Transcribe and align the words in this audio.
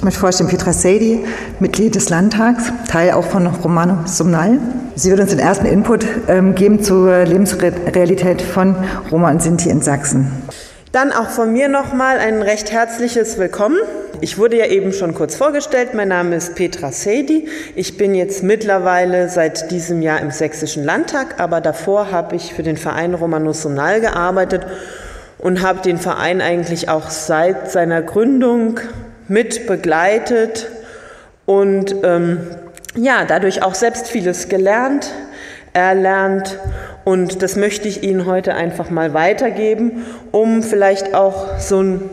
Ich 0.00 0.04
möchte 0.04 0.20
vorstellen 0.20 0.48
Petra 0.48 0.72
Seydi, 0.72 1.26
Mitglied 1.58 1.94
des 1.94 2.08
Landtags, 2.08 2.72
Teil 2.88 3.10
auch 3.10 3.26
von 3.26 3.46
Romano 3.46 3.98
Sumnal. 4.06 4.58
Sie 4.94 5.10
wird 5.10 5.20
uns 5.20 5.28
den 5.28 5.38
ersten 5.38 5.66
Input 5.66 6.06
ähm, 6.26 6.54
geben 6.54 6.82
zur 6.82 7.26
Lebensrealität 7.26 8.40
von 8.40 8.76
Roma 9.10 9.30
und 9.30 9.42
Sinti 9.42 9.68
in 9.68 9.82
Sachsen. 9.82 10.32
Dann 10.92 11.12
auch 11.12 11.28
von 11.28 11.52
mir 11.52 11.68
nochmal 11.68 12.16
ein 12.16 12.40
recht 12.40 12.72
herzliches 12.72 13.36
Willkommen. 13.36 13.76
Ich 14.22 14.38
wurde 14.38 14.56
ja 14.56 14.68
eben 14.68 14.94
schon 14.94 15.12
kurz 15.12 15.36
vorgestellt. 15.36 15.90
Mein 15.92 16.08
Name 16.08 16.34
ist 16.36 16.54
Petra 16.54 16.92
Seydi. 16.92 17.48
Ich 17.74 17.98
bin 17.98 18.14
jetzt 18.14 18.42
mittlerweile 18.42 19.28
seit 19.28 19.70
diesem 19.70 20.00
Jahr 20.00 20.22
im 20.22 20.30
Sächsischen 20.30 20.82
Landtag, 20.82 21.38
aber 21.40 21.60
davor 21.60 22.10
habe 22.10 22.36
ich 22.36 22.54
für 22.54 22.62
den 22.62 22.78
Verein 22.78 23.12
Romanus 23.12 23.60
Sumnal 23.60 24.00
gearbeitet 24.00 24.66
und 25.36 25.60
habe 25.60 25.82
den 25.82 25.98
Verein 25.98 26.40
eigentlich 26.40 26.88
auch 26.88 27.10
seit 27.10 27.70
seiner 27.70 28.00
Gründung 28.00 28.80
mit 29.30 29.68
begleitet 29.68 30.68
und 31.46 31.94
ähm, 32.02 32.40
ja, 32.96 33.24
dadurch 33.24 33.62
auch 33.62 33.76
selbst 33.76 34.08
vieles 34.08 34.48
gelernt, 34.48 35.12
erlernt 35.72 36.58
und 37.04 37.40
das 37.40 37.54
möchte 37.54 37.86
ich 37.86 38.02
Ihnen 38.02 38.26
heute 38.26 38.54
einfach 38.54 38.90
mal 38.90 39.14
weitergeben, 39.14 40.04
um 40.32 40.64
vielleicht 40.64 41.14
auch 41.14 41.60
so 41.60 41.78
einen 41.78 42.10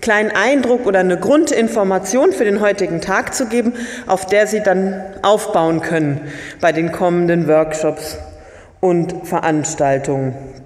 kleinen 0.00 0.30
Eindruck 0.30 0.86
oder 0.86 1.00
eine 1.00 1.18
Grundinformation 1.18 2.32
für 2.32 2.44
den 2.44 2.60
heutigen 2.60 3.00
Tag 3.00 3.34
zu 3.34 3.46
geben, 3.46 3.72
auf 4.06 4.26
der 4.26 4.46
Sie 4.46 4.60
dann 4.60 5.02
aufbauen 5.22 5.80
können 5.80 6.20
bei 6.60 6.70
den 6.70 6.92
kommenden 6.92 7.48
Workshops 7.48 8.18
und 8.78 9.26
Veranstaltungen. 9.26 10.61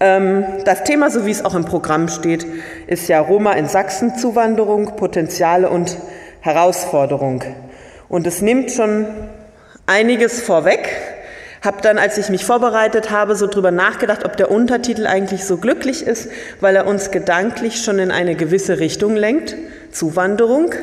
Ähm, 0.00 0.44
das 0.64 0.84
Thema, 0.84 1.10
so 1.10 1.26
wie 1.26 1.30
es 1.30 1.44
auch 1.44 1.54
im 1.54 1.64
Programm 1.64 2.08
steht, 2.08 2.46
ist 2.86 3.08
ja 3.08 3.20
Roma 3.20 3.52
in 3.52 3.68
Sachsen, 3.68 4.16
Zuwanderung, 4.16 4.96
Potenziale 4.96 5.70
und 5.70 5.96
Herausforderung. 6.40 7.44
Und 8.08 8.26
es 8.26 8.42
nimmt 8.42 8.72
schon 8.72 9.06
einiges 9.86 10.42
vorweg. 10.42 10.88
Hab 11.62 11.82
dann, 11.82 11.98
als 11.98 12.16
ich 12.16 12.30
mich 12.30 12.44
vorbereitet 12.44 13.10
habe, 13.10 13.36
so 13.36 13.46
drüber 13.46 13.70
nachgedacht, 13.70 14.24
ob 14.24 14.36
der 14.36 14.50
Untertitel 14.50 15.06
eigentlich 15.06 15.44
so 15.44 15.58
glücklich 15.58 16.06
ist, 16.06 16.30
weil 16.60 16.74
er 16.74 16.86
uns 16.86 17.10
gedanklich 17.10 17.84
schon 17.84 17.98
in 17.98 18.10
eine 18.10 18.34
gewisse 18.34 18.80
Richtung 18.80 19.14
lenkt. 19.14 19.54
Zuwanderung. 19.92 20.74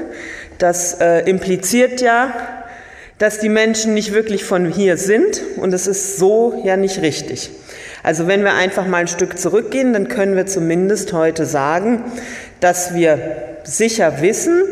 Das 0.59 1.01
äh, 1.01 1.19
impliziert 1.29 2.01
ja, 2.01 2.31
dass 3.19 3.39
die 3.39 3.49
Menschen 3.49 3.93
nicht 3.93 4.13
wirklich 4.13 4.43
von 4.43 4.71
hier 4.71 4.97
sind 4.97 5.41
und 5.57 5.73
es 5.73 5.87
ist 5.87 6.17
so 6.17 6.61
ja 6.63 6.77
nicht 6.77 7.01
richtig. 7.01 7.49
Also 8.03 8.27
wenn 8.27 8.43
wir 8.43 8.53
einfach 8.53 8.85
mal 8.87 8.97
ein 8.97 9.07
Stück 9.07 9.37
zurückgehen, 9.37 9.93
dann 9.93 10.07
können 10.07 10.35
wir 10.35 10.45
zumindest 10.45 11.13
heute 11.13 11.45
sagen, 11.45 12.03
dass 12.59 12.93
wir 12.93 13.19
sicher 13.63 14.21
wissen, 14.21 14.63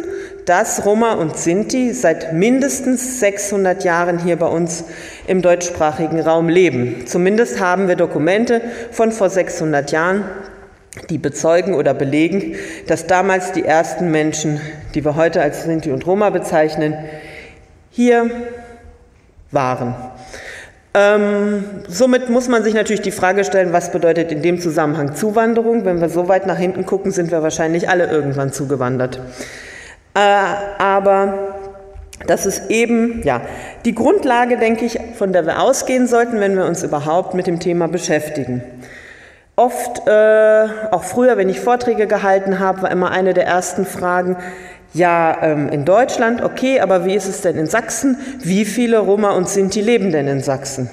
dass 0.45 0.85
Roma 0.85 1.13
und 1.13 1.37
Sinti 1.37 1.91
seit 1.93 2.33
mindestens 2.33 3.19
600 3.19 3.83
Jahren 3.83 4.19
hier 4.19 4.35
bei 4.35 4.45
uns 4.45 4.85
im 5.27 5.41
deutschsprachigen 5.41 6.19
Raum 6.19 6.49
leben. 6.49 7.07
Zumindest 7.07 7.59
haben 7.59 7.87
wir 7.87 7.95
Dokumente 7.95 8.61
von 8.91 9.11
vor 9.11 9.31
600 9.31 9.91
Jahren, 9.91 10.23
die 11.09 11.17
bezeugen 11.17 11.73
oder 11.73 11.95
belegen, 11.95 12.55
dass 12.87 13.07
damals 13.07 13.51
die 13.53 13.65
ersten 13.65 14.11
Menschen, 14.11 14.61
die 14.93 15.03
wir 15.03 15.15
heute 15.15 15.41
als 15.41 15.63
Sinti 15.63 15.91
und 15.91 16.05
Roma 16.05 16.29
bezeichnen, 16.29 16.95
hier 17.95 18.29
waren. 19.51 19.95
Ähm, 20.93 21.63
somit 21.87 22.29
muss 22.29 22.49
man 22.49 22.63
sich 22.63 22.73
natürlich 22.73 23.01
die 23.01 23.11
Frage 23.11 23.45
stellen, 23.45 23.71
was 23.73 23.91
bedeutet 23.91 24.31
in 24.31 24.41
dem 24.41 24.59
Zusammenhang 24.59 25.15
Zuwanderung? 25.15 25.85
Wenn 25.85 26.01
wir 26.01 26.09
so 26.09 26.27
weit 26.27 26.45
nach 26.45 26.57
hinten 26.57 26.85
gucken, 26.85 27.11
sind 27.11 27.31
wir 27.31 27.41
wahrscheinlich 27.41 27.89
alle 27.89 28.09
irgendwann 28.09 28.51
zugewandert. 28.51 29.19
Äh, 30.13 30.19
aber 30.77 31.55
das 32.27 32.45
ist 32.45 32.69
eben 32.69 33.21
ja 33.23 33.41
die 33.85 33.95
Grundlage, 33.95 34.57
denke 34.57 34.85
ich, 34.85 34.99
von 35.17 35.31
der 35.31 35.45
wir 35.45 35.61
ausgehen 35.61 36.07
sollten, 36.07 36.39
wenn 36.41 36.55
wir 36.55 36.65
uns 36.65 36.83
überhaupt 36.83 37.33
mit 37.33 37.47
dem 37.47 37.59
Thema 37.59 37.87
beschäftigen. 37.87 38.61
Oft, 39.57 40.05
äh, 40.05 40.65
auch 40.91 41.03
früher, 41.03 41.37
wenn 41.37 41.47
ich 41.47 41.61
Vorträge 41.61 42.07
gehalten 42.07 42.59
habe, 42.59 42.81
war 42.81 42.91
immer 42.91 43.11
eine 43.11 43.33
der 43.33 43.45
ersten 43.45 43.85
Fragen, 43.85 44.35
ja, 44.95 45.37
ähm, 45.41 45.67
in 45.67 45.83
Deutschland, 45.83 46.41
okay, 46.41 46.79
aber 46.79 47.05
wie 47.05 47.15
ist 47.15 47.27
es 47.27 47.41
denn 47.41 47.57
in 47.57 47.67
Sachsen? 47.67 48.17
Wie 48.39 48.63
viele 48.63 48.99
Roma 48.99 49.31
und 49.31 49.49
Sinti 49.49 49.81
leben 49.81 50.13
denn 50.13 50.25
in 50.29 50.41
Sachsen? 50.41 50.89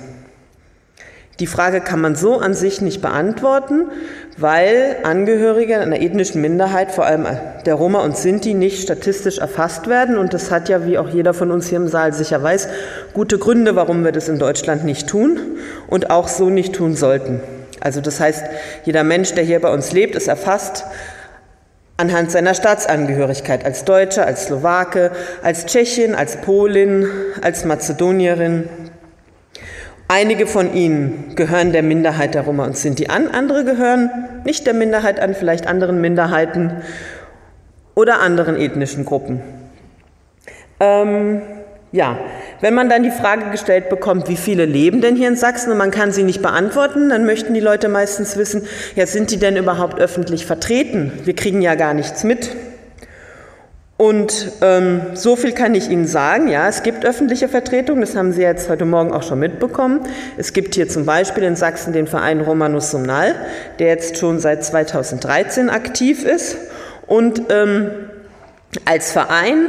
Die 1.39 1.47
Frage 1.47 1.81
kann 1.81 2.01
man 2.01 2.17
so 2.17 2.39
an 2.39 2.53
sich 2.53 2.81
nicht 2.81 3.01
beantworten, 3.01 3.93
weil 4.37 4.97
Angehörige 5.05 5.79
einer 5.79 6.01
ethnischen 6.01 6.41
Minderheit, 6.41 6.91
vor 6.91 7.07
allem 7.07 7.27
der 7.65 7.75
Roma 7.75 8.01
und 8.01 8.17
Sinti, 8.17 8.55
nicht 8.55 8.83
statistisch 8.83 9.39
erfasst 9.39 9.87
werden. 9.87 10.19
Und 10.19 10.35
das 10.35 10.51
hat 10.51 10.69
ja, 10.69 10.85
wie 10.85 10.99
auch 10.99 11.09
jeder 11.09 11.33
von 11.33 11.53
uns 11.53 11.69
hier 11.69 11.79
im 11.79 11.87
Saal 11.87 12.13
sicher 12.13 12.43
weiß, 12.43 12.69
gute 13.15 13.39
Gründe, 13.39 13.77
warum 13.77 14.05
wir 14.05 14.11
das 14.11 14.29
in 14.29 14.41
Deutschland 14.41 14.85
nicht 14.85 15.09
tun 15.09 15.39
und 15.87 16.11
auch 16.11 16.27
so 16.27 16.51
nicht 16.51 16.75
tun 16.75 16.97
sollten. 16.97 17.41
Also 17.79 18.01
das 18.01 18.19
heißt, 18.19 18.45
jeder 18.85 19.05
Mensch, 19.05 19.33
der 19.33 19.45
hier 19.45 19.61
bei 19.61 19.73
uns 19.73 19.93
lebt, 19.93 20.17
ist 20.17 20.27
erfasst 20.27 20.85
anhand 21.97 22.31
seiner 22.31 22.55
Staatsangehörigkeit 22.55 23.65
als 23.65 23.85
Deutscher, 23.85 24.27
als 24.27 24.47
Slowake, 24.47 25.13
als 25.43 25.67
Tschechin, 25.67 26.15
als 26.15 26.37
Polin, 26.37 27.07
als 27.43 27.65
Mazedonierin. 27.65 28.69
Einige 30.09 30.47
von 30.47 30.75
ihnen 30.75 31.35
gehören 31.37 31.73
der 31.73 31.83
Minderheit 31.83 32.35
der 32.35 32.43
Roma 32.43 32.65
und 32.65 32.77
Sinti 32.77 33.07
an, 33.07 33.29
andere 33.29 33.65
gehören 33.65 34.11
nicht 34.45 34.67
der 34.67 34.75
Minderheit 34.75 35.21
an, 35.21 35.35
vielleicht 35.35 35.67
anderen 35.67 36.01
Minderheiten 36.01 36.83
oder 37.95 38.21
anderen 38.21 38.57
ethnischen 38.57 39.05
Gruppen. 39.05 39.41
Ähm, 40.81 41.43
ja, 41.93 42.19
wenn 42.63 42.75
man 42.75 42.89
dann 42.89 43.03
die 43.03 43.11
Frage 43.11 43.51
gestellt 43.51 43.91
bekommt, 43.91 44.29
wie 44.29 44.37
viele 44.37 44.65
leben 44.65 45.03
denn 45.03 45.15
hier 45.15 45.29
in 45.29 45.37
Sachsen 45.37 45.71
und 45.71 45.79
man 45.79 45.91
kann 45.91 46.11
sie 46.11 46.23
nicht 46.23 46.41
beantworten, 46.41 47.11
dann 47.11 47.27
möchten 47.27 47.53
die 47.53 47.61
Leute 47.61 47.89
meistens 47.89 48.37
wissen, 48.37 48.67
ja, 48.97 49.07
sind 49.07 49.31
die 49.31 49.39
denn 49.39 49.57
überhaupt 49.57 50.01
öffentlich 50.01 50.47
vertreten? 50.47 51.13
Wir 51.25 51.35
kriegen 51.35 51.61
ja 51.61 51.75
gar 51.75 51.93
nichts 51.93 52.25
mit. 52.25 52.57
Und 53.99 54.53
ähm, 54.63 55.01
so 55.15 55.37
viel 55.37 55.53
kann 55.53 55.77
ich 55.77 55.89
Ihnen 55.89 56.07
sagen. 56.07 56.49
Ja, 56.49 56.67
es 56.67 56.83
gibt 56.83 57.05
öffentliche 57.05 57.49
Vertretungen, 57.49 58.01
das 58.01 58.17
haben 58.17 58.33
Sie 58.33 58.43
jetzt 58.43 58.69
heute 58.69 58.85
Morgen 58.85 59.13
auch 59.13 59.23
schon 59.23 59.39
mitbekommen. 59.39 60.01
Es 60.37 60.53
gibt 60.53 60.75
hier 60.75 60.89
zum 60.89 61.05
Beispiel 61.05 61.45
in 61.45 61.55
Sachsen 61.55 61.93
den 61.93 62.09
Verein 62.09 62.41
Romanus 62.41 62.91
Sumnal, 62.91 63.35
der 63.79 63.89
jetzt 63.89 64.17
schon 64.17 64.41
seit 64.41 64.65
2013 64.65 65.71
aktiv 65.71 66.25
ist. 66.25 66.57
Und 67.07 67.43
ähm, 67.51 67.91
als 68.87 69.13
Verein 69.13 69.67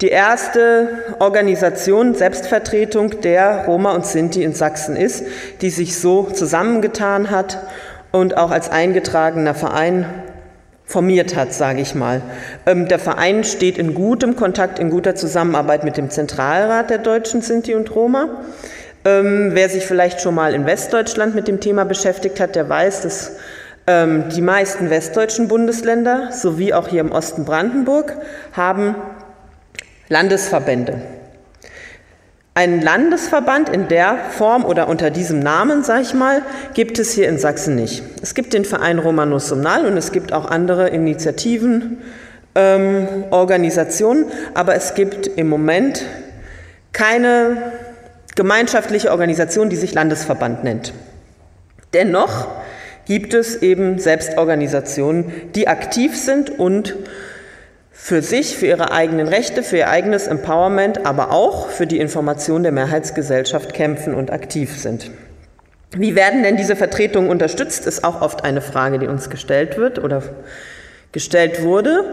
die 0.00 0.08
erste 0.08 0.88
Organisation 1.18 2.14
Selbstvertretung 2.14 3.20
der 3.20 3.64
Roma 3.66 3.92
und 3.92 4.06
Sinti 4.06 4.42
in 4.42 4.54
Sachsen 4.54 4.96
ist, 4.96 5.24
die 5.60 5.70
sich 5.70 5.98
so 5.98 6.24
zusammengetan 6.24 7.30
hat 7.30 7.58
und 8.12 8.36
auch 8.36 8.50
als 8.50 8.70
eingetragener 8.70 9.54
Verein 9.54 10.06
formiert 10.86 11.36
hat, 11.36 11.52
sage 11.52 11.80
ich 11.80 11.94
mal. 11.94 12.22
Ähm, 12.64 12.88
der 12.88 12.98
Verein 12.98 13.44
steht 13.44 13.76
in 13.76 13.92
gutem 13.92 14.36
Kontakt, 14.36 14.78
in 14.78 14.88
guter 14.88 15.14
Zusammenarbeit 15.14 15.84
mit 15.84 15.96
dem 15.96 16.10
Zentralrat 16.10 16.90
der 16.90 16.98
Deutschen 16.98 17.42
Sinti 17.42 17.74
und 17.74 17.94
Roma. 17.94 18.42
Ähm, 19.04 19.50
wer 19.52 19.68
sich 19.68 19.84
vielleicht 19.84 20.20
schon 20.20 20.34
mal 20.34 20.54
in 20.54 20.64
Westdeutschland 20.64 21.34
mit 21.34 21.48
dem 21.48 21.60
Thema 21.60 21.84
beschäftigt 21.84 22.40
hat, 22.40 22.54
der 22.54 22.68
weiß, 22.68 23.02
dass 23.02 23.32
ähm, 23.86 24.28
die 24.34 24.42
meisten 24.42 24.90
westdeutschen 24.90 25.48
Bundesländer 25.48 26.32
sowie 26.32 26.72
auch 26.72 26.88
hier 26.88 27.00
im 27.00 27.12
Osten 27.12 27.44
Brandenburg 27.44 28.16
haben 28.52 28.94
Landesverbände. 30.08 31.00
Einen 32.54 32.80
Landesverband 32.80 33.68
in 33.68 33.86
der 33.88 34.16
Form 34.30 34.64
oder 34.64 34.88
unter 34.88 35.10
diesem 35.10 35.40
Namen, 35.40 35.84
sage 35.84 36.02
ich 36.02 36.14
mal, 36.14 36.40
gibt 36.72 36.98
es 36.98 37.12
hier 37.12 37.28
in 37.28 37.38
Sachsen 37.38 37.74
nicht. 37.74 38.02
Es 38.22 38.34
gibt 38.34 38.54
den 38.54 38.64
Verein 38.64 38.98
Romanus 38.98 39.48
Sumnal 39.48 39.84
und 39.84 39.96
es 39.96 40.10
gibt 40.10 40.32
auch 40.32 40.50
andere 40.50 40.88
Initiativen, 40.88 41.98
ähm, 42.54 43.24
Organisationen, 43.30 44.24
aber 44.54 44.74
es 44.74 44.94
gibt 44.94 45.26
im 45.26 45.48
Moment 45.48 46.02
keine 46.92 47.72
gemeinschaftliche 48.34 49.10
Organisation, 49.10 49.68
die 49.68 49.76
sich 49.76 49.92
Landesverband 49.92 50.64
nennt. 50.64 50.94
Dennoch 51.92 52.46
gibt 53.06 53.34
es 53.34 53.62
eben 53.62 53.98
Selbstorganisationen, 53.98 55.32
die 55.54 55.68
aktiv 55.68 56.16
sind 56.16 56.50
und 56.58 56.96
für 57.92 58.20
sich, 58.20 58.56
für 58.56 58.66
ihre 58.66 58.92
eigenen 58.92 59.26
Rechte, 59.26 59.62
für 59.62 59.78
ihr 59.78 59.88
eigenes 59.88 60.26
Empowerment, 60.26 61.06
aber 61.06 61.32
auch 61.32 61.70
für 61.70 61.86
die 61.86 61.98
Information 61.98 62.62
der 62.62 62.72
Mehrheitsgesellschaft 62.72 63.72
kämpfen 63.72 64.14
und 64.14 64.30
aktiv 64.30 64.76
sind. 64.78 65.10
Wie 65.96 66.14
werden 66.14 66.42
denn 66.42 66.56
diese 66.56 66.76
Vertretungen 66.76 67.30
unterstützt, 67.30 67.86
ist 67.86 68.04
auch 68.04 68.20
oft 68.20 68.44
eine 68.44 68.60
Frage, 68.60 68.98
die 68.98 69.06
uns 69.06 69.30
gestellt 69.30 69.78
wird 69.78 69.98
oder 70.02 70.22
gestellt 71.12 71.62
wurde. 71.62 72.04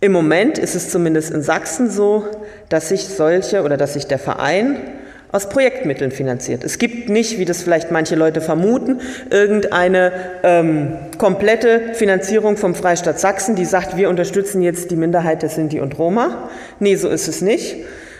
Im 0.00 0.12
Moment 0.12 0.58
ist 0.58 0.74
es 0.74 0.90
zumindest 0.90 1.32
in 1.32 1.42
Sachsen 1.42 1.90
so, 1.90 2.24
dass 2.68 2.88
sich 2.88 3.06
solche 3.06 3.62
oder 3.62 3.76
dass 3.76 3.94
sich 3.94 4.06
der 4.06 4.18
Verein 4.18 4.76
aus 5.32 5.48
Projektmitteln 5.48 6.10
finanziert. 6.10 6.64
Es 6.64 6.78
gibt 6.78 7.08
nicht, 7.08 7.38
wie 7.38 7.44
das 7.44 7.62
vielleicht 7.62 7.90
manche 7.90 8.14
Leute 8.14 8.40
vermuten, 8.40 9.00
irgendeine 9.30 10.12
ähm, 10.42 10.92
komplette 11.18 11.94
Finanzierung 11.94 12.56
vom 12.56 12.74
Freistaat 12.74 13.20
Sachsen, 13.20 13.54
die 13.54 13.64
sagt, 13.64 13.96
wir 13.96 14.08
unterstützen 14.08 14.62
jetzt 14.62 14.90
die 14.90 14.96
Minderheit 14.96 15.42
der 15.42 15.48
Sinti 15.48 15.80
und 15.80 15.98
Roma. 15.98 16.48
Nee, 16.78 16.96
so 16.96 17.08
ist 17.08 17.28
es 17.28 17.42
nicht. 17.42 17.76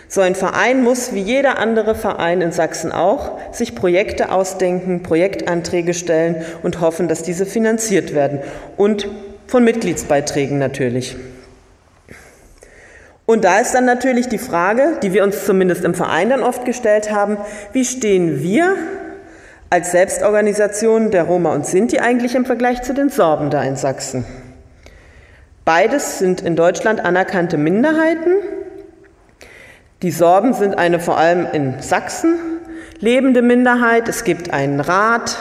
So 0.09 0.21
ein 0.21 0.35
Verein 0.35 0.83
muss, 0.83 1.13
wie 1.13 1.19
jeder 1.19 1.57
andere 1.59 1.93
Verein 1.93 2.39
in 2.41 2.53
Sachsen 2.53 2.93
auch, 2.93 3.37
sich 3.51 3.75
Projekte 3.75 4.31
ausdenken, 4.31 5.03
Projektanträge 5.03 5.93
stellen 5.93 6.37
und 6.63 6.79
hoffen, 6.79 7.09
dass 7.09 7.23
diese 7.23 7.45
finanziert 7.45 8.15
werden. 8.15 8.39
Und 8.77 9.09
von 9.47 9.65
Mitgliedsbeiträgen 9.65 10.59
natürlich. 10.59 11.17
Und 13.27 13.43
da 13.43 13.59
ist 13.59 13.73
dann 13.73 13.83
natürlich 13.83 14.29
die 14.29 14.37
Frage, 14.37 14.97
die 15.03 15.11
wir 15.11 15.25
uns 15.25 15.45
zumindest 15.45 15.83
im 15.83 15.93
Verein 15.93 16.29
dann 16.29 16.41
oft 16.41 16.63
gestellt 16.63 17.11
haben, 17.11 17.37
wie 17.73 17.83
stehen 17.83 18.41
wir 18.41 18.73
als 19.69 19.91
Selbstorganisation 19.91 21.11
der 21.11 21.25
Roma 21.25 21.53
und 21.53 21.65
Sinti 21.65 21.99
eigentlich 21.99 22.35
im 22.35 22.45
Vergleich 22.45 22.83
zu 22.83 22.93
den 22.93 23.09
Sorben 23.09 23.49
da 23.49 23.61
in 23.63 23.75
Sachsen? 23.75 24.23
Beides 25.65 26.19
sind 26.19 26.39
in 26.39 26.55
Deutschland 26.55 27.03
anerkannte 27.03 27.57
Minderheiten. 27.57 28.35
Die 30.03 30.11
Sorben 30.11 30.53
sind 30.53 30.77
eine 30.77 31.01
vor 31.01 31.17
allem 31.17 31.47
in 31.51 31.81
Sachsen 31.81 32.39
lebende 32.99 33.41
Minderheit. 33.41 34.07
Es 34.07 34.23
gibt 34.23 34.53
einen 34.53 34.79
Rat 34.79 35.37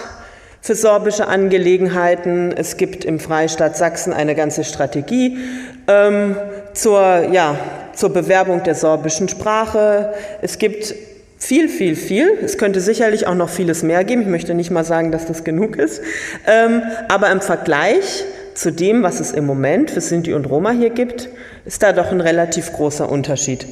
für 0.61 0.75
sorbische 0.75 1.29
Angelegenheiten. 1.29 2.51
Es 2.51 2.77
gibt 2.79 3.05
im 3.05 3.21
Freistaat 3.21 3.77
Sachsen 3.77 4.13
eine 4.13 4.35
ganze 4.35 4.65
Strategie 4.65 5.39
ähm, 5.87 6.37
zur, 6.77 7.29
ja, 7.33 7.57
zur 7.95 8.11
Bewerbung 8.11 8.63
der 8.63 8.75
sorbischen 8.75 9.29
Sprache. 9.29 10.13
Es 10.43 10.59
gibt 10.59 10.95
viel, 11.39 11.69
viel, 11.69 11.97
viel. 11.97 12.39
Es 12.45 12.59
könnte 12.59 12.81
sicherlich 12.81 13.27
auch 13.27 13.35
noch 13.35 13.49
vieles 13.49 13.83
mehr 13.83 14.05
geben. 14.05 14.23
Ich 14.23 14.29
möchte 14.29 14.55
nicht 14.55 14.71
mal 14.71 14.85
sagen, 14.85 15.13
dass 15.13 15.27
das 15.27 15.45
genug 15.45 15.77
ist. 15.77 16.03
Ähm, 16.47 16.83
aber 17.09 17.31
im 17.31 17.41
Vergleich 17.41 18.25
zu 18.55 18.73
dem, 18.73 19.03
was 19.03 19.21
es 19.21 19.33
im 19.33 19.47
Moment 19.47 19.91
für 19.91 20.01
Sinti 20.01 20.33
und 20.35 20.47
Roma 20.47 20.71
hier 20.71 20.91
gibt, 20.91 21.29
ist 21.65 21.83
da 21.83 21.93
doch 21.93 22.11
ein 22.11 22.21
relativ 22.21 22.73
großer 22.73 23.11
Unterschied. 23.11 23.67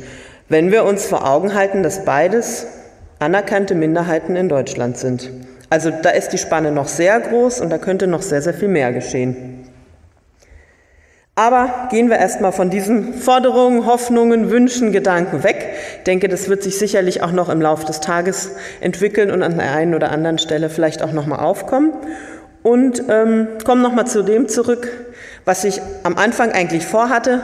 Wenn 0.49 0.73
wir 0.73 0.85
uns 0.85 1.07
vor 1.07 1.27
Augen 1.27 1.55
halten, 1.55 1.83
dass 1.83 2.05
beides 2.05 2.67
anerkannte 3.19 3.75
Minderheiten 3.75 4.37
in 4.37 4.49
Deutschland 4.49 4.99
sind. 4.99 5.31
Also 5.71 5.91
da 5.91 6.11
ist 6.11 6.31
die 6.31 6.39
Spanne 6.39 6.71
noch 6.71 6.89
sehr 6.89 7.19
groß 7.21 7.61
und 7.61 7.71
da 7.71 7.79
könnte 7.79 8.07
noch 8.07 8.23
sehr, 8.23 8.43
sehr 8.43 8.53
viel 8.53 8.69
mehr 8.69 8.93
geschehen. 8.93 9.67
Aber 11.37 11.89
gehen 11.91 12.11
wir 12.11 12.19
erstmal 12.19 12.53
von 12.53 12.71
diesen 12.71 13.13
Forderungen, 13.15 13.87
Hoffnungen, 13.87 14.51
Wünschen, 14.51 14.93
Gedanken 14.93 15.43
weg. 15.43 15.75
Ich 15.99 16.05
denke, 16.05 16.29
das 16.29 16.49
wird 16.49 16.63
sich 16.63 16.79
sicherlich 16.79 17.23
auch 17.23 17.33
noch 17.33 17.49
im 17.49 17.61
Laufe 17.61 17.85
des 17.85 18.01
Tages 18.01 18.53
entwickeln 18.81 19.33
und 19.33 19.43
an 19.43 19.59
der 19.59 19.73
einen 19.73 19.97
oder 19.97 20.13
anderen 20.13 20.39
Stelle 20.39 20.71
vielleicht 20.71 21.03
auch 21.03 21.11
nochmal 21.11 21.41
aufkommen. 21.41 21.93
Und 22.63 23.03
ähm, 23.09 23.49
kommen 23.65 23.83
nochmal 23.83 24.07
zu 24.07 24.23
dem 24.23 24.49
zurück, 24.49 24.89
was 25.45 25.65
ich 25.65 25.83
am 26.05 26.17
Anfang 26.17 26.53
eigentlich 26.53 26.87
vorhatte, 26.87 27.43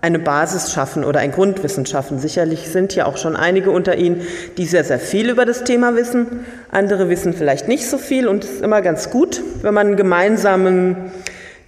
eine 0.00 0.18
Basis 0.18 0.72
schaffen 0.72 1.04
oder 1.04 1.20
ein 1.20 1.32
Grundwissen 1.32 1.86
schaffen. 1.86 2.18
Sicherlich 2.18 2.68
sind 2.68 2.92
hier 2.92 3.06
auch 3.06 3.16
schon 3.16 3.36
einige 3.36 3.70
unter 3.70 3.96
Ihnen, 3.96 4.22
die 4.56 4.66
sehr, 4.66 4.84
sehr 4.84 4.98
viel 4.98 5.30
über 5.30 5.44
das 5.44 5.64
Thema 5.64 5.94
wissen. 5.96 6.44
Andere 6.70 7.08
wissen 7.08 7.34
vielleicht 7.34 7.68
nicht 7.68 7.88
so 7.88 7.98
viel 7.98 8.28
und 8.28 8.44
es 8.44 8.50
ist 8.50 8.62
immer 8.62 8.82
ganz 8.82 9.10
gut, 9.10 9.42
wenn 9.62 9.74
man 9.74 9.88
einen 9.88 9.96
gemeinsamen, 9.96 11.12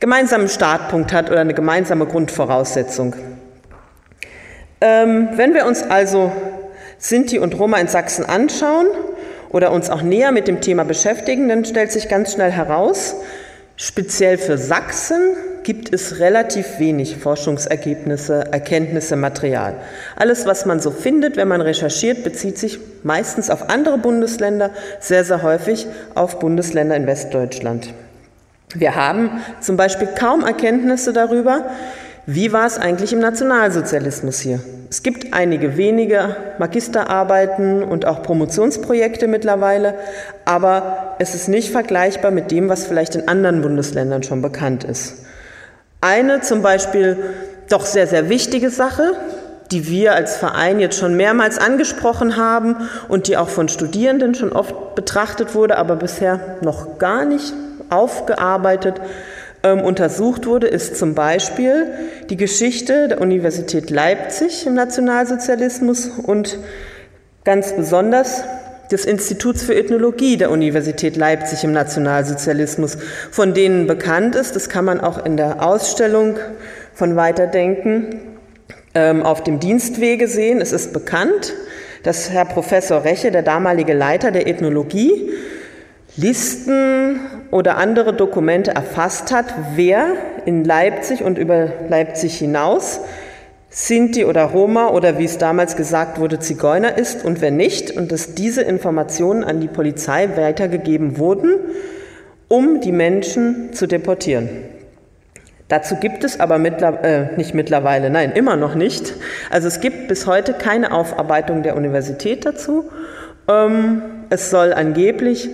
gemeinsamen 0.00 0.49
Startpunkt 0.49 1.12
hat 1.12 1.31
oder 1.31 1.41
eine 1.41 1.55
gemeinsame 1.55 2.06
Grundvoraussetzung. 2.06 3.14
Ähm, 4.81 5.29
wenn 5.37 5.52
wir 5.52 5.67
uns 5.67 5.82
also 5.82 6.32
Sinti 6.99 7.38
und 7.38 7.58
Roma 7.58 7.79
in 7.79 7.88
Sachsen 7.88 8.25
anschauen 8.25 8.87
oder 9.50 9.73
uns 9.73 9.91
auch 9.91 10.02
näher 10.02 10.32
mit 10.32 10.49
dem 10.49 10.62
Thema 10.62 10.85
beschäftigen, 10.85 11.49
dann 11.49 11.64
stellt 11.64 11.93
sich 11.93 12.08
ganz 12.08 12.32
schnell 12.32 12.50
heraus, 12.50 13.17
speziell 13.76 14.38
für 14.38 14.56
Sachsen 14.56 15.37
gibt 15.64 15.93
es 15.93 16.19
relativ 16.19 16.79
wenig 16.79 17.19
Forschungsergebnisse, 17.19 18.47
Erkenntnisse, 18.52 19.17
Material. 19.17 19.75
Alles, 20.17 20.47
was 20.47 20.64
man 20.64 20.81
so 20.81 20.91
findet, 20.91 21.37
wenn 21.37 21.49
man 21.49 21.61
recherchiert, 21.61 22.25
bezieht 22.25 22.56
sich 22.56 22.79
meistens 23.02 23.50
auf 23.50 23.69
andere 23.69 23.99
Bundesländer, 23.99 24.70
sehr, 25.00 25.25
sehr 25.25 25.43
häufig 25.43 25.87
auf 26.14 26.38
Bundesländer 26.38 26.97
in 26.97 27.06
Westdeutschland. 27.06 27.93
Wir 28.75 28.94
haben 28.94 29.31
zum 29.61 29.76
Beispiel 29.76 30.08
kaum 30.19 30.44
Erkenntnisse 30.44 31.12
darüber, 31.12 31.64
wie 32.26 32.52
war 32.52 32.67
es 32.67 32.78
eigentlich 32.78 33.12
im 33.12 33.19
Nationalsozialismus 33.19 34.38
hier. 34.38 34.61
Es 34.88 35.02
gibt 35.02 35.34
einige 35.34 35.76
wenige 35.76 36.37
Magisterarbeiten 36.58 37.82
und 37.82 38.06
auch 38.06 38.22
Promotionsprojekte 38.22 39.26
mittlerweile, 39.26 39.94
aber 40.44 41.17
es 41.19 41.34
ist 41.34 41.49
nicht 41.49 41.70
vergleichbar 41.70 42.31
mit 42.31 42.50
dem, 42.50 42.69
was 42.69 42.87
vielleicht 42.87 43.17
in 43.17 43.26
anderen 43.26 43.62
Bundesländern 43.62 44.22
schon 44.22 44.43
bekannt 44.43 44.84
ist. 44.84 45.25
Eine 46.00 46.40
zum 46.40 46.62
Beispiel 46.62 47.16
doch 47.69 47.84
sehr, 47.84 48.06
sehr 48.06 48.28
wichtige 48.28 48.70
Sache, 48.70 49.12
die 49.70 49.88
wir 49.88 50.14
als 50.14 50.37
Verein 50.37 50.81
jetzt 50.81 50.99
schon 50.99 51.16
mehrmals 51.16 51.58
angesprochen 51.58 52.37
haben 52.37 52.76
und 53.08 53.28
die 53.28 53.37
auch 53.37 53.49
von 53.49 53.69
Studierenden 53.69 54.34
schon 54.34 54.52
oft 54.52 54.94
betrachtet 54.94 55.55
wurde, 55.55 55.78
aber 55.78 55.96
bisher 55.96 56.40
noch 56.62 56.99
gar 56.99 57.25
nicht 57.25 57.52
aufgearbeitet, 57.90 59.00
ähm, 59.62 59.81
untersucht 59.82 60.46
wurde, 60.46 60.66
ist 60.66 60.96
zum 60.96 61.14
Beispiel 61.14 61.87
die 62.31 62.37
Geschichte 62.37 63.08
der 63.08 63.20
Universität 63.20 63.90
Leipzig 63.90 64.66
im 64.66 64.75
Nationalsozialismus 64.75 66.06
und 66.06 66.58
ganz 67.44 67.75
besonders 67.75 68.44
des 68.90 69.04
Instituts 69.04 69.62
für 69.62 69.75
Ethnologie 69.75 70.37
der 70.37 70.50
Universität 70.50 71.16
Leipzig 71.16 71.62
im 71.62 71.72
Nationalsozialismus, 71.72 72.98
von 73.31 73.54
denen 73.54 73.87
bekannt 73.87 74.34
ist, 74.34 74.56
das 74.56 74.69
kann 74.69 74.84
man 74.84 75.00
auch 75.00 75.25
in 75.25 75.37
der 75.37 75.62
Ausstellung 75.64 76.37
von 76.92 77.16
Weiterdenken 77.16 78.20
ähm, 78.94 79.22
auf 79.22 79.44
dem 79.44 79.60
Dienstwege 79.60 80.26
sehen. 80.26 80.60
Es 80.60 80.72
ist 80.72 80.92
bekannt, 80.92 81.54
dass 82.02 82.31
Herr 82.31 82.44
Professor 82.44 83.04
Reche, 83.04 83.31
der 83.31 83.42
damalige 83.42 83.94
Leiter 83.94 84.31
der 84.31 84.48
Ethnologie, 84.48 85.31
Listen 86.16 87.20
oder 87.50 87.76
andere 87.76 88.12
Dokumente 88.12 88.73
erfasst 88.73 89.32
hat, 89.32 89.47
wer 89.75 90.12
in 90.47 90.64
Leipzig 90.64 91.23
und 91.23 91.38
über 91.38 91.69
Leipzig 91.88 92.38
hinaus 92.38 93.00
Sinti 93.73 94.25
oder 94.25 94.44
Roma 94.47 94.88
oder 94.88 95.19
wie 95.19 95.25
es 95.25 95.38
damals 95.38 95.76
gesagt 95.76 96.19
wurde, 96.19 96.41
Zigeuner 96.41 96.99
ist 96.99 97.25
und 97.25 97.41
wer 97.41 97.52
nicht 97.52 97.93
und 97.93 98.11
dass 98.11 98.35
diese 98.35 98.62
Informationen 98.62 99.44
an 99.44 99.61
die 99.61 99.69
Polizei 99.69 100.29
weitergegeben 100.37 101.19
wurden, 101.19 101.55
um 102.49 102.81
die 102.81 102.91
Menschen 102.91 103.73
zu 103.73 103.87
deportieren. 103.87 104.49
Dazu 105.69 105.94
gibt 105.94 106.25
es 106.25 106.41
aber 106.41 106.58
mittler 106.58 107.05
äh, 107.05 107.37
nicht 107.37 107.55
mittlerweile, 107.55 108.11
nein, 108.11 108.32
immer 108.32 108.56
noch 108.56 108.75
nicht. 108.75 109.14
Also 109.50 109.69
es 109.69 109.81
gibt 109.81 110.08
bis 110.08 110.26
heute 110.26 110.52
keine 110.52 110.90
Aufarbeitung 110.90 111.62
der 111.62 111.76
Universität 111.76 112.45
dazu. 112.45 112.90
Ähm, 113.47 114.02
es 114.30 114.50
soll 114.50 114.73
angeblich 114.73 115.49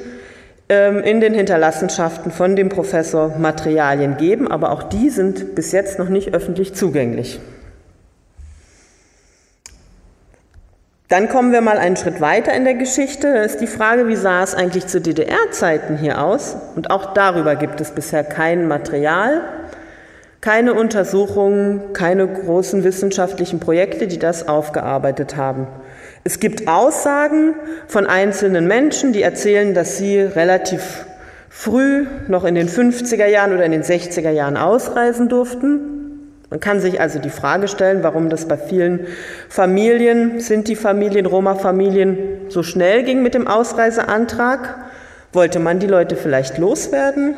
in 0.68 1.20
den 1.20 1.32
Hinterlassenschaften 1.32 2.32
von 2.32 2.56
dem 2.56 2.68
Professor 2.68 3.38
Materialien 3.38 4.16
geben, 4.16 4.50
aber 4.50 4.73
auch 4.73 4.82
die 4.82 5.11
sind 5.11 5.54
bis 5.54 5.70
jetzt 5.70 5.99
noch 5.99 6.08
nicht 6.08 6.35
öffentlich 6.35 6.75
zugänglich. 6.75 7.38
Dann 11.08 11.28
kommen 11.28 11.52
wir 11.52 11.61
mal 11.61 11.78
einen 11.78 11.96
Schritt 11.96 12.20
weiter 12.20 12.52
in 12.52 12.64
der 12.64 12.75
Geschichte. 12.75 13.32
Da 13.32 13.42
ist 13.42 13.61
die 13.61 13.68
Frage, 13.68 14.08
wie 14.08 14.16
sah 14.16 14.42
es 14.42 14.56
eigentlich 14.56 14.88
zu 14.88 15.00
DDR-Zeiten 15.00 15.96
hier 15.99 16.20
aus? 16.20 16.56
Und 16.75 16.90
auch 16.90 17.14
darüber 17.14 17.54
gibt 17.54 17.80
es 17.80 17.92
bisher 17.92 18.25
kein 18.25 18.66
Material, 18.66 19.42
keine 20.40 20.75
Untersuchungen, 20.75 21.92
keine 21.92 22.26
großen 22.26 22.82
wissenschaftlichen 22.82 23.61
Projekte, 23.61 24.08
die 24.08 24.18
das 24.18 24.49
aufgearbeitet 24.49 25.37
haben. 25.37 25.68
Es 26.26 26.40
gibt 26.40 26.66
Aussagen 26.66 27.54
von 27.87 28.09
einzelnen 28.09 28.66
Menschen, 28.66 29.12
die 29.12 29.23
erzählen, 29.23 29.75
dass 29.75 29.97
sie 29.97 30.18
relativ 30.18 31.06
früh, 31.49 32.04
noch 32.26 32.42
in 32.42 32.56
den 32.56 32.68
50er 32.68 33.26
Jahren 33.26 33.54
oder 33.54 33.64
in 33.64 33.71
den 33.71 33.85
60er 33.85 34.30
Jahren 34.30 34.56
ausreisen 34.56 35.28
durften. 35.28 36.33
Man 36.50 36.59
kann 36.59 36.80
sich 36.80 37.00
also 37.00 37.21
die 37.21 37.30
Frage 37.30 37.68
stellen, 37.68 38.02
warum 38.02 38.28
das 38.28 38.49
bei 38.49 38.56
vielen 38.56 39.06
Familien, 39.49 40.40
sind 40.40 40.66
die 40.66 40.75
Familien, 40.75 41.26
Roma-Familien, 41.26 42.18
so 42.49 42.64
schnell 42.64 43.04
ging 43.04 43.23
mit 43.23 43.35
dem 43.35 43.47
Ausreiseantrag. 43.47 44.75
Wollte 45.33 45.61
man 45.61 45.78
die 45.78 45.87
Leute 45.87 46.16
vielleicht 46.16 46.59
loswerden 46.59 47.37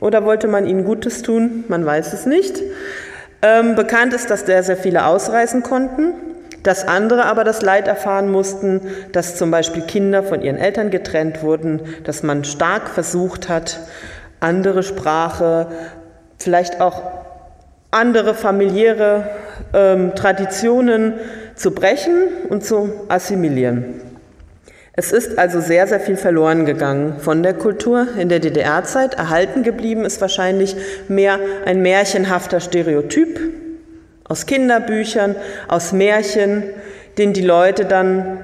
oder 0.00 0.24
wollte 0.24 0.48
man 0.48 0.66
ihnen 0.66 0.86
Gutes 0.86 1.20
tun? 1.20 1.64
Man 1.68 1.84
weiß 1.84 2.14
es 2.14 2.24
nicht. 2.24 2.62
Ähm, 3.42 3.74
bekannt 3.74 4.14
ist, 4.14 4.30
dass 4.30 4.46
sehr, 4.46 4.62
sehr 4.62 4.78
viele 4.78 5.04
ausreisen 5.04 5.62
konnten, 5.62 6.14
dass 6.62 6.86
andere 6.86 7.24
aber 7.26 7.44
das 7.44 7.62
Leid 7.62 7.88
erfahren 7.88 8.30
mussten, 8.30 8.80
dass 9.12 9.36
zum 9.36 9.50
Beispiel 9.50 9.82
Kinder 9.82 10.22
von 10.22 10.42
ihren 10.42 10.56
Eltern 10.56 10.90
getrennt 10.90 11.42
wurden, 11.42 11.80
dass 12.04 12.22
man 12.22 12.44
stark 12.44 12.88
versucht 12.88 13.48
hat, 13.48 13.80
andere 14.40 14.82
Sprache, 14.82 15.68
vielleicht 16.38 16.80
auch 16.80 17.02
andere 17.90 18.34
familiäre 18.34 19.28
ähm, 19.74 20.14
Traditionen 20.14 21.14
zu 21.54 21.72
brechen 21.72 22.28
und 22.48 22.64
zu 22.64 22.90
assimilieren. 23.08 24.00
Es 24.94 25.10
ist 25.10 25.38
also 25.38 25.60
sehr, 25.60 25.86
sehr 25.86 26.00
viel 26.00 26.16
verloren 26.16 26.66
gegangen 26.66 27.14
von 27.18 27.42
der 27.42 27.54
Kultur 27.54 28.08
in 28.18 28.28
der 28.28 28.40
DDR-Zeit. 28.40 29.14
Erhalten 29.14 29.62
geblieben 29.62 30.04
ist 30.04 30.20
wahrscheinlich 30.20 30.76
mehr 31.08 31.38
ein 31.64 31.80
märchenhafter 31.80 32.60
Stereotyp 32.60 33.61
aus 34.32 34.46
Kinderbüchern, 34.46 35.36
aus 35.68 35.92
Märchen, 35.92 36.64
den 37.18 37.34
die 37.34 37.42
Leute 37.42 37.84
dann 37.84 38.38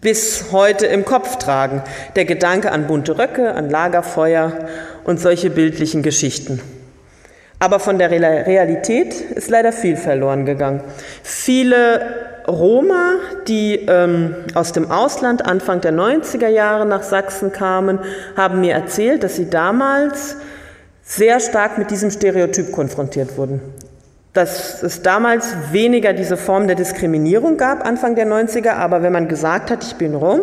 bis 0.00 0.46
heute 0.50 0.86
im 0.86 1.04
Kopf 1.04 1.36
tragen. 1.36 1.84
Der 2.16 2.24
Gedanke 2.24 2.72
an 2.72 2.88
bunte 2.88 3.16
Röcke, 3.16 3.54
an 3.54 3.70
Lagerfeuer 3.70 4.66
und 5.04 5.20
solche 5.20 5.50
bildlichen 5.50 6.02
Geschichten. 6.02 6.60
Aber 7.60 7.78
von 7.78 7.98
der 7.98 8.10
Realität 8.10 9.14
ist 9.14 9.50
leider 9.50 9.70
viel 9.70 9.96
verloren 9.96 10.44
gegangen. 10.46 10.82
Viele 11.22 12.42
Roma, 12.48 13.12
die 13.46 13.86
ähm, 13.86 14.34
aus 14.54 14.72
dem 14.72 14.90
Ausland 14.90 15.46
Anfang 15.46 15.80
der 15.80 15.92
90er 15.92 16.48
Jahre 16.48 16.86
nach 16.86 17.04
Sachsen 17.04 17.52
kamen, 17.52 18.00
haben 18.36 18.60
mir 18.60 18.74
erzählt, 18.74 19.22
dass 19.22 19.36
sie 19.36 19.48
damals 19.48 20.36
sehr 21.04 21.38
stark 21.38 21.78
mit 21.78 21.92
diesem 21.92 22.10
Stereotyp 22.10 22.72
konfrontiert 22.72 23.38
wurden. 23.38 23.60
Dass 24.36 24.82
es 24.82 25.00
damals 25.00 25.72
weniger 25.72 26.12
diese 26.12 26.36
Form 26.36 26.66
der 26.66 26.76
Diskriminierung 26.76 27.56
gab, 27.56 27.86
Anfang 27.86 28.16
der 28.16 28.26
90er, 28.26 28.72
aber 28.72 29.02
wenn 29.02 29.12
man 29.12 29.28
gesagt 29.28 29.70
hat, 29.70 29.82
ich 29.82 29.94
bin 29.94 30.14
Rom, 30.14 30.42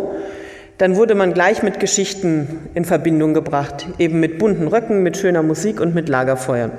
dann 0.80 0.96
wurde 0.96 1.14
man 1.14 1.36
gleich 1.36 1.62
mit 1.62 1.80
Geschichten 1.80 2.70
in 2.74 2.86
Verbindung 2.86 3.36
gebracht, 3.36 3.86
eben 4.00 4.20
mit 4.20 4.40
bunten 4.40 4.68
Röcken, 4.68 5.04
mit 5.04 5.16
schöner 5.18 5.44
Musik 5.44 5.80
und 5.80 5.94
mit 5.94 6.10
Lagerfeuern. 6.10 6.72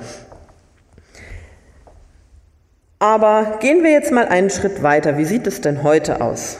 Aber 2.98 3.58
gehen 3.60 3.84
wir 3.84 3.92
jetzt 3.92 4.10
mal 4.10 4.26
einen 4.26 4.50
Schritt 4.50 4.82
weiter. 4.82 5.16
Wie 5.16 5.24
sieht 5.24 5.46
es 5.46 5.60
denn 5.60 5.84
heute 5.84 6.20
aus? 6.20 6.56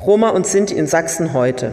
Roma 0.00 0.28
und 0.28 0.46
Sinti 0.46 0.76
in 0.76 0.86
Sachsen 0.86 1.32
heute. 1.32 1.72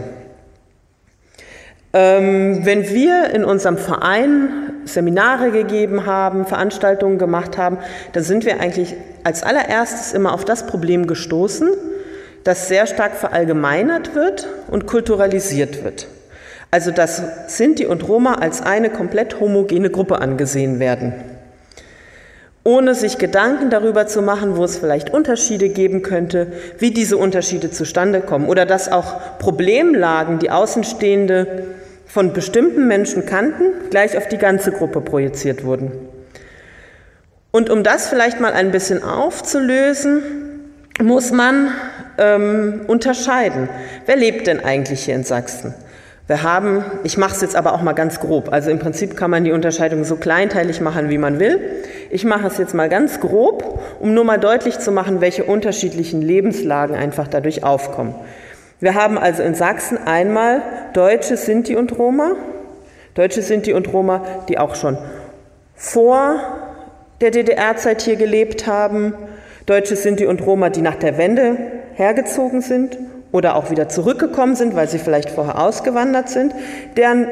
Ähm, 1.92 2.66
wenn 2.66 2.88
wir 2.88 3.30
in 3.30 3.44
unserem 3.44 3.78
Verein 3.78 4.72
Seminare 4.86 5.50
gegeben 5.50 6.06
haben, 6.06 6.46
Veranstaltungen 6.46 7.18
gemacht 7.18 7.58
haben, 7.58 7.78
dann 8.12 8.22
sind 8.22 8.44
wir 8.44 8.60
eigentlich 8.60 8.94
als 9.24 9.42
allererstes 9.42 10.12
immer 10.12 10.32
auf 10.32 10.44
das 10.44 10.66
Problem 10.66 11.06
gestoßen, 11.06 11.68
das 12.44 12.68
sehr 12.68 12.86
stark 12.86 13.14
verallgemeinert 13.14 14.14
wird 14.14 14.48
und 14.68 14.86
kulturalisiert 14.86 15.84
wird. 15.84 16.08
Also 16.70 16.90
dass 16.90 17.22
Sinti 17.48 17.86
und 17.86 18.06
Roma 18.08 18.34
als 18.34 18.62
eine 18.62 18.90
komplett 18.90 19.40
homogene 19.40 19.90
Gruppe 19.90 20.20
angesehen 20.20 20.78
werden 20.78 21.14
ohne 22.66 22.96
sich 22.96 23.18
Gedanken 23.18 23.70
darüber 23.70 24.08
zu 24.08 24.22
machen, 24.22 24.56
wo 24.56 24.64
es 24.64 24.76
vielleicht 24.76 25.10
Unterschiede 25.10 25.68
geben 25.68 26.02
könnte, 26.02 26.48
wie 26.80 26.90
diese 26.90 27.16
Unterschiede 27.16 27.70
zustande 27.70 28.20
kommen 28.20 28.48
oder 28.48 28.66
dass 28.66 28.90
auch 28.90 29.38
Problemlagen, 29.38 30.40
die 30.40 30.50
Außenstehende 30.50 31.64
von 32.16 32.32
bestimmten 32.32 32.88
Menschen 32.88 33.26
kannten, 33.26 33.90
gleich 33.90 34.16
auf 34.16 34.26
die 34.26 34.38
ganze 34.38 34.72
Gruppe 34.72 35.02
projiziert 35.02 35.66
wurden. 35.66 35.92
Und 37.50 37.68
um 37.68 37.82
das 37.82 38.08
vielleicht 38.08 38.40
mal 38.40 38.54
ein 38.54 38.70
bisschen 38.70 39.02
aufzulösen, 39.02 40.22
muss 40.98 41.30
man 41.30 41.72
ähm, 42.16 42.86
unterscheiden. 42.86 43.68
Wer 44.06 44.16
lebt 44.16 44.46
denn 44.46 44.64
eigentlich 44.64 45.04
hier 45.04 45.14
in 45.14 45.24
Sachsen? 45.24 45.74
Wir 46.26 46.42
haben, 46.42 46.86
ich 47.04 47.18
mache 47.18 47.34
es 47.34 47.42
jetzt 47.42 47.54
aber 47.54 47.74
auch 47.74 47.82
mal 47.82 47.92
ganz 47.92 48.18
grob, 48.18 48.50
also 48.50 48.70
im 48.70 48.78
Prinzip 48.78 49.14
kann 49.14 49.30
man 49.30 49.44
die 49.44 49.52
Unterscheidung 49.52 50.04
so 50.04 50.16
kleinteilig 50.16 50.80
machen, 50.80 51.10
wie 51.10 51.18
man 51.18 51.38
will. 51.38 51.60
Ich 52.08 52.24
mache 52.24 52.46
es 52.46 52.56
jetzt 52.56 52.72
mal 52.72 52.88
ganz 52.88 53.20
grob, 53.20 53.78
um 54.00 54.14
nur 54.14 54.24
mal 54.24 54.38
deutlich 54.38 54.78
zu 54.78 54.90
machen, 54.90 55.20
welche 55.20 55.44
unterschiedlichen 55.44 56.22
Lebenslagen 56.22 56.96
einfach 56.96 57.28
dadurch 57.28 57.62
aufkommen. 57.62 58.14
Wir 58.80 58.94
haben 58.94 59.16
also 59.16 59.42
in 59.42 59.54
Sachsen 59.54 59.98
einmal 59.98 60.62
Deutsche, 60.92 61.36
Sinti 61.36 61.76
und 61.76 61.98
Roma, 61.98 62.32
Deutsche, 63.14 63.40
Sinti 63.40 63.72
und 63.72 63.92
Roma, 63.92 64.22
die 64.48 64.58
auch 64.58 64.74
schon 64.74 64.98
vor 65.74 66.38
der 67.20 67.30
DDR-Zeit 67.30 68.02
hier 68.02 68.16
gelebt 68.16 68.66
haben, 68.66 69.14
Deutsche, 69.64 69.96
Sinti 69.96 70.26
und 70.26 70.44
Roma, 70.46 70.68
die 70.68 70.82
nach 70.82 70.96
der 70.96 71.16
Wende 71.16 71.56
hergezogen 71.94 72.60
sind 72.60 72.98
oder 73.32 73.56
auch 73.56 73.70
wieder 73.70 73.88
zurückgekommen 73.88 74.54
sind, 74.54 74.76
weil 74.76 74.88
sie 74.88 74.98
vielleicht 74.98 75.30
vorher 75.30 75.58
ausgewandert 75.58 76.28
sind, 76.28 76.54
deren 76.96 77.26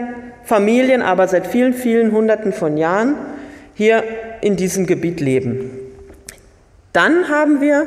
Familien 0.45 1.03
aber 1.03 1.29
seit 1.29 1.47
vielen, 1.47 1.75
vielen 1.75 2.13
Hunderten 2.13 2.53
von 2.53 2.77
Jahren 2.77 3.15
hier 3.75 4.03
in 4.41 4.57
diesem 4.57 4.87
Gebiet 4.87 5.21
leben. 5.21 5.71
Dann 6.93 7.29
haben 7.29 7.61
wir 7.61 7.87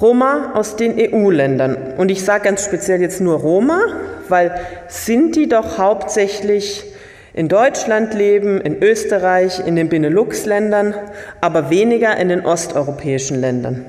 Roma 0.00 0.52
aus 0.54 0.76
den 0.76 0.94
EU-Ländern. 0.96 1.94
Und 1.96 2.10
ich 2.10 2.24
sage 2.24 2.44
ganz 2.44 2.64
speziell 2.64 3.00
jetzt 3.00 3.20
nur 3.20 3.38
Roma, 3.38 3.80
weil 4.28 4.54
sind 4.88 5.36
die 5.36 5.48
doch 5.48 5.78
hauptsächlich 5.78 6.84
in 7.34 7.48
Deutschland 7.48 8.14
leben, 8.14 8.60
in 8.60 8.82
Österreich, 8.82 9.60
in 9.66 9.76
den 9.76 9.88
Benelux-Ländern, 9.88 10.94
aber 11.40 11.70
weniger 11.70 12.16
in 12.16 12.28
den 12.28 12.44
osteuropäischen 12.44 13.40
Ländern. 13.40 13.86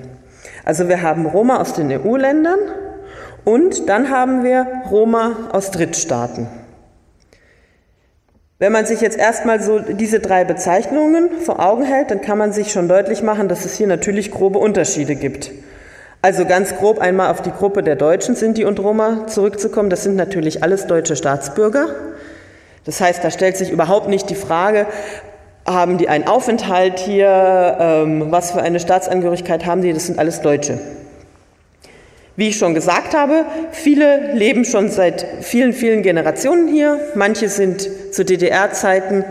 Also 0.66 0.88
wir 0.88 1.02
haben 1.02 1.26
Roma 1.26 1.60
aus 1.60 1.74
den 1.74 1.92
EU-Ländern, 1.92 2.60
und 3.46 3.90
dann 3.90 4.10
haben 4.10 4.44
wir 4.44 4.68
Roma 4.92 5.50
aus 5.52 5.72
Drittstaaten. 5.72 6.48
Wenn 8.60 8.72
man 8.72 8.86
sich 8.86 9.00
jetzt 9.00 9.18
erstmal 9.18 9.62
so 9.62 9.80
diese 9.80 10.20
drei 10.20 10.44
Bezeichnungen 10.44 11.30
vor 11.40 11.60
Augen 11.66 11.84
hält, 11.84 12.12
dann 12.12 12.22
kann 12.22 12.38
man 12.38 12.52
sich 12.52 12.72
schon 12.72 12.90
deutlich 12.90 13.24
machen, 13.24 13.48
dass 13.48 13.64
es 13.64 13.76
hier 13.76 13.88
natürlich 13.88 14.32
grobe 14.32 14.60
Unterschiede 14.60 15.16
gibt. 15.16 15.52
Also 16.22 16.46
ganz 16.46 16.76
grob 16.76 17.00
einmal 17.00 17.32
auf 17.32 17.42
die 17.42 17.52
Gruppe 17.52 17.82
der 17.82 17.96
Deutschen 17.96 18.36
Sinti 18.36 18.66
und 18.66 18.80
Roma 18.80 19.28
zurückzukommen. 19.28 19.90
Das 19.90 20.04
sind 20.04 20.18
natürlich 20.18 20.64
alles 20.64 20.86
deutsche 20.86 21.16
Staatsbürger. 21.16 21.96
Das 22.84 23.00
heißt, 23.00 23.24
da 23.24 23.32
stellt 23.32 23.56
sich 23.56 23.72
überhaupt 23.72 24.10
nicht 24.10 24.30
die 24.30 24.36
Frage, 24.36 24.86
haben 25.66 25.98
die 25.98 26.10
einen 26.10 26.28
Aufenthalt 26.28 27.00
hier, 27.00 27.78
ähm, 27.80 28.32
was 28.32 28.52
für 28.52 28.62
eine 28.62 28.82
Staatsangehörigkeit 28.82 29.66
haben 29.66 29.82
die, 29.82 29.94
das 29.94 30.08
sind 30.08 30.20
alles 30.20 30.42
Deutsche. 30.42 30.80
Wie 32.36 32.50
ich 32.50 32.58
schon 32.58 32.74
gesagt 32.74 33.16
habe, 33.16 33.46
viele 33.72 34.34
leben 34.34 34.66
schon 34.66 34.90
seit 34.90 35.26
vielen, 35.42 35.72
vielen 35.72 36.04
Generationen 36.04 36.68
hier. 36.68 37.00
Manche 37.16 37.48
sind 37.50 37.88
zu 38.14 38.26
DDR-Zeiten 38.26 39.24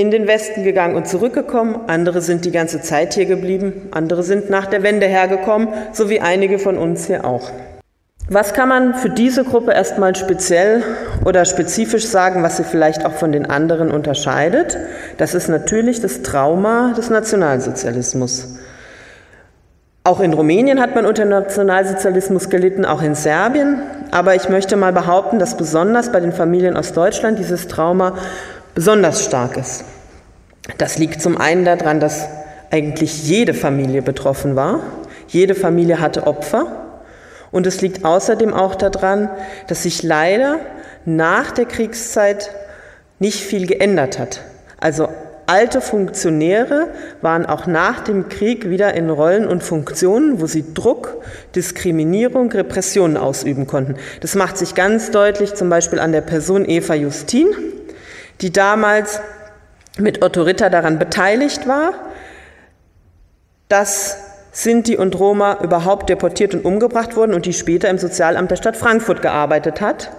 in 0.00 0.10
den 0.10 0.26
Westen 0.26 0.64
gegangen 0.64 0.96
und 0.96 1.06
zurückgekommen. 1.06 1.78
Andere 1.86 2.22
sind 2.22 2.46
die 2.46 2.52
ganze 2.52 2.80
Zeit 2.80 3.12
hier 3.12 3.26
geblieben. 3.26 3.90
Andere 3.90 4.22
sind 4.22 4.48
nach 4.48 4.64
der 4.64 4.82
Wende 4.82 5.04
hergekommen, 5.04 5.68
so 5.92 6.08
wie 6.08 6.22
einige 6.22 6.58
von 6.58 6.78
uns 6.78 7.06
hier 7.06 7.26
auch. 7.26 7.50
Was 8.30 8.54
kann 8.54 8.70
man 8.70 8.94
für 8.94 9.10
diese 9.10 9.44
Gruppe 9.44 9.72
erstmal 9.72 10.16
speziell 10.16 10.82
oder 11.26 11.44
spezifisch 11.44 12.06
sagen, 12.06 12.42
was 12.42 12.56
sie 12.56 12.64
vielleicht 12.64 13.04
auch 13.04 13.12
von 13.12 13.30
den 13.30 13.44
anderen 13.44 13.90
unterscheidet? 13.90 14.78
Das 15.18 15.34
ist 15.34 15.48
natürlich 15.48 16.00
das 16.00 16.22
Trauma 16.22 16.94
des 16.96 17.10
Nationalsozialismus. 17.10 18.56
Auch 20.02 20.20
in 20.20 20.32
Rumänien 20.32 20.80
hat 20.80 20.94
man 20.94 21.04
unter 21.04 21.26
Nationalsozialismus 21.26 22.48
gelitten, 22.48 22.86
auch 22.86 23.02
in 23.02 23.14
Serbien. 23.14 23.82
Aber 24.12 24.34
ich 24.34 24.48
möchte 24.48 24.78
mal 24.78 24.94
behaupten, 24.94 25.38
dass 25.38 25.58
besonders 25.58 26.10
bei 26.10 26.20
den 26.20 26.32
Familien 26.32 26.74
aus 26.78 26.94
Deutschland 26.94 27.38
dieses 27.38 27.68
Trauma 27.68 28.14
besonders 28.74 29.24
stark 29.24 29.56
ist. 29.56 29.84
Das 30.78 30.98
liegt 30.98 31.20
zum 31.20 31.36
einen 31.36 31.64
daran, 31.64 32.00
dass 32.00 32.28
eigentlich 32.70 33.24
jede 33.24 33.54
Familie 33.54 34.02
betroffen 34.02 34.56
war. 34.56 34.80
Jede 35.28 35.54
Familie 35.54 36.00
hatte 36.00 36.26
Opfer. 36.26 36.66
Und 37.50 37.66
es 37.66 37.80
liegt 37.80 38.04
außerdem 38.04 38.54
auch 38.54 38.76
daran, 38.76 39.28
dass 39.66 39.82
sich 39.82 40.02
leider 40.02 40.60
nach 41.04 41.50
der 41.50 41.64
Kriegszeit 41.64 42.50
nicht 43.18 43.40
viel 43.40 43.66
geändert 43.66 44.18
hat. 44.18 44.42
Also 44.78 45.08
Alte 45.50 45.80
Funktionäre 45.80 46.90
waren 47.22 47.44
auch 47.44 47.66
nach 47.66 48.04
dem 48.04 48.28
Krieg 48.28 48.70
wieder 48.70 48.94
in 48.94 49.10
Rollen 49.10 49.48
und 49.48 49.64
Funktionen, 49.64 50.40
wo 50.40 50.46
sie 50.46 50.74
Druck, 50.74 51.24
Diskriminierung, 51.56 52.52
Repressionen 52.52 53.16
ausüben 53.16 53.66
konnten. 53.66 53.96
Das 54.20 54.36
macht 54.36 54.56
sich 54.56 54.76
ganz 54.76 55.10
deutlich 55.10 55.54
zum 55.56 55.68
Beispiel 55.68 55.98
an 55.98 56.12
der 56.12 56.20
Person 56.20 56.64
Eva 56.68 56.94
Justin, 56.94 57.48
die 58.40 58.52
damals 58.52 59.20
mit 59.98 60.22
Otto 60.22 60.42
Ritter 60.42 60.70
daran 60.70 60.98
beteiligt 60.98 61.66
war, 61.68 61.92
dass 63.68 64.18
Sinti 64.52 64.96
und 64.96 65.18
Roma 65.18 65.58
überhaupt 65.62 66.08
deportiert 66.08 66.54
und 66.54 66.64
umgebracht 66.64 67.16
wurden 67.16 67.34
und 67.34 67.46
die 67.46 67.52
später 67.52 67.88
im 67.88 67.98
Sozialamt 67.98 68.50
der 68.50 68.56
Stadt 68.56 68.76
Frankfurt 68.76 69.22
gearbeitet 69.22 69.80
hat 69.80 70.10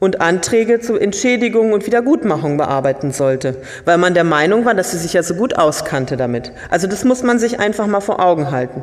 und 0.00 0.20
Anträge 0.20 0.80
zur 0.80 1.00
Entschädigung 1.00 1.72
und 1.72 1.86
Wiedergutmachung 1.86 2.56
bearbeiten 2.56 3.12
sollte, 3.12 3.56
weil 3.84 3.98
man 3.98 4.14
der 4.14 4.24
Meinung 4.24 4.64
war, 4.64 4.74
dass 4.74 4.90
sie 4.90 4.98
sich 4.98 5.12
ja 5.12 5.22
so 5.22 5.34
gut 5.34 5.56
auskannte 5.56 6.16
damit. 6.16 6.52
Also 6.70 6.86
das 6.86 7.04
muss 7.04 7.22
man 7.22 7.38
sich 7.38 7.60
einfach 7.60 7.86
mal 7.86 8.00
vor 8.00 8.18
Augen 8.18 8.50
halten. 8.50 8.82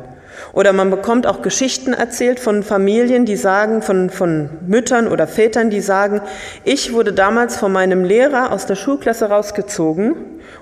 Oder 0.52 0.72
man 0.72 0.90
bekommt 0.90 1.26
auch 1.26 1.42
Geschichten 1.42 1.92
erzählt 1.92 2.38
von 2.38 2.62
Familien, 2.62 3.24
die 3.24 3.34
sagen, 3.34 3.82
von, 3.82 4.08
von 4.08 4.50
Müttern 4.66 5.08
oder 5.08 5.26
Vätern, 5.26 5.68
die 5.68 5.80
sagen, 5.80 6.20
ich 6.64 6.92
wurde 6.92 7.12
damals 7.12 7.56
von 7.56 7.72
meinem 7.72 8.04
Lehrer 8.04 8.52
aus 8.52 8.66
der 8.66 8.76
Schulklasse 8.76 9.28
rausgezogen 9.28 10.14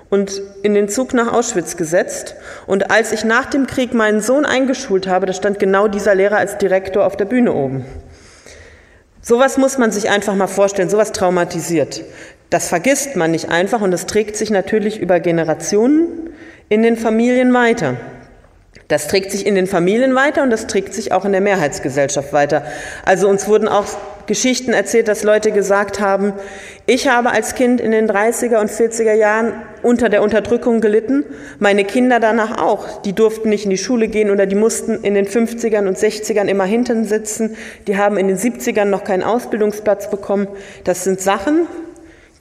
und 0.09 0.41
in 0.63 0.73
den 0.73 0.89
Zug 0.89 1.13
nach 1.13 1.31
Auschwitz 1.31 1.77
gesetzt. 1.77 2.35
Und 2.65 2.91
als 2.91 3.11
ich 3.11 3.23
nach 3.23 3.45
dem 3.45 3.67
Krieg 3.67 3.93
meinen 3.93 4.21
Sohn 4.21 4.45
eingeschult 4.45 5.07
habe, 5.07 5.27
da 5.27 5.33
stand 5.33 5.59
genau 5.59 5.87
dieser 5.87 6.15
Lehrer 6.15 6.37
als 6.37 6.57
Direktor 6.57 7.05
auf 7.05 7.15
der 7.15 7.25
Bühne 7.25 7.53
oben. 7.53 7.85
Sowas 9.27 9.57
muss 9.57 9.77
man 9.77 9.91
sich 9.91 10.09
einfach 10.09 10.35
mal 10.35 10.47
vorstellen, 10.47 10.89
sowas 10.89 11.11
traumatisiert. 11.11 12.01
Das 12.49 12.69
vergisst 12.69 13.17
man 13.17 13.31
nicht 13.31 13.49
einfach 13.49 13.81
und 13.81 13.91
es 13.91 14.05
trägt 14.05 14.37
sich 14.37 14.51
natürlich 14.51 15.01
über 15.01 15.19
Generationen 15.19 16.29
in 16.69 16.81
den 16.81 16.95
Familien 16.95 17.53
weiter. 17.53 17.97
Das 18.87 19.09
trägt 19.09 19.33
sich 19.33 19.45
in 19.45 19.55
den 19.55 19.67
Familien 19.67 20.15
weiter 20.15 20.43
und 20.43 20.49
das 20.49 20.65
trägt 20.67 20.93
sich 20.93 21.11
auch 21.11 21.25
in 21.25 21.33
der 21.33 21.41
Mehrheitsgesellschaft 21.41 22.31
weiter. 22.31 22.63
Also 23.03 23.27
uns 23.27 23.49
wurden 23.49 23.67
auch 23.67 23.87
Geschichten 24.27 24.73
erzählt, 24.73 25.07
dass 25.07 25.23
Leute 25.23 25.51
gesagt 25.51 25.99
haben, 25.99 26.33
ich 26.85 27.07
habe 27.07 27.31
als 27.31 27.55
Kind 27.55 27.81
in 27.81 27.91
den 27.91 28.09
30er 28.09 28.59
und 28.59 28.69
40er 28.69 29.13
Jahren 29.13 29.53
unter 29.81 30.09
der 30.09 30.21
Unterdrückung 30.21 30.81
gelitten, 30.81 31.23
meine 31.59 31.85
Kinder 31.85 32.19
danach 32.19 32.61
auch. 32.61 33.01
Die 33.01 33.13
durften 33.13 33.49
nicht 33.49 33.63
in 33.63 33.69
die 33.69 33.77
Schule 33.77 34.07
gehen 34.07 34.29
oder 34.29 34.45
die 34.45 34.55
mussten 34.55 35.03
in 35.03 35.15
den 35.15 35.25
50ern 35.25 35.87
und 35.87 35.97
60ern 35.97 36.47
immer 36.47 36.65
hinten 36.65 37.05
sitzen. 37.05 37.55
Die 37.87 37.97
haben 37.97 38.17
in 38.17 38.27
den 38.27 38.37
70ern 38.37 38.85
noch 38.85 39.03
keinen 39.03 39.23
Ausbildungsplatz 39.23 40.09
bekommen. 40.09 40.47
Das 40.83 41.03
sind 41.03 41.21
Sachen, 41.21 41.67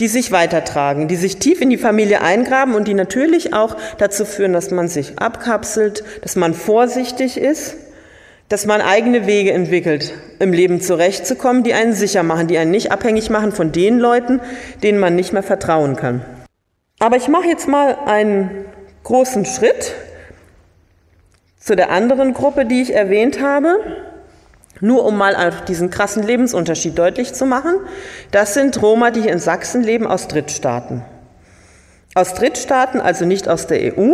die 0.01 0.09
sich 0.09 0.33
weitertragen, 0.33 1.09
die 1.09 1.17
sich 1.17 1.39
tief 1.39 1.61
in 1.61 1.71
die 1.71 1.79
Familie 1.79 2.21
eingraben 2.21 2.75
und 2.75 2.87
die 2.89 2.95
natürlich 2.95 3.55
auch 3.55 3.77
dazu 3.99 4.25
führen, 4.25 4.53
dass 4.53 4.71
man 4.71 4.89
sich 4.89 5.19
abkapselt, 5.19 6.05
dass 6.23 6.37
man 6.37 6.53
vorsichtig 6.53 7.39
ist, 7.39 7.77
dass 8.49 8.67
man 8.67 8.81
eigene 8.81 9.27
Wege 9.27 9.53
entwickelt, 9.53 10.15
im 10.39 10.53
Leben 10.53 10.81
zurechtzukommen, 10.81 11.63
die 11.65 11.75
einen 11.75 11.93
sicher 11.93 12.23
machen, 12.23 12.47
die 12.47 12.59
einen 12.59 12.71
nicht 12.71 12.93
abhängig 12.93 13.31
machen 13.31 13.53
von 13.53 13.73
den 13.73 13.99
Leuten, 13.99 14.41
denen 14.83 15.01
man 15.01 15.17
nicht 15.17 15.33
mehr 15.33 15.43
vertrauen 15.43 15.97
kann. 15.97 16.25
Aber 16.99 17.17
ich 17.17 17.29
mache 17.29 17.47
jetzt 17.47 17.69
mal 17.69 17.97
einen 18.07 18.65
großen 19.03 19.45
Schritt 19.45 19.95
zu 21.59 21.75
der 21.75 21.91
anderen 21.91 22.33
Gruppe, 22.33 22.65
die 22.65 22.83
ich 22.83 22.95
erwähnt 22.95 23.43
habe. 23.43 23.81
Nur 24.81 25.05
um 25.05 25.17
mal 25.17 25.53
diesen 25.67 25.91
krassen 25.91 26.23
Lebensunterschied 26.23 26.99
deutlich 26.99 27.33
zu 27.33 27.47
machen, 27.47 27.77
das 28.31 28.55
sind 28.55 28.81
Roma, 28.83 29.11
die 29.11 29.27
in 29.27 29.39
Sachsen 29.39 29.83
leben, 29.83 30.07
aus 30.07 30.29
Drittstaaten. 30.29 31.03
Aus 32.15 32.35
Drittstaaten, 32.35 33.01
also 33.01 33.25
nicht 33.25 33.49
aus 33.49 33.67
der 33.67 33.99
EU, 33.99 34.13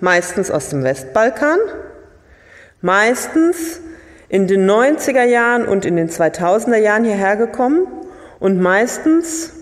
meistens 0.00 0.50
aus 0.50 0.68
dem 0.68 0.82
Westbalkan, 0.82 1.58
meistens 2.84 3.80
in 4.28 4.46
den 4.46 4.70
90er 4.70 5.24
Jahren 5.24 5.66
und 5.66 5.86
in 5.86 5.96
den 5.96 6.10
2000er 6.10 6.76
Jahren 6.76 7.04
hierher 7.04 7.36
gekommen 7.36 7.86
und 8.40 8.60
meistens 8.60 9.52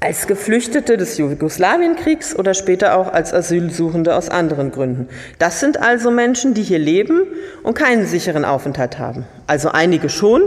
als 0.00 0.26
Geflüchtete 0.26 0.98
des 0.98 1.16
Jugoslawienkriegs 1.16 2.38
oder 2.38 2.52
später 2.52 2.96
auch 2.96 3.10
als 3.12 3.32
Asylsuchende 3.32 4.14
aus 4.14 4.28
anderen 4.28 4.70
Gründen. 4.70 5.08
Das 5.38 5.60
sind 5.60 5.80
also 5.80 6.10
Menschen, 6.10 6.52
die 6.52 6.62
hier 6.62 6.78
leben 6.78 7.22
und 7.62 7.74
keinen 7.74 8.04
sicheren 8.06 8.44
Aufenthalt 8.44 8.98
haben. 8.98 9.24
Also 9.46 9.70
einige 9.70 10.10
schon, 10.10 10.42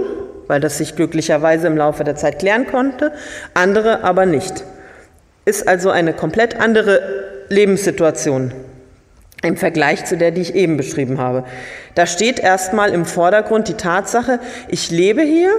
weil 0.48 0.60
das 0.60 0.78
sich 0.78 0.96
glücklicherweise 0.96 1.68
im 1.68 1.78
Laufe 1.78 2.04
der 2.04 2.16
Zeit 2.16 2.40
klären 2.40 2.68
konnte, 2.68 3.14
andere 3.56 4.04
aber 4.04 4.28
nicht. 4.28 4.64
Ist 5.46 5.68
also 5.68 5.90
eine 5.90 6.14
komplett 6.14 6.60
andere 6.60 7.02
Lebenssituation 7.50 8.54
im 9.44 9.58
Vergleich 9.58 10.06
zu 10.06 10.18
der, 10.18 10.32
die 10.32 10.42
ich 10.42 10.56
eben 10.56 10.78
beschrieben 10.78 11.20
habe. 11.20 11.44
Da 11.96 12.08
steht 12.08 12.40
erstmal 12.40 12.94
im 12.94 13.06
Vordergrund 13.06 13.68
die 13.68 13.76
Tatsache, 13.76 14.40
ich 14.70 14.90
lebe 14.90 15.22
hier, 15.22 15.52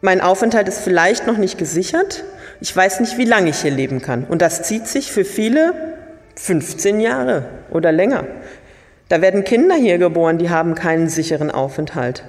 mein 0.00 0.20
Aufenthalt 0.20 0.68
ist 0.68 0.80
vielleicht 0.80 1.26
noch 1.26 1.36
nicht 1.36 1.58
gesichert, 1.58 2.24
ich 2.60 2.74
weiß 2.74 3.00
nicht, 3.00 3.18
wie 3.18 3.24
lange 3.24 3.50
ich 3.50 3.60
hier 3.60 3.70
leben 3.70 4.00
kann. 4.00 4.24
Und 4.24 4.42
das 4.42 4.62
zieht 4.62 4.88
sich 4.88 5.12
für 5.12 5.24
viele 5.24 5.74
15 6.36 7.00
Jahre 7.00 7.44
oder 7.70 7.92
länger. 7.92 8.24
Da 9.08 9.20
werden 9.20 9.44
Kinder 9.44 9.74
hier 9.74 9.98
geboren, 9.98 10.38
die 10.38 10.50
haben 10.50 10.74
keinen 10.74 11.08
sicheren 11.08 11.50
Aufenthalt. 11.50 12.24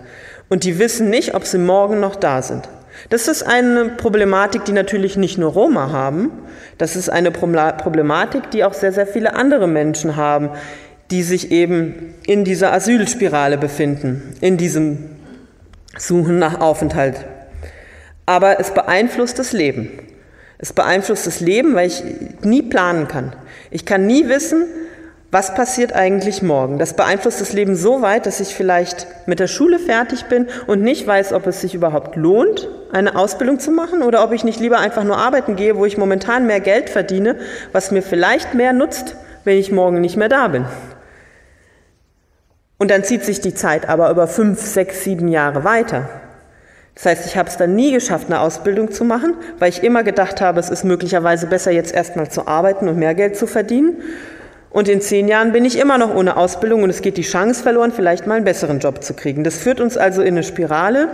Und 0.50 0.64
die 0.64 0.80
wissen 0.80 1.10
nicht, 1.10 1.36
ob 1.36 1.46
sie 1.46 1.58
morgen 1.58 2.00
noch 2.00 2.16
da 2.16 2.42
sind. 2.42 2.70
Das 3.08 3.28
ist 3.28 3.44
eine 3.44 3.86
Problematik, 3.86 4.66
die 4.66 4.74
natürlich 4.74 5.16
nicht 5.16 5.38
nur 5.38 5.52
Roma 5.52 5.92
haben. 5.92 6.32
Das 6.78 6.96
ist 6.96 7.10
eine 7.10 7.32
Problematik, 7.32 8.52
die 8.52 8.64
auch 8.64 8.74
sehr, 8.74 8.92
sehr 8.92 9.08
viele 9.08 9.34
andere 9.36 9.68
Menschen 9.68 10.16
haben, 10.16 10.50
die 11.12 11.24
sich 11.24 11.52
eben 11.52 12.14
in 12.26 12.44
dieser 12.44 12.74
Asylspirale 12.74 13.58
befinden, 13.58 14.36
in 14.42 14.58
diesem 14.58 15.10
Suchen 15.98 16.40
nach 16.40 16.60
Aufenthalt. 16.60 17.26
Aber 18.26 18.60
es 18.60 18.72
beeinflusst 18.74 19.40
das 19.40 19.54
Leben. 19.54 19.90
Es 20.60 20.74
beeinflusst 20.74 21.26
das 21.26 21.40
Leben, 21.40 21.74
weil 21.74 21.88
ich 21.88 22.04
nie 22.44 22.62
planen 22.62 23.08
kann. 23.08 23.34
Ich 23.72 23.86
kann 23.86 24.06
nie 24.06 24.28
wissen, 24.28 24.66
was 25.32 25.54
passiert 25.54 25.94
eigentlich 25.94 26.42
morgen. 26.42 26.80
Das 26.80 26.96
beeinflusst 26.96 27.40
das 27.40 27.54
Leben 27.54 27.76
so 27.76 28.02
weit, 28.02 28.26
dass 28.26 28.40
ich 28.40 28.56
vielleicht 28.56 29.06
mit 29.28 29.40
der 29.40 29.48
Schule 29.48 29.78
fertig 29.78 30.26
bin 30.26 30.48
und 30.66 30.82
nicht 30.82 31.06
weiß, 31.06 31.34
ob 31.34 31.46
es 31.46 31.62
sich 31.62 31.76
überhaupt 31.76 32.16
lohnt, 32.16 32.68
eine 32.92 33.16
Ausbildung 33.16 33.60
zu 33.60 33.70
machen 33.72 34.02
oder 34.02 34.24
ob 34.24 34.32
ich 34.32 34.44
nicht 34.44 34.60
lieber 34.60 34.80
einfach 34.80 35.04
nur 35.04 35.18
arbeiten 35.18 35.56
gehe, 35.56 35.78
wo 35.78 35.86
ich 35.86 35.98
momentan 35.98 36.48
mehr 36.48 36.60
Geld 36.60 36.90
verdiene, 36.90 37.36
was 37.72 37.92
mir 37.92 38.02
vielleicht 38.02 38.56
mehr 38.56 38.74
nutzt, 38.74 39.16
wenn 39.44 39.58
ich 39.58 39.72
morgen 39.72 40.02
nicht 40.02 40.18
mehr 40.18 40.30
da 40.30 40.48
bin. 40.48 40.66
Und 42.80 42.90
dann 42.90 43.04
zieht 43.04 43.24
sich 43.24 43.40
die 43.40 43.54
Zeit 43.54 43.88
aber 43.88 44.10
über 44.10 44.28
fünf, 44.28 44.62
sechs, 44.62 45.04
sieben 45.04 45.28
Jahre 45.28 45.64
weiter. 45.64 46.10
Das 46.96 47.06
heißt, 47.06 47.26
ich 47.28 47.38
habe 47.38 47.50
es 47.50 47.58
dann 47.58 47.76
nie 47.76 47.92
geschafft, 47.92 48.28
eine 48.28 48.40
Ausbildung 48.40 48.92
zu 48.92 49.06
machen, 49.06 49.36
weil 49.60 49.70
ich 49.70 49.84
immer 49.84 50.04
gedacht 50.04 50.42
habe, 50.42 50.60
es 50.60 50.70
ist 50.70 50.84
möglicherweise 50.84 51.46
besser, 51.48 51.72
jetzt 51.72 51.94
erstmal 51.94 52.30
zu 52.30 52.48
arbeiten 52.48 52.90
und 52.90 52.98
mehr 52.98 53.14
Geld 53.14 53.38
zu 53.38 53.48
verdienen. 53.48 54.02
Und 54.72 54.88
in 54.88 55.02
zehn 55.02 55.28
Jahren 55.28 55.52
bin 55.52 55.66
ich 55.66 55.78
immer 55.78 55.98
noch 55.98 56.14
ohne 56.14 56.38
Ausbildung 56.38 56.84
und 56.84 56.90
es 56.90 57.02
geht 57.02 57.18
die 57.18 57.24
Chance 57.24 57.64
verloren, 57.64 57.92
vielleicht 57.92 58.28
mal 58.28 58.36
einen 58.36 58.46
besseren 58.46 58.80
Job 58.80 59.04
zu 59.04 59.14
kriegen. 59.14 59.44
Das 59.44 59.58
führt 59.58 59.80
uns 59.82 59.98
also 59.98 60.22
in 60.22 60.36
eine 60.36 60.44
Spirale, 60.44 61.10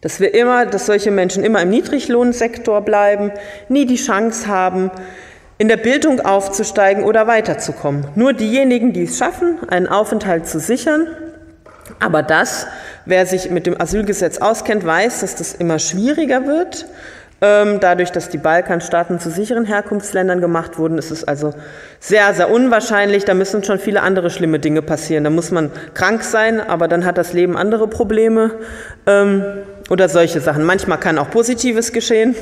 dass 0.00 0.18
wir 0.18 0.34
immer, 0.34 0.66
dass 0.66 0.86
solche 0.86 1.10
Menschen 1.10 1.44
immer 1.44 1.60
im 1.60 1.70
Niedriglohnsektor 1.70 2.80
bleiben, 2.80 3.32
nie 3.68 3.86
die 3.86 3.96
Chance 3.96 4.48
haben, 4.48 4.90
in 5.58 5.68
der 5.68 5.76
Bildung 5.76 6.20
aufzusteigen 6.20 7.04
oder 7.04 7.26
weiterzukommen. 7.26 8.06
Nur 8.14 8.32
diejenigen, 8.32 8.92
die 8.92 9.04
es 9.04 9.18
schaffen, 9.18 9.58
einen 9.68 9.86
Aufenthalt 9.86 10.48
zu 10.48 10.58
sichern, 10.58 11.06
aber 12.00 12.22
das 12.22 12.66
Wer 13.04 13.26
sich 13.26 13.50
mit 13.50 13.66
dem 13.66 13.80
Asylgesetz 13.80 14.38
auskennt, 14.38 14.86
weiß, 14.86 15.20
dass 15.20 15.34
das 15.34 15.54
immer 15.54 15.80
schwieriger 15.80 16.46
wird. 16.46 16.86
Ähm, 17.44 17.80
dadurch, 17.80 18.12
dass 18.12 18.28
die 18.28 18.38
Balkanstaaten 18.38 19.18
zu 19.18 19.28
sicheren 19.28 19.64
Herkunftsländern 19.64 20.40
gemacht 20.40 20.78
wurden, 20.78 20.96
ist 20.96 21.10
es 21.10 21.24
also 21.24 21.52
sehr, 21.98 22.32
sehr 22.34 22.48
unwahrscheinlich. 22.48 23.24
Da 23.24 23.34
müssen 23.34 23.64
schon 23.64 23.80
viele 23.80 24.02
andere 24.02 24.30
schlimme 24.30 24.60
Dinge 24.60 24.80
passieren. 24.80 25.24
Da 25.24 25.30
muss 25.30 25.50
man 25.50 25.72
krank 25.92 26.22
sein, 26.22 26.60
aber 26.60 26.86
dann 26.86 27.04
hat 27.04 27.18
das 27.18 27.32
Leben 27.32 27.56
andere 27.56 27.88
Probleme 27.88 28.52
ähm, 29.06 29.42
oder 29.90 30.08
solche 30.08 30.40
Sachen. 30.40 30.62
Manchmal 30.62 30.98
kann 30.98 31.18
auch 31.18 31.30
Positives 31.30 31.92
geschehen. 31.92 32.36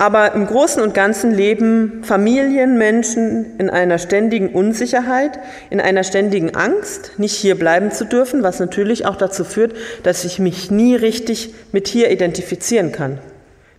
Aber 0.00 0.32
im 0.32 0.46
Großen 0.46 0.82
und 0.82 0.94
Ganzen 0.94 1.30
leben 1.30 2.02
Familien, 2.04 2.78
Menschen 2.78 3.58
in 3.58 3.68
einer 3.68 3.98
ständigen 3.98 4.48
Unsicherheit, 4.48 5.38
in 5.68 5.78
einer 5.78 6.04
ständigen 6.04 6.54
Angst, 6.54 7.18
nicht 7.18 7.34
hier 7.34 7.54
bleiben 7.54 7.90
zu 7.90 8.06
dürfen, 8.06 8.42
was 8.42 8.60
natürlich 8.60 9.04
auch 9.04 9.16
dazu 9.16 9.44
führt, 9.44 9.74
dass 10.02 10.24
ich 10.24 10.38
mich 10.38 10.70
nie 10.70 10.96
richtig 10.96 11.52
mit 11.72 11.86
hier 11.86 12.10
identifizieren 12.10 12.92
kann. 12.92 13.18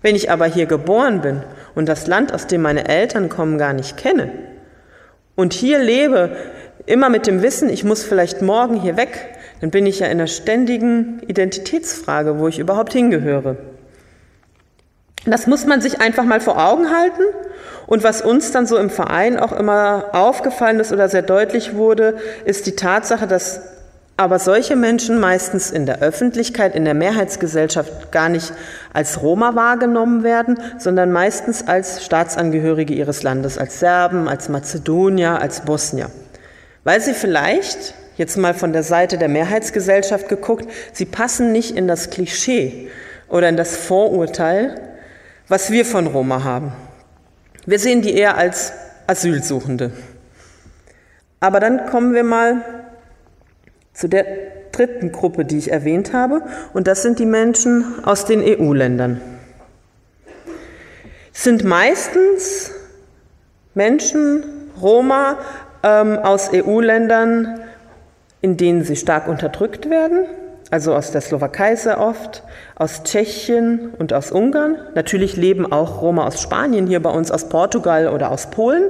Wenn 0.03 0.15
ich 0.15 0.29
aber 0.29 0.45
hier 0.45 0.67
geboren 0.67 1.21
bin 1.21 1.41
und 1.73 1.89
das 1.89 2.05
Land, 2.05 2.35
aus 2.35 2.45
dem 2.45 2.61
meine 2.61 2.87
Eltern 2.87 3.27
kommen, 3.27 3.57
gar 3.57 3.73
nicht 3.73 3.97
kenne 3.97 4.31
und 5.33 5.53
hier 5.53 5.79
lebe, 5.79 6.35
immer 6.85 7.09
mit 7.09 7.25
dem 7.25 7.41
Wissen, 7.41 7.67
ich 7.67 7.83
muss 7.83 8.03
vielleicht 8.03 8.43
morgen 8.43 8.79
hier 8.79 8.95
weg, 8.95 9.09
dann 9.59 9.71
bin 9.71 9.87
ich 9.87 9.97
ja 10.01 10.05
in 10.05 10.11
einer 10.19 10.27
ständigen 10.27 11.19
Identitätsfrage, 11.25 12.37
wo 12.37 12.47
ich 12.47 12.59
überhaupt 12.59 12.93
hingehöre. 12.93 13.70
Das 15.25 15.45
muss 15.47 15.65
man 15.65 15.81
sich 15.81 16.01
einfach 16.01 16.23
mal 16.23 16.41
vor 16.41 16.57
Augen 16.57 16.89
halten. 16.89 17.23
Und 17.85 18.03
was 18.03 18.21
uns 18.21 18.51
dann 18.51 18.65
so 18.65 18.77
im 18.77 18.89
Verein 18.89 19.37
auch 19.37 19.51
immer 19.51 20.05
aufgefallen 20.13 20.79
ist 20.79 20.93
oder 20.93 21.09
sehr 21.09 21.21
deutlich 21.21 21.75
wurde, 21.75 22.15
ist 22.45 22.65
die 22.65 22.75
Tatsache, 22.75 23.27
dass 23.27 23.61
aber 24.17 24.39
solche 24.39 24.75
Menschen 24.75 25.19
meistens 25.19 25.71
in 25.71 25.85
der 25.85 25.99
Öffentlichkeit, 26.01 26.75
in 26.75 26.85
der 26.85 26.93
Mehrheitsgesellschaft 26.93 28.11
gar 28.11 28.29
nicht 28.29 28.53
als 28.93 29.21
Roma 29.21 29.55
wahrgenommen 29.55 30.23
werden, 30.23 30.59
sondern 30.77 31.11
meistens 31.11 31.67
als 31.67 32.05
Staatsangehörige 32.05 32.93
ihres 32.93 33.23
Landes, 33.23 33.57
als 33.57 33.79
Serben, 33.79 34.27
als 34.27 34.47
Mazedonier, 34.47 35.41
als 35.41 35.61
Bosnier. 35.61 36.11
Weil 36.83 37.01
sie 37.01 37.13
vielleicht, 37.13 37.95
jetzt 38.15 38.37
mal 38.37 38.53
von 38.53 38.73
der 38.73 38.83
Seite 38.83 39.17
der 39.17 39.29
Mehrheitsgesellschaft 39.29 40.29
geguckt, 40.29 40.69
sie 40.93 41.05
passen 41.05 41.51
nicht 41.51 41.75
in 41.75 41.87
das 41.87 42.11
Klischee 42.11 42.89
oder 43.27 43.49
in 43.49 43.57
das 43.57 43.75
Vorurteil, 43.75 44.75
was 45.51 45.69
wir 45.69 45.83
von 45.83 46.07
Roma 46.07 46.45
haben. 46.45 46.71
Wir 47.65 47.77
sehen 47.77 48.01
die 48.01 48.13
eher 48.13 48.37
als 48.37 48.71
Asylsuchende. 49.05 49.91
Aber 51.41 51.59
dann 51.59 51.87
kommen 51.87 52.13
wir 52.13 52.23
mal 52.23 52.63
zu 53.91 54.07
der 54.07 54.23
dritten 54.71 55.11
Gruppe, 55.11 55.43
die 55.43 55.57
ich 55.57 55.69
erwähnt 55.69 56.13
habe, 56.13 56.41
und 56.73 56.87
das 56.87 57.01
sind 57.01 57.19
die 57.19 57.25
Menschen 57.25 58.01
aus 58.05 58.23
den 58.23 58.41
EU-Ländern. 58.41 59.19
Sind 61.33 61.65
meistens 61.65 62.71
Menschen, 63.73 64.45
Roma, 64.81 65.37
ähm, 65.83 66.17
aus 66.17 66.51
EU-Ländern, 66.53 67.59
in 68.39 68.55
denen 68.55 68.85
sie 68.85 68.95
stark 68.95 69.27
unterdrückt 69.27 69.89
werden, 69.89 70.27
also 70.71 70.95
aus 70.95 71.11
der 71.11 71.21
Slowakei 71.21 71.75
sehr 71.75 71.99
oft, 71.99 72.43
aus 72.75 73.03
Tschechien 73.03 73.91
und 73.99 74.13
aus 74.13 74.31
Ungarn. 74.31 74.77
Natürlich 74.95 75.35
leben 75.35 75.71
auch 75.71 76.01
Roma 76.01 76.25
aus 76.25 76.41
Spanien 76.41 76.87
hier 76.87 77.01
bei 77.01 77.11
uns, 77.11 77.29
aus 77.29 77.49
Portugal 77.49 78.07
oder 78.07 78.31
aus 78.31 78.49
Polen. 78.49 78.85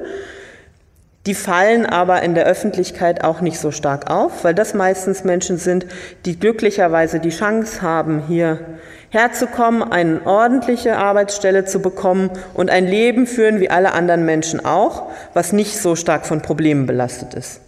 Die 1.26 1.36
fallen 1.36 1.86
aber 1.86 2.24
in 2.24 2.34
der 2.34 2.46
Öffentlichkeit 2.46 3.24
auch 3.24 3.42
nicht 3.42 3.60
so 3.60 3.72
stark 3.72 4.10
auf, 4.10 4.44
weil 4.44 4.56
das 4.56 4.74
meistens 4.74 5.24
Menschen 5.24 5.58
sind, 5.58 5.86
die 6.26 6.40
glücklicherweise 6.40 7.20
die 7.20 7.30
Chance 7.30 7.82
haben, 7.82 8.24
hier 8.28 8.60
herzukommen, 9.10 9.84
eine 9.84 10.26
ordentliche 10.26 10.98
Arbeitsstelle 10.98 11.66
zu 11.66 11.80
bekommen 11.80 12.32
und 12.54 12.70
ein 12.70 12.88
Leben 12.88 13.28
führen 13.28 13.60
wie 13.60 13.70
alle 13.70 13.92
anderen 13.94 14.26
Menschen 14.26 14.66
auch, 14.66 15.12
was 15.34 15.52
nicht 15.52 15.78
so 15.78 15.96
stark 15.96 16.26
von 16.26 16.42
Problemen 16.42 16.86
belastet 16.86 17.34
ist. 17.34 17.62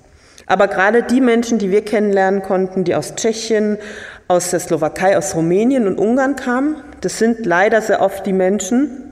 Aber 0.45 0.67
gerade 0.67 1.03
die 1.03 1.21
Menschen, 1.21 1.57
die 1.57 1.71
wir 1.71 1.83
kennenlernen 1.83 2.41
konnten, 2.41 2.83
die 2.83 2.95
aus 2.95 3.15
Tschechien, 3.15 3.77
aus 4.27 4.51
der 4.51 4.59
Slowakei, 4.59 5.17
aus 5.17 5.35
Rumänien 5.35 5.87
und 5.87 5.97
Ungarn 5.97 6.35
kamen, 6.35 6.75
das 7.01 7.19
sind 7.19 7.45
leider 7.45 7.81
sehr 7.81 8.01
oft 8.01 8.25
die 8.25 8.33
Menschen, 8.33 9.03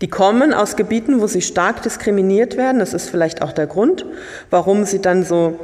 die 0.00 0.08
kommen 0.08 0.52
aus 0.52 0.76
Gebieten, 0.76 1.20
wo 1.20 1.26
sie 1.26 1.40
stark 1.40 1.82
diskriminiert 1.82 2.56
werden. 2.56 2.78
Das 2.80 2.92
ist 2.92 3.08
vielleicht 3.08 3.40
auch 3.40 3.52
der 3.52 3.66
Grund, 3.66 4.04
warum 4.50 4.84
sie 4.84 5.00
dann 5.00 5.24
so 5.24 5.58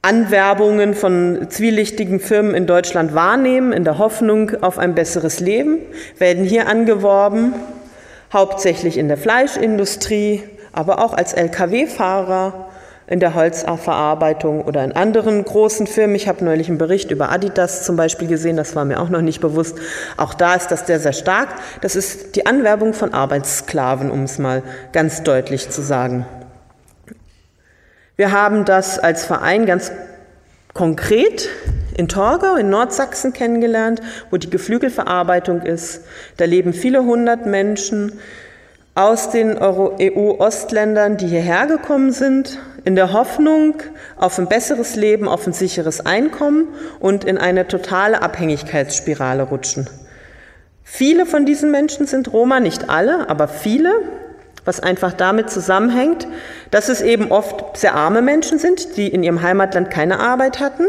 Anwerbungen 0.00 0.94
von 0.94 1.46
zwielichtigen 1.50 2.18
Firmen 2.18 2.54
in 2.54 2.66
Deutschland 2.66 3.14
wahrnehmen, 3.14 3.72
in 3.72 3.84
der 3.84 3.98
Hoffnung 3.98 4.62
auf 4.62 4.78
ein 4.78 4.94
besseres 4.94 5.40
Leben, 5.40 5.78
werden 6.18 6.44
hier 6.44 6.66
angeworben, 6.66 7.54
hauptsächlich 8.32 8.96
in 8.96 9.08
der 9.08 9.16
Fleischindustrie, 9.16 10.42
aber 10.72 11.02
auch 11.04 11.14
als 11.14 11.34
Lkw-Fahrer 11.34 12.70
in 13.06 13.20
der 13.20 13.34
Holzverarbeitung 13.34 14.62
oder 14.62 14.82
in 14.82 14.92
anderen 14.92 15.44
großen 15.44 15.86
Firmen. 15.86 16.16
Ich 16.16 16.28
habe 16.28 16.44
neulich 16.44 16.68
einen 16.68 16.78
Bericht 16.78 17.10
über 17.10 17.30
Adidas 17.30 17.84
zum 17.84 17.96
Beispiel 17.96 18.28
gesehen, 18.28 18.56
das 18.56 18.74
war 18.74 18.84
mir 18.84 19.00
auch 19.00 19.10
noch 19.10 19.20
nicht 19.20 19.40
bewusst. 19.40 19.76
Auch 20.16 20.34
da 20.34 20.54
ist 20.54 20.68
das 20.68 20.86
sehr, 20.86 21.00
sehr 21.00 21.12
stark. 21.12 21.48
Das 21.80 21.96
ist 21.96 22.36
die 22.36 22.46
Anwerbung 22.46 22.94
von 22.94 23.12
Arbeitssklaven, 23.12 24.10
um 24.10 24.22
es 24.22 24.38
mal 24.38 24.62
ganz 24.92 25.22
deutlich 25.22 25.70
zu 25.70 25.82
sagen. 25.82 26.26
Wir 28.16 28.32
haben 28.32 28.64
das 28.64 28.98
als 28.98 29.24
Verein 29.24 29.66
ganz 29.66 29.90
konkret 30.72 31.48
in 31.96 32.08
Torgau 32.08 32.56
in 32.56 32.70
Nordsachsen 32.70 33.32
kennengelernt, 33.32 34.00
wo 34.30 34.36
die 34.36 34.50
Geflügelverarbeitung 34.50 35.62
ist. 35.62 36.02
Da 36.36 36.44
leben 36.44 36.72
viele 36.72 37.04
hundert 37.04 37.46
Menschen 37.46 38.18
aus 38.94 39.30
den 39.30 39.58
EU-Ostländern, 39.58 41.16
die 41.16 41.26
hierher 41.26 41.66
gekommen 41.66 42.12
sind, 42.12 42.58
in 42.84 42.96
der 42.96 43.12
Hoffnung 43.12 43.74
auf 44.16 44.38
ein 44.38 44.48
besseres 44.48 44.96
Leben, 44.96 45.28
auf 45.28 45.46
ein 45.46 45.52
sicheres 45.52 46.04
Einkommen 46.04 46.68
und 47.00 47.24
in 47.24 47.38
eine 47.38 47.66
totale 47.66 48.22
Abhängigkeitsspirale 48.22 49.44
rutschen. 49.44 49.88
Viele 50.82 51.24
von 51.24 51.46
diesen 51.46 51.70
Menschen 51.70 52.06
sind 52.06 52.32
Roma, 52.32 52.60
nicht 52.60 52.90
alle, 52.90 53.28
aber 53.30 53.48
viele, 53.48 53.90
was 54.66 54.80
einfach 54.80 55.14
damit 55.14 55.50
zusammenhängt, 55.50 56.28
dass 56.70 56.88
es 56.88 57.00
eben 57.00 57.32
oft 57.32 57.76
sehr 57.76 57.94
arme 57.94 58.22
Menschen 58.22 58.58
sind, 58.58 58.96
die 58.96 59.08
in 59.08 59.22
ihrem 59.22 59.42
Heimatland 59.42 59.90
keine 59.90 60.20
Arbeit 60.20 60.60
hatten. 60.60 60.84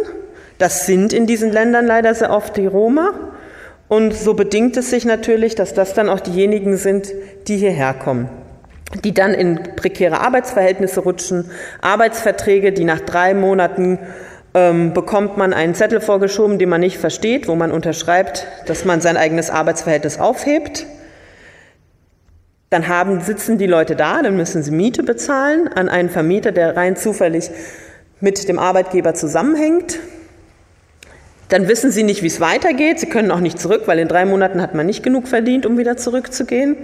Das 0.58 0.86
sind 0.86 1.14
in 1.14 1.28
diesen 1.28 1.52
Ländern 1.52 1.86
leider 1.86 2.14
sehr 2.14 2.32
oft 2.32 2.58
die 2.58 2.68
Roma. 2.68 3.14
Und 3.88 4.14
so 4.14 4.34
bedingt 4.34 4.76
es 4.78 4.90
sich 4.90 5.06
natürlich, 5.06 5.56
dass 5.56 5.74
das 5.74 5.94
dann 5.94 6.10
auch 6.10 6.20
diejenigen 6.20 6.78
sind, 6.78 7.10
die 7.48 7.58
hierher 7.58 7.94
kommen 7.94 8.30
die 9.04 9.14
dann 9.14 9.34
in 9.34 9.60
prekäre 9.76 10.22
Arbeitsverhältnisse 10.22 11.02
rutschen, 11.02 11.50
Arbeitsverträge, 11.82 12.72
die 12.72 12.84
nach 12.84 13.00
drei 13.00 13.34
Monaten 13.34 14.00
ähm, 14.54 14.94
bekommt 14.94 15.38
man 15.38 15.54
einen 15.54 15.76
Zettel 15.76 16.00
vorgeschoben, 16.00 16.60
den 16.60 16.70
man 16.70 16.82
nicht 16.82 16.98
versteht, 16.98 17.48
wo 17.48 17.56
man 17.56 17.72
unterschreibt, 17.72 18.48
dass 18.68 18.86
man 18.86 19.02
sein 19.02 19.18
eigenes 19.18 19.50
Arbeitsverhältnis 19.50 20.20
aufhebt. 20.20 20.86
Dann 22.70 22.88
haben, 22.88 23.22
sitzen 23.22 23.58
die 23.58 23.68
Leute 23.68 23.96
da, 23.96 24.22
dann 24.22 24.38
müssen 24.38 24.64
sie 24.64 24.72
Miete 24.72 25.04
bezahlen 25.04 25.68
an 25.68 25.90
einen 25.90 26.10
Vermieter, 26.10 26.52
der 26.52 26.76
rein 26.76 26.96
zufällig 26.96 27.52
mit 28.22 28.48
dem 28.48 28.60
Arbeitgeber 28.60 29.14
zusammenhängt. 29.14 30.00
Dann 31.50 31.68
wissen 31.68 31.92
sie 31.92 32.04
nicht, 32.04 32.24
wie 32.24 32.28
es 32.28 32.40
weitergeht. 32.40 33.00
Sie 33.00 33.06
können 33.08 33.30
auch 33.30 33.40
nicht 33.40 33.60
zurück, 33.60 33.84
weil 33.86 34.00
in 34.00 34.08
drei 34.08 34.26
Monaten 34.26 34.62
hat 34.62 34.74
man 34.74 34.86
nicht 34.86 35.04
genug 35.04 35.28
verdient, 35.28 35.66
um 35.66 35.78
wieder 35.78 35.96
zurückzugehen. 35.96 36.78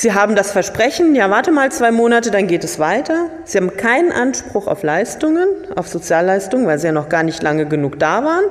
Sie 0.00 0.14
haben 0.14 0.34
das 0.34 0.50
Versprechen, 0.50 1.14
ja, 1.14 1.28
warte 1.28 1.52
mal 1.52 1.70
zwei 1.70 1.90
Monate, 1.90 2.30
dann 2.30 2.46
geht 2.46 2.64
es 2.64 2.78
weiter. 2.78 3.26
Sie 3.44 3.58
haben 3.58 3.76
keinen 3.76 4.12
Anspruch 4.12 4.66
auf 4.66 4.82
Leistungen, 4.82 5.46
auf 5.76 5.88
Sozialleistungen, 5.88 6.66
weil 6.66 6.78
Sie 6.78 6.86
ja 6.86 6.92
noch 6.94 7.10
gar 7.10 7.22
nicht 7.22 7.42
lange 7.42 7.66
genug 7.66 7.98
da 7.98 8.24
waren. 8.24 8.46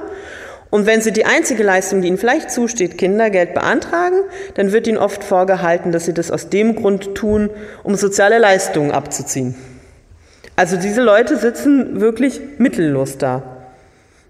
Und 0.69 0.85
wenn 0.85 1.01
Sie 1.01 1.12
die 1.12 1.25
einzige 1.25 1.63
Leistung, 1.63 2.03
die 2.03 2.07
Ihnen 2.07 2.19
vielleicht 2.19 2.51
zusteht, 2.51 2.99
Kindergeld 2.99 3.55
beantragen, 3.55 4.17
dann 4.53 4.71
wird 4.73 4.85
Ihnen 4.85 4.99
oft 4.99 5.23
vorgehalten, 5.23 5.91
dass 5.91 6.05
Sie 6.05 6.13
das 6.13 6.29
aus 6.29 6.49
dem 6.49 6.75
Grund 6.75 7.15
tun, 7.15 7.49
um 7.81 7.95
soziale 7.95 8.38
Leistungen 8.38 8.91
abzuziehen. 8.91 9.55
Also 10.55 10.77
diese 10.77 11.01
Leute 11.01 11.35
sitzen 11.35 11.99
wirklich 11.99 12.41
mittellos 12.59 13.17
da. 13.17 13.58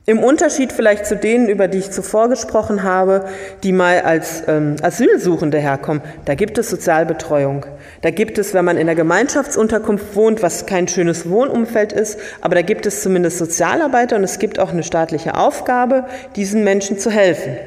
Im 0.10 0.24
Unterschied 0.24 0.74
vielleicht 0.74 1.06
zu 1.06 1.16
denen, 1.16 1.50
über 1.50 1.68
die 1.68 1.78
ich 1.78 1.92
zuvor 1.92 2.30
gesprochen 2.30 2.82
habe, 2.82 3.26
die 3.62 3.72
mal 3.72 4.02
als 4.02 4.42
ähm, 4.48 4.78
Asylsuchende 4.82 5.60
herkommen, 5.60 6.02
da 6.26 6.34
gibt 6.34 6.58
es 6.58 6.68
Sozialbetreuung. 6.72 7.68
Da 8.02 8.10
gibt 8.10 8.40
es, 8.40 8.56
wenn 8.56 8.66
man 8.66 8.78
in 8.78 8.88
der 8.88 8.96
Gemeinschaftsunterkunft 8.96 10.16
wohnt, 10.16 10.42
was 10.42 10.66
kein 10.66 10.88
schönes 10.88 11.30
Wohnumfeld 11.30 11.94
ist, 11.94 12.18
aber 12.42 12.56
da 12.56 12.64
gibt 12.64 12.88
es 12.88 13.04
zumindest 13.04 13.38
Sozialarbeiter 13.38 14.16
und 14.16 14.24
es 14.24 14.40
gibt 14.40 14.58
auch 14.58 14.72
eine 14.72 14.82
staatliche 14.82 15.36
Aufgabe, 15.36 16.06
diesen 16.36 16.64
Menschen 16.64 16.98
zu 16.98 17.12
helfen. 17.12 17.58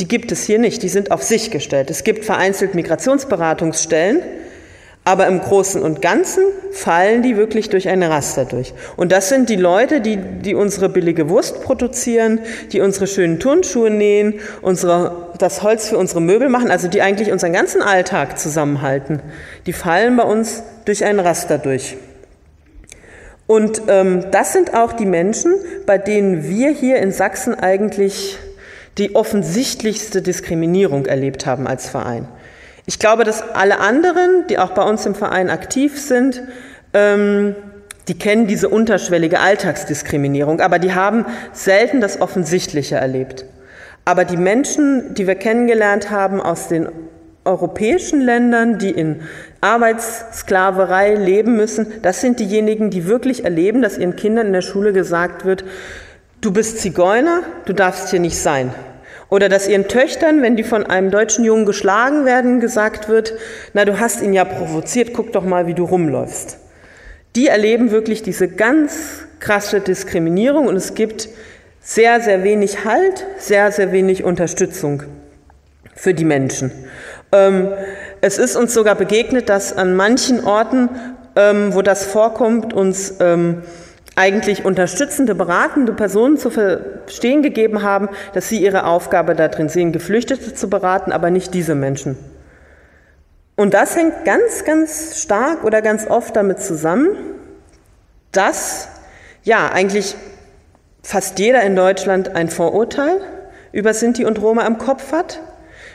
Die 0.00 0.08
gibt 0.08 0.32
es 0.32 0.44
hier 0.44 0.58
nicht, 0.58 0.82
die 0.82 0.88
sind 0.88 1.10
auf 1.10 1.22
sich 1.22 1.50
gestellt. 1.50 1.90
Es 1.90 2.04
gibt 2.04 2.24
vereinzelt 2.24 2.74
Migrationsberatungsstellen, 2.74 4.22
aber 5.04 5.26
im 5.26 5.40
Großen 5.40 5.82
und 5.82 6.00
Ganzen 6.00 6.42
fallen 6.72 7.22
die 7.22 7.36
wirklich 7.36 7.68
durch 7.68 7.88
eine 7.88 8.08
Raster 8.08 8.46
durch. 8.46 8.72
Und 8.96 9.12
das 9.12 9.28
sind 9.28 9.50
die 9.50 9.56
Leute, 9.56 10.00
die, 10.00 10.16
die 10.16 10.54
unsere 10.54 10.88
billige 10.88 11.28
Wurst 11.28 11.62
produzieren, 11.62 12.40
die 12.72 12.80
unsere 12.80 13.06
schönen 13.06 13.38
Turnschuhe 13.38 13.90
nähen, 13.90 14.40
unsere, 14.62 15.28
das 15.38 15.62
Holz 15.62 15.88
für 15.88 15.98
unsere 15.98 16.22
Möbel 16.22 16.48
machen, 16.48 16.70
also 16.70 16.88
die 16.88 17.02
eigentlich 17.02 17.30
unseren 17.32 17.52
ganzen 17.52 17.82
Alltag 17.82 18.38
zusammenhalten. 18.38 19.20
Die 19.66 19.74
fallen 19.74 20.16
bei 20.16 20.24
uns 20.24 20.62
durch 20.86 21.04
ein 21.04 21.20
Raster 21.20 21.58
durch. 21.58 21.96
Und 23.46 23.82
ähm, 23.88 24.24
das 24.30 24.54
sind 24.54 24.72
auch 24.72 24.94
die 24.94 25.04
Menschen, 25.04 25.52
bei 25.84 25.98
denen 25.98 26.48
wir 26.48 26.70
hier 26.70 26.96
in 26.96 27.12
Sachsen 27.12 27.54
eigentlich 27.54 28.38
die 28.96 29.14
offensichtlichste 29.14 30.22
Diskriminierung 30.22 31.04
erlebt 31.04 31.44
haben 31.44 31.66
als 31.66 31.88
Verein. 31.88 32.26
Ich 32.86 32.98
glaube, 32.98 33.24
dass 33.24 33.42
alle 33.54 33.80
anderen, 33.80 34.46
die 34.48 34.58
auch 34.58 34.70
bei 34.70 34.82
uns 34.82 35.06
im 35.06 35.14
Verein 35.14 35.48
aktiv 35.50 36.00
sind, 36.00 36.42
ähm, 36.92 37.54
die 38.08 38.18
kennen 38.18 38.46
diese 38.46 38.68
unterschwellige 38.68 39.40
Alltagsdiskriminierung, 39.40 40.60
aber 40.60 40.78
die 40.78 40.94
haben 40.94 41.24
selten 41.52 42.00
das 42.02 42.20
Offensichtliche 42.20 42.96
erlebt. 42.96 43.46
Aber 44.04 44.26
die 44.26 44.36
Menschen, 44.36 45.14
die 45.14 45.26
wir 45.26 45.34
kennengelernt 45.34 46.10
haben 46.10 46.42
aus 46.42 46.68
den 46.68 46.88
europäischen 47.46 48.20
Ländern, 48.20 48.78
die 48.78 48.90
in 48.90 49.22
Arbeitssklaverei 49.62 51.14
leben 51.14 51.56
müssen, 51.56 51.86
das 52.02 52.20
sind 52.20 52.40
diejenigen, 52.40 52.90
die 52.90 53.06
wirklich 53.06 53.44
erleben, 53.44 53.80
dass 53.80 53.96
ihren 53.96 54.16
Kindern 54.16 54.48
in 54.48 54.52
der 54.52 54.62
Schule 54.62 54.92
gesagt 54.92 55.46
wird, 55.46 55.64
du 56.42 56.52
bist 56.52 56.78
Zigeuner, 56.80 57.40
du 57.64 57.72
darfst 57.72 58.10
hier 58.10 58.20
nicht 58.20 58.38
sein. 58.38 58.74
Oder 59.30 59.48
dass 59.48 59.68
ihren 59.68 59.88
Töchtern, 59.88 60.42
wenn 60.42 60.56
die 60.56 60.64
von 60.64 60.86
einem 60.86 61.10
deutschen 61.10 61.44
Jungen 61.44 61.66
geschlagen 61.66 62.24
werden, 62.24 62.60
gesagt 62.60 63.08
wird, 63.08 63.34
na 63.72 63.84
du 63.84 63.98
hast 63.98 64.22
ihn 64.22 64.32
ja 64.32 64.44
provoziert, 64.44 65.12
guck 65.12 65.32
doch 65.32 65.44
mal, 65.44 65.66
wie 65.66 65.74
du 65.74 65.84
rumläufst. 65.84 66.58
Die 67.36 67.48
erleben 67.48 67.90
wirklich 67.90 68.22
diese 68.22 68.48
ganz 68.48 69.24
krasse 69.40 69.80
Diskriminierung 69.80 70.68
und 70.68 70.76
es 70.76 70.94
gibt 70.94 71.28
sehr, 71.80 72.20
sehr 72.20 72.44
wenig 72.44 72.84
Halt, 72.84 73.26
sehr, 73.38 73.72
sehr 73.72 73.92
wenig 73.92 74.24
Unterstützung 74.24 75.02
für 75.94 76.14
die 76.14 76.24
Menschen. 76.24 76.70
Ähm, 77.32 77.68
es 78.20 78.38
ist 78.38 78.56
uns 78.56 78.72
sogar 78.72 78.94
begegnet, 78.94 79.48
dass 79.48 79.76
an 79.76 79.96
manchen 79.96 80.44
Orten, 80.44 80.88
ähm, 81.36 81.74
wo 81.74 81.82
das 81.82 82.04
vorkommt, 82.06 82.72
uns 82.72 83.14
ähm, 83.20 83.62
eigentlich 84.16 84.64
unterstützende, 84.64 85.34
beratende 85.34 85.92
Personen 85.92 86.36
zu 86.38 86.50
verstehen 86.50 87.42
gegeben 87.42 87.82
haben, 87.82 88.08
dass 88.32 88.48
sie 88.48 88.62
ihre 88.62 88.86
Aufgabe 88.86 89.34
darin 89.34 89.68
sehen, 89.68 89.92
Geflüchtete 89.92 90.54
zu 90.54 90.70
beraten, 90.70 91.12
aber 91.12 91.30
nicht 91.30 91.52
diese 91.54 91.74
Menschen. 91.74 92.16
Und 93.56 93.74
das 93.74 93.96
hängt 93.96 94.24
ganz, 94.24 94.64
ganz 94.64 95.20
stark 95.20 95.64
oder 95.64 95.82
ganz 95.82 96.06
oft 96.08 96.34
damit 96.36 96.60
zusammen, 96.60 97.08
dass 98.32 98.88
ja 99.42 99.70
eigentlich 99.72 100.16
fast 101.02 101.38
jeder 101.38 101.62
in 101.62 101.76
Deutschland 101.76 102.34
ein 102.34 102.48
Vorurteil 102.48 103.20
über 103.72 103.94
Sinti 103.94 104.24
und 104.24 104.40
Roma 104.40 104.66
im 104.66 104.78
Kopf 104.78 105.12
hat, 105.12 105.40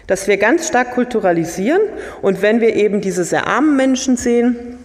dass 0.07 0.27
wir 0.27 0.37
ganz 0.37 0.67
stark 0.67 0.91
kulturalisieren 0.91 1.81
und 2.21 2.41
wenn 2.41 2.61
wir 2.61 2.75
eben 2.75 3.01
diese 3.01 3.23
sehr 3.23 3.47
armen 3.47 3.75
Menschen 3.75 4.17
sehen, 4.17 4.77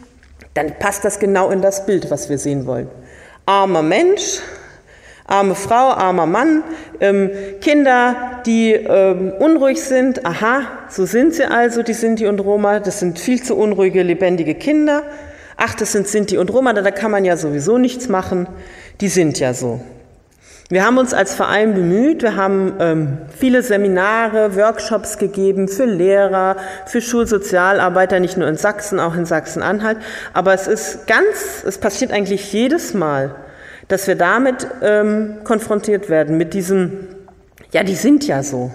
dann 0.55 0.79
passt 0.79 1.05
das 1.05 1.19
genau 1.19 1.51
in 1.51 1.63
das 1.63 1.87
Bild, 1.87 2.11
was 2.11 2.29
wir 2.29 2.39
sehen 2.39 2.67
wollen 2.67 2.89
armer 3.47 3.83
Mensch, 3.83 4.41
Arme 5.27 5.55
Frau, 5.55 5.89
armer 5.91 6.27
Mann, 6.27 6.63
ähm, 7.01 7.31
Kinder, 7.63 8.43
die 8.45 8.73
ähm, 8.73 9.33
unruhig 9.39 9.83
sind. 9.83 10.27
Aha, 10.27 10.67
so 10.91 11.07
sind 11.07 11.35
sie 11.35 11.45
also, 11.45 11.83
die 11.83 11.95
Sinti 11.95 12.27
und 12.27 12.41
Roma. 12.41 12.79
Das 12.79 13.01
sind 13.01 13.19
viel 13.19 13.43
zu 13.43 13.57
unruhige, 13.57 14.03
lebendige 14.03 14.55
Kinder. 14.55 15.03
Ach, 15.57 15.75
das 15.75 15.93
sind 15.93 16.09
Sinti 16.09 16.37
und 16.37 16.53
Roma, 16.53 16.75
da 16.75 16.91
kann 16.91 17.11
man 17.11 17.25
ja 17.25 17.39
sowieso 17.39 17.79
nichts 17.79 18.09
machen. 18.09 18.47
Die 19.01 19.09
sind 19.09 19.39
ja 19.41 19.55
so. 19.55 19.81
Wir 20.71 20.87
haben 20.87 20.97
uns 20.97 21.13
als 21.13 21.35
Verein 21.35 21.75
bemüht, 21.75 22.23
wir 22.23 22.37
haben 22.37 22.75
ähm, 22.81 23.19
viele 23.37 23.63
Seminare, 23.63 24.57
Workshops 24.57 25.19
gegeben 25.19 25.69
für 25.69 25.85
Lehrer, 25.85 26.57
für 26.87 27.03
Schulsozialarbeiter, 27.03 28.19
nicht 28.19 28.39
nur 28.39 28.49
in 28.49 28.57
Sachsen, 28.57 28.99
auch 28.99 29.15
in 29.15 29.27
Sachsen-Anhalt. 29.27 29.99
Aber 30.33 30.55
es 30.55 30.67
ist 30.67 31.07
ganz, 31.07 31.63
es 31.67 31.77
passiert 31.77 32.13
eigentlich 32.13 32.51
jedes 32.51 32.95
Mal, 32.95 33.35
dass 33.89 34.07
wir 34.07 34.15
damit 34.15 34.67
ähm, 34.81 35.37
konfrontiert 35.45 36.09
werden, 36.09 36.39
mit 36.39 36.55
diesem, 36.55 37.09
ja, 37.73 37.83
die 37.83 37.95
sind 37.95 38.27
ja 38.27 38.43
so. 38.43 38.73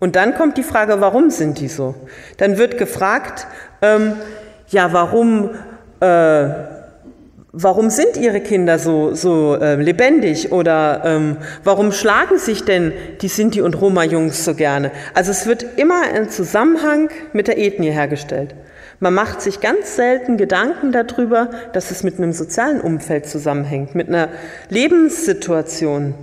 Und 0.00 0.16
dann 0.16 0.34
kommt 0.34 0.58
die 0.58 0.64
Frage, 0.64 1.00
warum 1.00 1.30
sind 1.30 1.60
die 1.60 1.68
so? 1.68 1.94
Dann 2.38 2.58
wird 2.58 2.76
gefragt, 2.76 3.46
ähm, 3.82 4.14
ja, 4.68 4.92
warum, 4.92 5.50
äh, 6.00 6.48
warum 7.52 7.90
sind 7.90 8.16
ihre 8.16 8.40
Kinder 8.40 8.78
so, 8.78 9.14
so 9.14 9.54
äh, 9.54 9.76
lebendig 9.76 10.52
oder 10.52 11.02
ähm, 11.04 11.36
warum 11.64 11.92
schlagen 11.92 12.38
sich 12.38 12.64
denn 12.64 12.92
die 13.20 13.28
Sinti 13.28 13.62
und 13.62 13.80
Roma-Jungs 13.80 14.44
so 14.44 14.54
gerne? 14.54 14.90
Also 15.14 15.30
es 15.30 15.46
wird 15.46 15.64
immer 15.78 16.02
ein 16.02 16.28
Zusammenhang 16.30 17.08
mit 17.32 17.48
der 17.48 17.58
Ethnie 17.58 17.90
hergestellt. 17.90 18.54
Man 19.00 19.14
macht 19.14 19.40
sich 19.40 19.60
ganz 19.60 19.94
selten 19.94 20.36
Gedanken 20.36 20.90
darüber, 20.90 21.50
dass 21.72 21.90
es 21.90 22.02
mit 22.02 22.18
einem 22.18 22.32
sozialen 22.32 22.80
Umfeld 22.80 23.26
zusammenhängt, 23.26 23.94
mit 23.94 24.08
einer 24.08 24.28
Lebenssituation, 24.70 26.14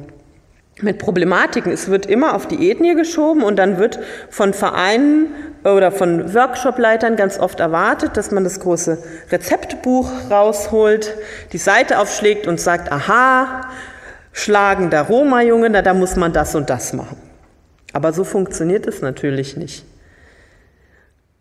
mit 0.81 0.99
Problematiken. 0.99 1.71
Es 1.71 1.87
wird 1.87 2.05
immer 2.05 2.35
auf 2.35 2.47
die 2.47 2.69
Ethnie 2.69 2.93
geschoben 2.95 3.43
und 3.43 3.55
dann 3.55 3.77
wird 3.77 3.99
von 4.29 4.53
Vereinen 4.53 5.27
oder 5.65 5.91
von 5.91 6.33
Workshopleitern 6.33 7.15
ganz 7.15 7.39
oft 7.39 7.59
erwartet, 7.59 8.17
dass 8.17 8.29
man 8.29 8.43
das 8.43 8.59
große 8.59 8.99
Rezeptbuch 9.31 10.11
rausholt, 10.29 11.17
die 11.53 11.57
Seite 11.57 11.97
aufschlägt 11.97 12.45
und 12.45 12.59
sagt, 12.59 12.91
aha, 12.91 13.61
schlagender 14.31 15.01
Roma-Junge, 15.01 15.71
na 15.71 15.81
da 15.81 15.95
muss 15.95 16.15
man 16.15 16.33
das 16.33 16.53
und 16.53 16.69
das 16.69 16.93
machen. 16.93 17.17
Aber 17.93 18.13
so 18.13 18.23
funktioniert 18.23 18.85
es 18.85 19.01
natürlich 19.01 19.57
nicht. 19.57 19.85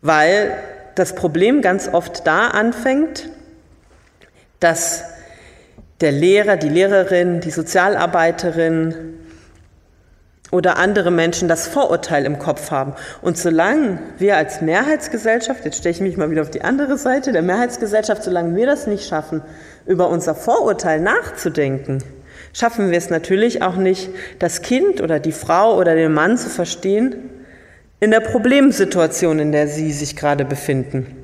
Weil 0.01 0.55
das 0.95 1.13
Problem 1.13 1.61
ganz 1.61 1.87
oft 1.91 2.25
da 2.25 2.47
anfängt, 2.47 3.29
dass 4.59 5.03
der 6.01 6.11
Lehrer, 6.11 6.57
die 6.57 6.69
Lehrerin, 6.69 7.41
die 7.41 7.51
Sozialarbeiterin 7.51 9.24
oder 10.55 10.77
andere 10.77 11.11
Menschen 11.11 11.49
das 11.49 11.67
Vorurteil 11.67 12.25
im 12.25 12.39
Kopf 12.39 12.71
haben. 12.71 12.93
Und 13.21 13.37
solange 13.37 13.99
wir 14.17 14.37
als 14.37 14.61
Mehrheitsgesellschaft, 14.61 15.65
jetzt 15.65 15.77
stelle 15.77 15.93
ich 15.93 15.99
mich 15.99 16.15
mal 16.15 16.31
wieder 16.31 16.41
auf 16.41 16.49
die 16.49 16.63
andere 16.63 16.97
Seite 16.97 17.33
der 17.33 17.41
Mehrheitsgesellschaft, 17.41 18.23
solange 18.23 18.55
wir 18.55 18.65
das 18.65 18.87
nicht 18.87 19.05
schaffen, 19.05 19.41
über 19.85 20.07
unser 20.07 20.33
Vorurteil 20.33 21.01
nachzudenken, 21.01 22.01
schaffen 22.53 22.89
wir 22.89 22.97
es 22.97 23.09
natürlich 23.09 23.61
auch 23.61 23.75
nicht, 23.75 24.09
das 24.39 24.61
Kind 24.61 25.01
oder 25.01 25.19
die 25.19 25.33
Frau 25.33 25.77
oder 25.77 25.93
den 25.93 26.13
Mann 26.13 26.37
zu 26.37 26.49
verstehen, 26.49 27.29
in 27.99 28.11
der 28.11 28.21
Problemsituation, 28.21 29.39
in 29.39 29.51
der 29.51 29.67
sie 29.67 29.91
sich 29.91 30.15
gerade 30.15 30.45
befinden. 30.45 31.23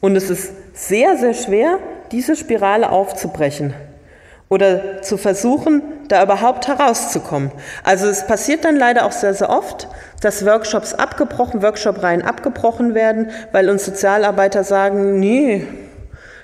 Und 0.00 0.16
es 0.16 0.30
ist 0.30 0.52
sehr, 0.72 1.18
sehr 1.18 1.34
schwer, 1.34 1.78
diese 2.10 2.36
Spirale 2.36 2.90
aufzubrechen 2.90 3.74
oder 4.52 5.00
zu 5.00 5.16
versuchen, 5.16 5.80
da 6.08 6.22
überhaupt 6.22 6.68
herauszukommen. 6.68 7.50
Also 7.84 8.06
es 8.06 8.26
passiert 8.26 8.66
dann 8.66 8.76
leider 8.76 9.06
auch 9.06 9.12
sehr, 9.12 9.32
sehr 9.32 9.48
oft, 9.48 9.88
dass 10.20 10.44
Workshops 10.44 10.92
abgebrochen, 10.92 11.62
Workshop-Reihen 11.62 12.20
abgebrochen 12.20 12.94
werden, 12.94 13.30
weil 13.52 13.70
uns 13.70 13.86
Sozialarbeiter 13.86 14.62
sagen, 14.62 15.18
nee, 15.18 15.66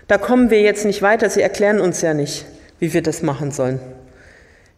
da 0.06 0.16
kommen 0.16 0.48
wir 0.48 0.62
jetzt 0.62 0.86
nicht 0.86 1.02
weiter, 1.02 1.28
sie 1.28 1.42
erklären 1.42 1.80
uns 1.80 2.00
ja 2.00 2.14
nicht, 2.14 2.46
wie 2.78 2.94
wir 2.94 3.02
das 3.02 3.20
machen 3.20 3.50
sollen. 3.50 3.78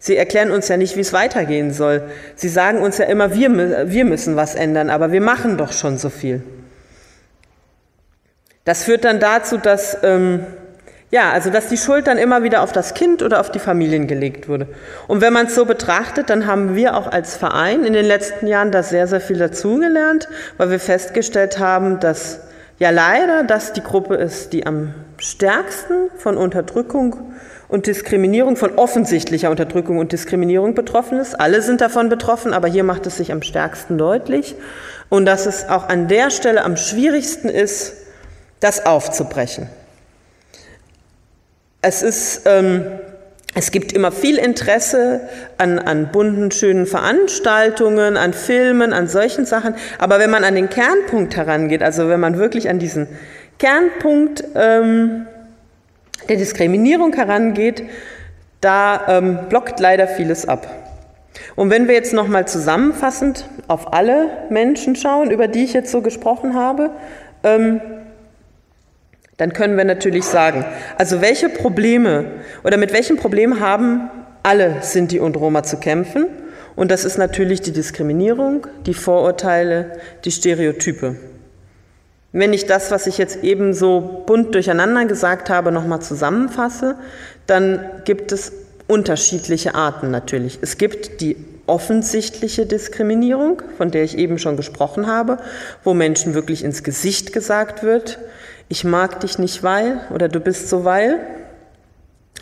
Sie 0.01 0.17
erklären 0.17 0.51
uns 0.51 0.67
ja 0.67 0.77
nicht, 0.77 0.97
wie 0.97 1.03
es 1.03 1.13
weitergehen 1.13 1.73
soll. 1.73 2.03
Sie 2.35 2.49
sagen 2.49 2.81
uns 2.81 2.99
ja 2.99 3.05
immer, 3.05 3.33
wir, 3.33 3.89
wir 3.93 4.05
müssen 4.05 4.35
was 4.35 4.57
ändern, 4.57 4.91
aber 4.91 5.13
wir 5.13 5.21
machen 5.21 5.57
doch 5.57 5.73
schon 5.73 5.99
so 5.99 6.11
viel. 6.11 6.43
Das 8.65 8.83
führt 8.83 9.05
dann 9.05 9.21
dazu, 9.21 9.57
dass, 9.57 9.99
ähm, 10.03 10.47
ja, 11.11 11.33
also 11.33 11.51
dass 11.51 11.69
die 11.69 11.77
Schuld 11.77 12.07
dann 12.07 12.19
immer 12.19 12.45
wieder 12.45 12.63
auf 12.63 12.73
das 12.73 12.95
Kind 12.95 13.23
oder 13.23 13.41
auf 13.41 13.51
die 13.51 13.59
Familien 13.59 14.07
gelegt 14.07 14.49
wurde. 14.49 14.69
Und 15.09 15.21
wenn 15.21 15.33
man 15.33 15.47
es 15.47 15.57
so 15.57 15.65
betrachtet, 15.65 16.31
dann 16.31 16.47
haben 16.47 16.77
wir 16.77 16.97
auch 16.97 17.09
als 17.09 17.37
Verein 17.37 17.85
in 17.85 17.93
den 17.93 18.05
letzten 18.07 18.47
Jahren 18.47 18.71
da 18.71 18.85
sehr, 18.85 19.09
sehr 19.09 19.21
viel 19.21 19.39
dazugelernt, 19.39 20.29
weil 20.57 20.71
wir 20.71 20.79
festgestellt 20.79 21.59
haben, 21.59 21.99
dass 21.99 22.41
ja 22.79 22.91
leider 22.91 23.43
das 23.43 23.73
die 23.73 23.83
Gruppe 23.83 24.15
ist, 24.15 24.53
die 24.53 24.67
am 24.67 24.95
stärksten 25.19 26.11
von 26.17 26.37
Unterdrückung 26.37 27.17
und 27.67 27.87
Diskriminierung, 27.87 28.57
von 28.57 28.77
offensichtlicher 28.77 29.51
Unterdrückung 29.51 29.99
und 29.99 30.13
Diskriminierung 30.13 30.75
betroffen 30.75 31.19
ist. 31.19 31.39
Alle 31.39 31.61
sind 31.63 31.81
davon 31.81 32.09
betroffen, 32.09 32.55
aber 32.55 32.69
hier 32.69 32.85
macht 32.85 33.07
es 33.07 33.17
sich 33.17 33.33
am 33.33 33.43
stärksten 33.43 33.99
deutlich. 33.99 34.55
Und 35.09 35.27
dass 35.27 35.47
es 35.47 35.69
auch 35.69 35.89
an 35.89 36.07
der 36.07 36.31
Stelle 36.31 36.65
am 36.65 36.77
schwierigsten 36.77 37.49
ist, 37.49 37.95
das 38.61 38.87
aufzubrechen. 38.87 39.69
Es 41.83 42.03
ist, 42.03 42.43
ähm, 42.45 42.85
es 43.55 43.71
gibt 43.71 43.93
immer 43.93 44.13
viel 44.13 44.37
Interesse 44.37 45.23
an, 45.57 45.79
an 45.79 46.11
bunten, 46.13 46.51
schönen 46.51 46.87
Veranstaltungen, 46.87 48.17
an 48.17 48.35
Filmen, 48.35 48.93
an 48.93 49.09
solchen 49.09 49.47
Sachen. 49.47 49.75
Aber 49.99 50.19
wenn 50.19 50.31
man 50.31 50.45
an 50.45 50.55
den 50.55 50.69
Kernpunkt 50.69 51.37
herangeht, 51.37 51.83
also 51.83 52.09
wenn 52.09 52.21
man 52.21 52.39
wirklich 52.39 52.69
an 52.69 52.79
diesen 52.79 53.09
Kernpunkt 53.59 54.45
ähm, 54.55 55.27
der 56.29 56.37
Diskriminierung 56.37 57.15
herangeht, 57.15 57.83
da 58.61 59.07
ähm, 59.09 59.39
blockt 59.49 59.81
leider 59.81 60.07
vieles 60.07 60.47
ab. 60.47 60.69
Und 61.57 61.71
wenn 61.71 61.89
wir 61.89 61.95
jetzt 61.95 62.13
nochmal 62.13 62.47
zusammenfassend 62.47 63.49
auf 63.69 63.93
alle 63.95 64.29
Menschen 64.51 64.97
schauen, 64.97 65.31
über 65.31 65.49
die 65.49 65.65
ich 65.65 65.73
jetzt 65.73 65.91
so 65.91 66.03
gesprochen 66.03 66.55
habe, 66.55 66.91
ähm, 67.43 67.81
dann 69.41 69.55
können 69.55 69.79
wir 69.79 69.87
natürlich 69.87 70.27
sagen, 70.27 70.67
also 70.99 71.23
welche 71.23 71.49
Probleme 71.49 72.27
oder 72.63 72.77
mit 72.77 72.93
welchen 72.93 73.17
Problemen 73.17 73.59
haben 73.59 74.11
alle 74.43 74.83
Sinti 74.83 75.19
und 75.19 75.35
Roma 75.35 75.63
zu 75.63 75.79
kämpfen? 75.79 76.27
Und 76.77 76.91
das 76.91 77.07
ist 77.07 77.17
natürlich 77.17 77.63
die 77.63 77.73
Diskriminierung, 77.73 78.67
die 78.85 78.93
Vorurteile, 78.93 79.93
die 80.27 80.31
Stereotype. 80.31 81.17
Wenn 82.33 82.53
ich 82.53 82.67
das, 82.67 82.91
was 82.91 83.07
ich 83.07 83.17
jetzt 83.17 83.43
eben 83.43 83.73
so 83.73 84.25
bunt 84.27 84.55
durcheinander 84.55 85.07
gesagt 85.07 85.49
habe, 85.49 85.73
nochmal 85.73 86.03
zusammenfasse, 86.03 86.97
dann 87.47 87.81
gibt 88.05 88.33
es 88.33 88.53
unterschiedliche 88.89 89.75
Arten 89.75 90.11
natürlich. 90.11 90.59
Es 90.61 90.77
gibt 90.77 91.23
die 91.23 91.37
offensichtliche 91.67 92.67
Diskriminierung, 92.67 93.63
von 93.79 93.91
der 93.91 94.05
ich 94.05 94.19
eben 94.19 94.39
schon 94.39 94.59
gesprochen 94.59 95.07
habe, 95.07 95.39
wo 95.83 95.95
Menschen 95.95 96.35
wirklich 96.35 96.63
ins 96.63 96.83
Gesicht 96.83 97.33
gesagt 97.33 97.83
wird, 97.83 98.19
ich 98.71 98.85
mag 98.85 99.21
dich 99.21 99.39
nicht 99.39 99.63
weil 99.63 100.01
oder 100.15 100.29
du 100.29 100.41
bist 100.41 100.71
so 100.71 100.85
weil. 100.85 101.19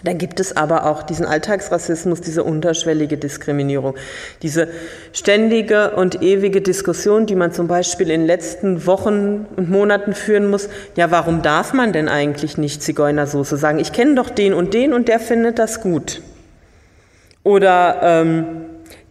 Dann 0.04 0.16
gibt 0.16 0.38
es 0.38 0.56
aber 0.56 0.86
auch 0.86 1.02
diesen 1.02 1.26
Alltagsrassismus, 1.26 2.20
diese 2.20 2.44
unterschwellige 2.44 3.16
Diskriminierung, 3.16 3.96
diese 4.42 4.68
ständige 5.12 5.96
und 5.96 6.22
ewige 6.22 6.60
Diskussion, 6.60 7.26
die 7.26 7.34
man 7.34 7.50
zum 7.50 7.66
Beispiel 7.66 8.10
in 8.10 8.20
den 8.20 8.26
letzten 8.28 8.86
Wochen 8.86 9.46
und 9.56 9.70
Monaten 9.70 10.14
führen 10.14 10.48
muss. 10.50 10.68
Ja, 10.94 11.10
warum 11.10 11.42
darf 11.42 11.72
man 11.72 11.92
denn 11.92 12.08
eigentlich 12.08 12.58
nicht 12.58 12.80
Zigeunersoße 12.80 13.56
sagen? 13.56 13.80
Ich 13.80 13.92
kenne 13.92 14.14
doch 14.14 14.30
den 14.30 14.54
und 14.54 14.72
den 14.72 14.92
und 14.92 15.08
der 15.08 15.18
findet 15.18 15.58
das 15.58 15.80
gut. 15.80 16.22
Oder 17.42 18.00
ähm, 18.02 18.46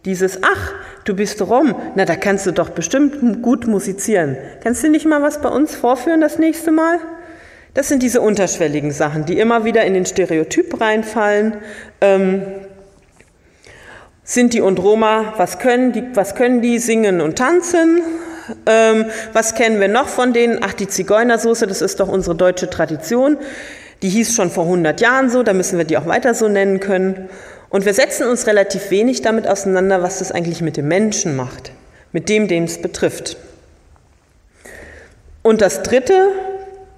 dieses, 0.06 0.38
ach, 0.42 0.72
du 1.08 1.14
bist 1.14 1.40
Rom, 1.42 1.74
na, 1.94 2.04
da 2.04 2.16
kannst 2.16 2.46
du 2.46 2.52
doch 2.52 2.70
bestimmt 2.70 3.42
gut 3.42 3.66
musizieren. 3.66 4.36
Kannst 4.62 4.84
du 4.84 4.88
nicht 4.88 5.06
mal 5.06 5.22
was 5.22 5.40
bei 5.40 5.48
uns 5.48 5.74
vorführen 5.74 6.20
das 6.20 6.38
nächste 6.38 6.70
Mal? 6.70 6.98
Das 7.74 7.88
sind 7.88 8.02
diese 8.02 8.20
unterschwelligen 8.20 8.90
Sachen, 8.90 9.24
die 9.24 9.38
immer 9.38 9.64
wieder 9.64 9.84
in 9.84 9.94
den 9.94 10.04
Stereotyp 10.04 10.80
reinfallen. 10.80 11.58
Ähm, 12.00 12.42
Sinti 14.24 14.60
und 14.60 14.78
Roma, 14.78 15.34
was 15.36 15.58
können 15.58 15.92
die, 15.92 16.04
was 16.14 16.34
können 16.34 16.60
die 16.60 16.78
singen 16.78 17.20
und 17.20 17.36
tanzen? 17.38 18.02
Ähm, 18.66 19.06
was 19.32 19.54
kennen 19.54 19.80
wir 19.80 19.88
noch 19.88 20.08
von 20.08 20.32
denen? 20.32 20.58
Ach, 20.62 20.72
die 20.72 20.88
Zigeunersoße, 20.88 21.66
das 21.66 21.82
ist 21.82 22.00
doch 22.00 22.08
unsere 22.08 22.34
deutsche 22.34 22.68
Tradition. 22.68 23.38
Die 24.02 24.08
hieß 24.08 24.34
schon 24.34 24.50
vor 24.50 24.64
100 24.64 25.00
Jahren 25.00 25.30
so, 25.30 25.42
da 25.42 25.52
müssen 25.52 25.78
wir 25.78 25.84
die 25.84 25.96
auch 25.96 26.06
weiter 26.06 26.34
so 26.34 26.48
nennen 26.48 26.80
können. 26.80 27.28
Und 27.70 27.84
wir 27.84 27.94
setzen 27.94 28.26
uns 28.26 28.46
relativ 28.46 28.90
wenig 28.90 29.22
damit 29.22 29.46
auseinander, 29.46 30.02
was 30.02 30.20
das 30.20 30.32
eigentlich 30.32 30.62
mit 30.62 30.76
dem 30.76 30.88
Menschen 30.88 31.36
macht, 31.36 31.72
mit 32.12 32.28
dem, 32.28 32.48
dem 32.48 32.64
es 32.64 32.80
betrifft. 32.80 33.36
Und 35.42 35.60
das 35.60 35.82
Dritte, 35.82 36.30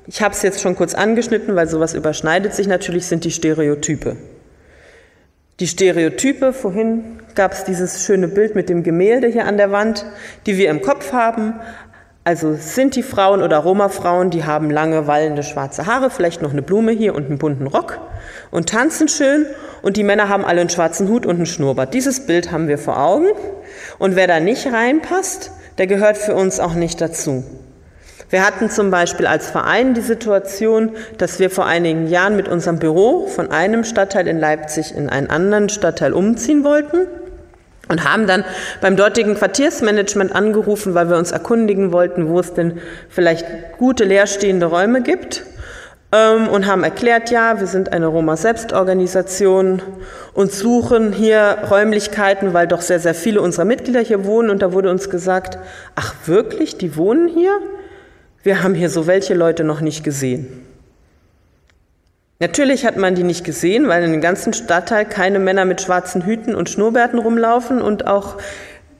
ich 0.06 0.22
habe 0.22 0.34
es 0.34 0.42
jetzt 0.42 0.60
schon 0.60 0.76
kurz 0.76 0.94
angeschnitten, 0.94 1.56
weil 1.56 1.68
sowas 1.68 1.94
überschneidet 1.94 2.54
sich 2.54 2.68
natürlich, 2.68 3.06
sind 3.06 3.24
die 3.24 3.30
Stereotype. 3.30 4.16
Die 5.58 5.66
Stereotype, 5.66 6.52
vorhin 6.52 7.18
gab 7.34 7.52
es 7.52 7.64
dieses 7.64 8.04
schöne 8.04 8.28
Bild 8.28 8.54
mit 8.54 8.68
dem 8.68 8.82
Gemälde 8.82 9.26
hier 9.26 9.46
an 9.46 9.56
der 9.56 9.72
Wand, 9.72 10.06
die 10.46 10.56
wir 10.56 10.70
im 10.70 10.80
Kopf 10.80 11.12
haben. 11.12 11.54
Also 12.24 12.54
Sinti-Frauen 12.54 13.42
oder 13.42 13.58
Roma-Frauen, 13.58 14.30
die 14.30 14.44
haben 14.44 14.70
lange, 14.70 15.06
wallende 15.06 15.42
schwarze 15.42 15.86
Haare, 15.86 16.10
vielleicht 16.10 16.42
noch 16.42 16.52
eine 16.52 16.62
Blume 16.62 16.92
hier 16.92 17.14
und 17.14 17.26
einen 17.26 17.38
bunten 17.38 17.66
Rock 17.66 17.98
und 18.50 18.68
tanzen 18.68 19.08
schön. 19.08 19.46
Und 19.82 19.96
die 19.96 20.02
Männer 20.02 20.28
haben 20.28 20.44
alle 20.44 20.60
einen 20.60 20.70
schwarzen 20.70 21.08
Hut 21.08 21.24
und 21.24 21.36
einen 21.36 21.46
Schnurrbart. 21.46 21.94
Dieses 21.94 22.26
Bild 22.26 22.52
haben 22.52 22.68
wir 22.68 22.78
vor 22.78 23.00
Augen. 23.00 23.28
Und 23.98 24.16
wer 24.16 24.26
da 24.26 24.40
nicht 24.40 24.66
reinpasst, 24.66 25.52
der 25.78 25.86
gehört 25.86 26.18
für 26.18 26.34
uns 26.34 26.60
auch 26.60 26.74
nicht 26.74 27.00
dazu. 27.00 27.44
Wir 28.28 28.46
hatten 28.46 28.70
zum 28.70 28.90
Beispiel 28.90 29.26
als 29.26 29.50
Verein 29.50 29.94
die 29.94 30.02
Situation, 30.02 30.90
dass 31.18 31.40
wir 31.40 31.50
vor 31.50 31.66
einigen 31.66 32.06
Jahren 32.06 32.36
mit 32.36 32.46
unserem 32.46 32.78
Büro 32.78 33.26
von 33.26 33.50
einem 33.50 33.82
Stadtteil 33.82 34.28
in 34.28 34.38
Leipzig 34.38 34.94
in 34.94 35.08
einen 35.08 35.28
anderen 35.28 35.68
Stadtteil 35.68 36.12
umziehen 36.12 36.62
wollten 36.62 37.08
und 37.88 38.04
haben 38.04 38.28
dann 38.28 38.44
beim 38.80 38.96
dortigen 38.96 39.34
Quartiersmanagement 39.34 40.32
angerufen, 40.32 40.94
weil 40.94 41.08
wir 41.10 41.16
uns 41.16 41.32
erkundigen 41.32 41.90
wollten, 41.90 42.28
wo 42.28 42.38
es 42.38 42.54
denn 42.54 42.78
vielleicht 43.08 43.44
gute 43.78 44.04
leerstehende 44.04 44.66
Räume 44.66 45.02
gibt 45.02 45.44
ähm, 46.12 46.48
und 46.48 46.66
haben 46.66 46.84
erklärt, 46.84 47.30
ja, 47.30 47.60
wir 47.60 47.66
sind 47.66 47.92
eine 47.92 48.06
Roma-Selbstorganisation 48.06 49.82
und 50.34 50.52
suchen 50.52 51.12
hier 51.12 51.58
Räumlichkeiten, 51.70 52.52
weil 52.52 52.66
doch 52.66 52.80
sehr, 52.80 52.98
sehr 53.00 53.14
viele 53.14 53.40
unserer 53.40 53.64
Mitglieder 53.64 54.00
hier 54.00 54.24
wohnen 54.24 54.50
und 54.50 54.62
da 54.62 54.72
wurde 54.72 54.90
uns 54.90 55.10
gesagt, 55.10 55.58
ach 55.94 56.14
wirklich, 56.26 56.78
die 56.78 56.96
wohnen 56.96 57.28
hier? 57.28 57.58
Wir 58.42 58.62
haben 58.62 58.74
hier 58.74 58.90
so 58.90 59.06
welche 59.06 59.34
Leute 59.34 59.64
noch 59.64 59.80
nicht 59.80 60.02
gesehen. 60.02 60.66
Natürlich 62.40 62.86
hat 62.86 62.96
man 62.96 63.14
die 63.14 63.22
nicht 63.22 63.44
gesehen, 63.44 63.86
weil 63.86 64.02
in 64.02 64.12
dem 64.12 64.22
ganzen 64.22 64.54
Stadtteil 64.54 65.04
keine 65.04 65.38
Männer 65.38 65.66
mit 65.66 65.82
schwarzen 65.82 66.24
Hüten 66.24 66.54
und 66.54 66.70
Schnurrbärten 66.70 67.18
rumlaufen 67.18 67.82
und 67.82 68.06
auch 68.06 68.38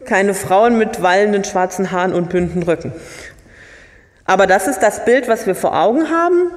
keine 0.05 0.35
Frauen 0.35 0.77
mit 0.77 1.03
wallenden 1.03 1.45
schwarzen 1.45 1.91
Haaren 1.91 2.13
und 2.13 2.29
bünden 2.29 2.63
Rücken. 2.63 2.93
Aber 4.27 4.47
das 4.47 4.69
ist 4.69 4.81
das 4.81 5.07
Bild, 5.07 5.27
was 5.27 5.47
wir 5.47 5.55
vor 5.55 5.75
Augen 5.75 6.11
haben 6.11 6.51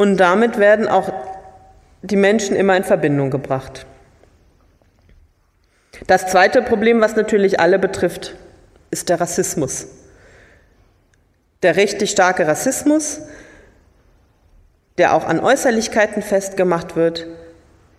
und 0.00 0.16
damit 0.16 0.56
werden 0.56 0.88
auch 0.88 1.12
die 2.00 2.16
Menschen 2.16 2.56
immer 2.56 2.74
in 2.74 2.84
Verbindung 2.84 3.28
gebracht. 3.28 3.84
Das 6.06 6.26
zweite 6.28 6.62
Problem, 6.62 7.02
was 7.02 7.16
natürlich 7.16 7.60
alle 7.60 7.78
betrifft, 7.78 8.34
ist 8.90 9.10
der 9.10 9.20
Rassismus. 9.20 9.88
Der 11.62 11.76
richtig 11.76 12.12
starke 12.12 12.46
Rassismus, 12.46 13.20
der 14.96 15.14
auch 15.14 15.26
an 15.26 15.38
Äußerlichkeiten 15.38 16.22
festgemacht 16.22 16.96
wird, 16.96 17.26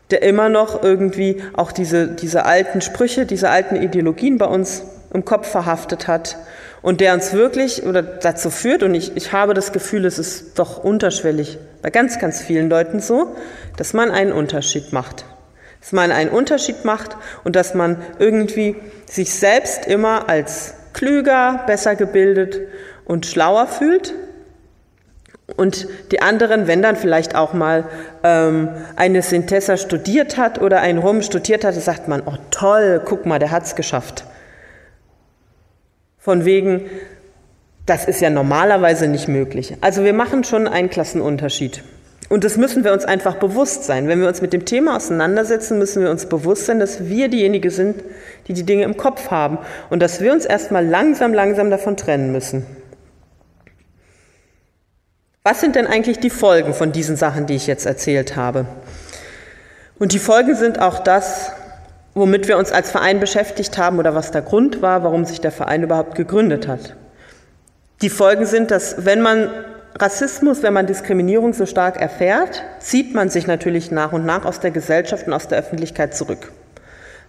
der 0.09 0.23
immer 0.23 0.49
noch 0.49 0.81
irgendwie 0.81 1.43
auch 1.53 1.71
diese, 1.71 2.07
diese 2.07 2.47
alten 2.47 2.81
Sprüche, 2.81 3.27
diese 3.27 3.51
alten 3.51 3.75
Ideologien 3.75 4.39
bei 4.39 4.47
uns 4.47 4.85
im 5.13 5.23
Kopf 5.23 5.47
verhaftet 5.51 6.07
hat 6.07 6.35
und 6.81 7.01
der 7.01 7.13
uns 7.13 7.33
wirklich 7.33 7.83
oder 7.83 8.01
dazu 8.01 8.49
führt, 8.49 8.83
und 8.83 8.95
ich, 8.95 9.15
ich 9.15 9.31
habe 9.31 9.53
das 9.53 9.71
Gefühl, 9.71 10.05
es 10.05 10.17
ist 10.19 10.57
doch 10.57 10.83
unterschwellig 10.83 11.57
bei 11.81 11.89
ganz, 11.89 12.19
ganz 12.19 12.41
vielen 12.41 12.69
Leuten 12.69 12.99
so, 12.99 13.35
dass 13.77 13.93
man 13.93 14.11
einen 14.11 14.31
Unterschied 14.31 14.93
macht. 14.93 15.25
Dass 15.79 15.91
man 15.91 16.11
einen 16.11 16.29
Unterschied 16.29 16.85
macht 16.85 17.17
und 17.43 17.55
dass 17.55 17.73
man 17.73 17.97
irgendwie 18.19 18.75
sich 19.05 19.33
selbst 19.33 19.87
immer 19.87 20.29
als 20.29 20.75
klüger, 20.93 21.63
besser 21.65 21.95
gebildet 21.95 22.59
und 23.05 23.25
schlauer 23.25 23.67
fühlt 23.67 24.13
und 25.57 25.87
die 26.11 26.21
anderen, 26.21 26.67
wenn 26.67 26.81
dann 26.81 26.95
vielleicht 26.95 27.35
auch 27.35 27.53
mal 27.53 27.85
ähm, 28.23 28.69
eine 28.95 29.21
Synthesa 29.21 29.77
studiert 29.77 30.37
hat 30.37 30.61
oder 30.61 30.81
ein 30.81 30.97
Rum 30.97 31.21
studiert 31.21 31.63
hat, 31.63 31.75
sagt 31.75 32.07
man, 32.07 32.23
oh 32.25 32.35
toll, 32.51 33.01
guck 33.03 33.25
mal, 33.25 33.39
der 33.39 33.51
hat's 33.51 33.75
geschafft. 33.75 34.25
Von 36.21 36.45
wegen, 36.45 36.85
das 37.87 38.05
ist 38.05 38.21
ja 38.21 38.29
normalerweise 38.29 39.07
nicht 39.07 39.27
möglich. 39.27 39.75
Also 39.81 40.03
wir 40.03 40.13
machen 40.13 40.43
schon 40.43 40.67
einen 40.67 40.91
Klassenunterschied. 40.91 41.83
Und 42.29 42.43
das 42.43 42.57
müssen 42.57 42.83
wir 42.83 42.93
uns 42.93 43.05
einfach 43.05 43.35
bewusst 43.35 43.85
sein. 43.85 44.07
Wenn 44.07 44.21
wir 44.21 44.27
uns 44.27 44.39
mit 44.39 44.53
dem 44.53 44.63
Thema 44.63 44.95
auseinandersetzen, 44.95 45.79
müssen 45.79 46.03
wir 46.03 46.11
uns 46.11 46.27
bewusst 46.27 46.67
sein, 46.67 46.79
dass 46.79 47.09
wir 47.09 47.27
diejenigen 47.27 47.71
sind, 47.71 48.03
die 48.47 48.53
die 48.53 48.63
Dinge 48.63 48.83
im 48.83 48.97
Kopf 48.97 49.31
haben 49.31 49.57
und 49.89 49.99
dass 49.99 50.21
wir 50.21 50.31
uns 50.31 50.45
erstmal 50.45 50.85
langsam, 50.85 51.33
langsam 51.33 51.71
davon 51.71 51.97
trennen 51.97 52.31
müssen. 52.31 52.67
Was 55.43 55.59
sind 55.59 55.75
denn 55.75 55.87
eigentlich 55.87 56.19
die 56.19 56.29
Folgen 56.29 56.75
von 56.75 56.91
diesen 56.91 57.15
Sachen, 57.15 57.47
die 57.47 57.55
ich 57.55 57.65
jetzt 57.65 57.87
erzählt 57.87 58.35
habe? 58.35 58.67
Und 59.97 60.13
die 60.13 60.19
Folgen 60.19 60.55
sind 60.55 60.79
auch 60.79 60.99
das, 60.99 61.51
womit 62.13 62.47
wir 62.47 62.57
uns 62.57 62.71
als 62.71 62.91
Verein 62.91 63.19
beschäftigt 63.19 63.77
haben 63.77 63.99
oder 63.99 64.15
was 64.15 64.31
der 64.31 64.41
Grund 64.41 64.81
war, 64.81 65.03
warum 65.03 65.25
sich 65.25 65.41
der 65.41 65.51
Verein 65.51 65.83
überhaupt 65.83 66.15
gegründet 66.15 66.67
hat. 66.67 66.95
Die 68.01 68.09
Folgen 68.09 68.45
sind, 68.45 68.71
dass 68.71 69.05
wenn 69.05 69.21
man 69.21 69.49
Rassismus, 69.97 70.63
wenn 70.63 70.73
man 70.73 70.87
Diskriminierung 70.87 71.53
so 71.53 71.65
stark 71.65 72.01
erfährt, 72.01 72.63
zieht 72.79 73.13
man 73.13 73.29
sich 73.29 73.47
natürlich 73.47 73.91
nach 73.91 74.13
und 74.13 74.25
nach 74.25 74.45
aus 74.45 74.59
der 74.59 74.71
Gesellschaft 74.71 75.27
und 75.27 75.33
aus 75.33 75.47
der 75.47 75.59
Öffentlichkeit 75.59 76.15
zurück. 76.15 76.51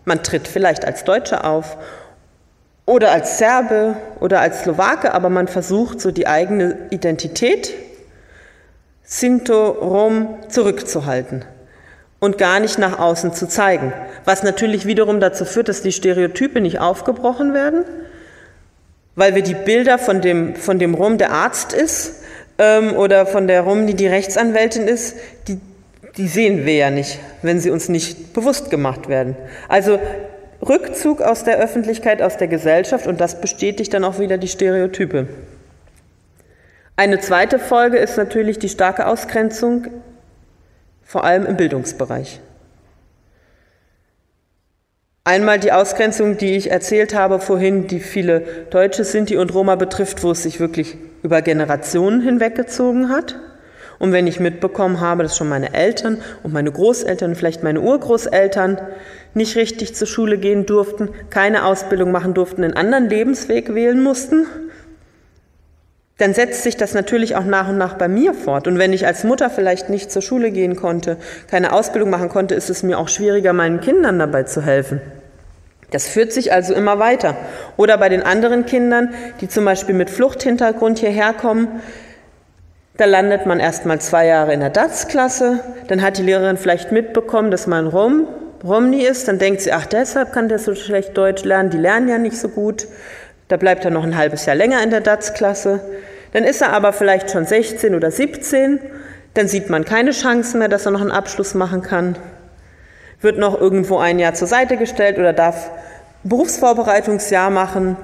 Man 0.04 0.22
tritt 0.22 0.48
vielleicht 0.48 0.84
als 0.84 1.04
Deutsche 1.04 1.44
auf 1.44 1.76
oder 2.86 3.12
als 3.12 3.38
Serbe 3.38 3.96
oder 4.20 4.40
als 4.40 4.62
Slowake, 4.62 5.12
aber 5.12 5.28
man 5.28 5.48
versucht 5.48 6.00
so 6.00 6.10
die 6.10 6.26
eigene 6.26 6.76
Identität 6.90 7.72
Sinto-Rom 9.04 10.38
zurückzuhalten 10.48 11.44
und 12.22 12.38
gar 12.38 12.60
nicht 12.60 12.78
nach 12.78 13.00
außen 13.00 13.34
zu 13.34 13.48
zeigen. 13.48 13.92
Was 14.24 14.44
natürlich 14.44 14.86
wiederum 14.86 15.18
dazu 15.18 15.44
führt, 15.44 15.68
dass 15.68 15.82
die 15.82 15.90
Stereotype 15.90 16.60
nicht 16.60 16.78
aufgebrochen 16.78 17.52
werden, 17.52 17.84
weil 19.16 19.34
wir 19.34 19.42
die 19.42 19.56
Bilder 19.56 19.98
von 19.98 20.20
dem, 20.20 20.54
von 20.54 20.78
dem 20.78 20.94
Rom, 20.94 21.18
der 21.18 21.32
Arzt 21.32 21.72
ist, 21.72 22.22
ähm, 22.58 22.94
oder 22.94 23.26
von 23.26 23.48
der 23.48 23.62
Rom, 23.62 23.88
die 23.88 23.94
die 23.94 24.06
Rechtsanwältin 24.06 24.86
ist, 24.86 25.16
die, 25.48 25.58
die 26.16 26.28
sehen 26.28 26.64
wir 26.64 26.74
ja 26.74 26.90
nicht, 26.90 27.18
wenn 27.42 27.58
sie 27.58 27.70
uns 27.70 27.88
nicht 27.88 28.34
bewusst 28.34 28.70
gemacht 28.70 29.08
werden. 29.08 29.34
Also 29.68 29.98
Rückzug 30.64 31.22
aus 31.22 31.42
der 31.42 31.58
Öffentlichkeit, 31.58 32.22
aus 32.22 32.36
der 32.36 32.46
Gesellschaft 32.46 33.08
und 33.08 33.20
das 33.20 33.40
bestätigt 33.40 33.92
dann 33.94 34.04
auch 34.04 34.20
wieder 34.20 34.38
die 34.38 34.46
Stereotype. 34.46 35.26
Eine 36.94 37.18
zweite 37.18 37.58
Folge 37.58 37.98
ist 37.98 38.16
natürlich 38.16 38.60
die 38.60 38.68
starke 38.68 39.08
Ausgrenzung, 39.08 39.88
vor 41.12 41.24
allem 41.24 41.44
im 41.44 41.58
Bildungsbereich. 41.58 42.40
Einmal 45.24 45.60
die 45.60 45.70
Ausgrenzung, 45.70 46.38
die 46.38 46.56
ich 46.56 46.70
erzählt 46.70 47.14
habe 47.14 47.38
vorhin, 47.38 47.86
die 47.86 48.00
viele 48.00 48.40
Deutsche, 48.70 49.04
Sinti 49.04 49.36
und 49.36 49.52
Roma 49.52 49.74
betrifft, 49.76 50.22
wo 50.22 50.30
es 50.30 50.42
sich 50.42 50.58
wirklich 50.58 50.96
über 51.22 51.42
Generationen 51.42 52.22
hinweggezogen 52.22 53.10
hat. 53.10 53.36
Und 53.98 54.12
wenn 54.12 54.26
ich 54.26 54.40
mitbekommen 54.40 55.00
habe, 55.00 55.22
dass 55.22 55.36
schon 55.36 55.50
meine 55.50 55.74
Eltern 55.74 56.16
und 56.42 56.54
meine 56.54 56.72
Großeltern 56.72 57.34
vielleicht 57.34 57.62
meine 57.62 57.82
Urgroßeltern 57.82 58.80
nicht 59.34 59.54
richtig 59.54 59.94
zur 59.94 60.08
Schule 60.08 60.38
gehen 60.38 60.64
durften, 60.64 61.10
keine 61.28 61.66
Ausbildung 61.66 62.10
machen 62.10 62.32
durften, 62.32 62.64
einen 62.64 62.74
anderen 62.74 63.10
Lebensweg 63.10 63.74
wählen 63.74 64.02
mussten, 64.02 64.46
dann 66.18 66.34
setzt 66.34 66.62
sich 66.62 66.76
das 66.76 66.94
natürlich 66.94 67.36
auch 67.36 67.44
nach 67.44 67.68
und 67.68 67.78
nach 67.78 67.94
bei 67.94 68.06
mir 68.08 68.34
fort. 68.34 68.66
Und 68.68 68.78
wenn 68.78 68.92
ich 68.92 69.06
als 69.06 69.24
Mutter 69.24 69.50
vielleicht 69.50 69.88
nicht 69.88 70.12
zur 70.12 70.22
Schule 70.22 70.50
gehen 70.50 70.76
konnte, 70.76 71.16
keine 71.50 71.72
Ausbildung 71.72 72.10
machen 72.10 72.28
konnte, 72.28 72.54
ist 72.54 72.70
es 72.70 72.82
mir 72.82 72.98
auch 72.98 73.08
schwieriger, 73.08 73.52
meinen 73.52 73.80
Kindern 73.80 74.18
dabei 74.18 74.44
zu 74.44 74.62
helfen. 74.62 75.00
Das 75.90 76.08
führt 76.08 76.32
sich 76.32 76.52
also 76.52 76.74
immer 76.74 76.98
weiter. 76.98 77.36
Oder 77.76 77.98
bei 77.98 78.08
den 78.08 78.22
anderen 78.22 78.66
Kindern, 78.66 79.12
die 79.40 79.48
zum 79.48 79.64
Beispiel 79.64 79.94
mit 79.94 80.10
Fluchthintergrund 80.10 80.98
hierher 80.98 81.34
kommen, 81.34 81.68
da 82.96 83.04
landet 83.06 83.46
man 83.46 83.58
erst 83.58 83.86
mal 83.86 84.00
zwei 84.00 84.26
Jahre 84.26 84.52
in 84.52 84.60
der 84.60 84.70
DATS-Klasse, 84.70 85.60
dann 85.88 86.02
hat 86.02 86.18
die 86.18 86.22
Lehrerin 86.22 86.56
vielleicht 86.56 86.92
mitbekommen, 86.92 87.50
dass 87.50 87.66
man 87.66 87.86
Rom, 87.86 88.26
Romni 88.64 89.02
ist, 89.02 89.28
dann 89.28 89.38
denkt 89.38 89.62
sie, 89.62 89.72
ach, 89.72 89.86
deshalb 89.86 90.32
kann 90.32 90.48
der 90.48 90.58
so 90.58 90.74
schlecht 90.74 91.16
Deutsch 91.16 91.44
lernen, 91.44 91.70
die 91.70 91.78
lernen 91.78 92.08
ja 92.08 92.18
nicht 92.18 92.36
so 92.36 92.48
gut. 92.48 92.86
Da 93.52 93.58
bleibt 93.58 93.84
er 93.84 93.90
noch 93.90 94.02
ein 94.02 94.16
halbes 94.16 94.46
Jahr 94.46 94.56
länger 94.56 94.82
in 94.82 94.88
der 94.88 95.02
DATS-Klasse. 95.02 95.80
Dann 96.32 96.42
ist 96.42 96.62
er 96.62 96.72
aber 96.72 96.94
vielleicht 96.94 97.30
schon 97.30 97.44
16 97.44 97.94
oder 97.94 98.10
17. 98.10 98.80
Dann 99.34 99.46
sieht 99.46 99.68
man 99.68 99.84
keine 99.84 100.12
Chance 100.12 100.56
mehr, 100.56 100.68
dass 100.68 100.86
er 100.86 100.92
noch 100.92 101.02
einen 101.02 101.10
Abschluss 101.10 101.52
machen 101.52 101.82
kann. 101.82 102.16
Wird 103.20 103.36
noch 103.36 103.60
irgendwo 103.60 103.98
ein 103.98 104.18
Jahr 104.18 104.32
zur 104.32 104.48
Seite 104.48 104.78
gestellt 104.78 105.18
oder 105.18 105.34
darf 105.34 105.70
Berufsvorbereitungsjahr 106.24 107.50
machen. 107.50 107.98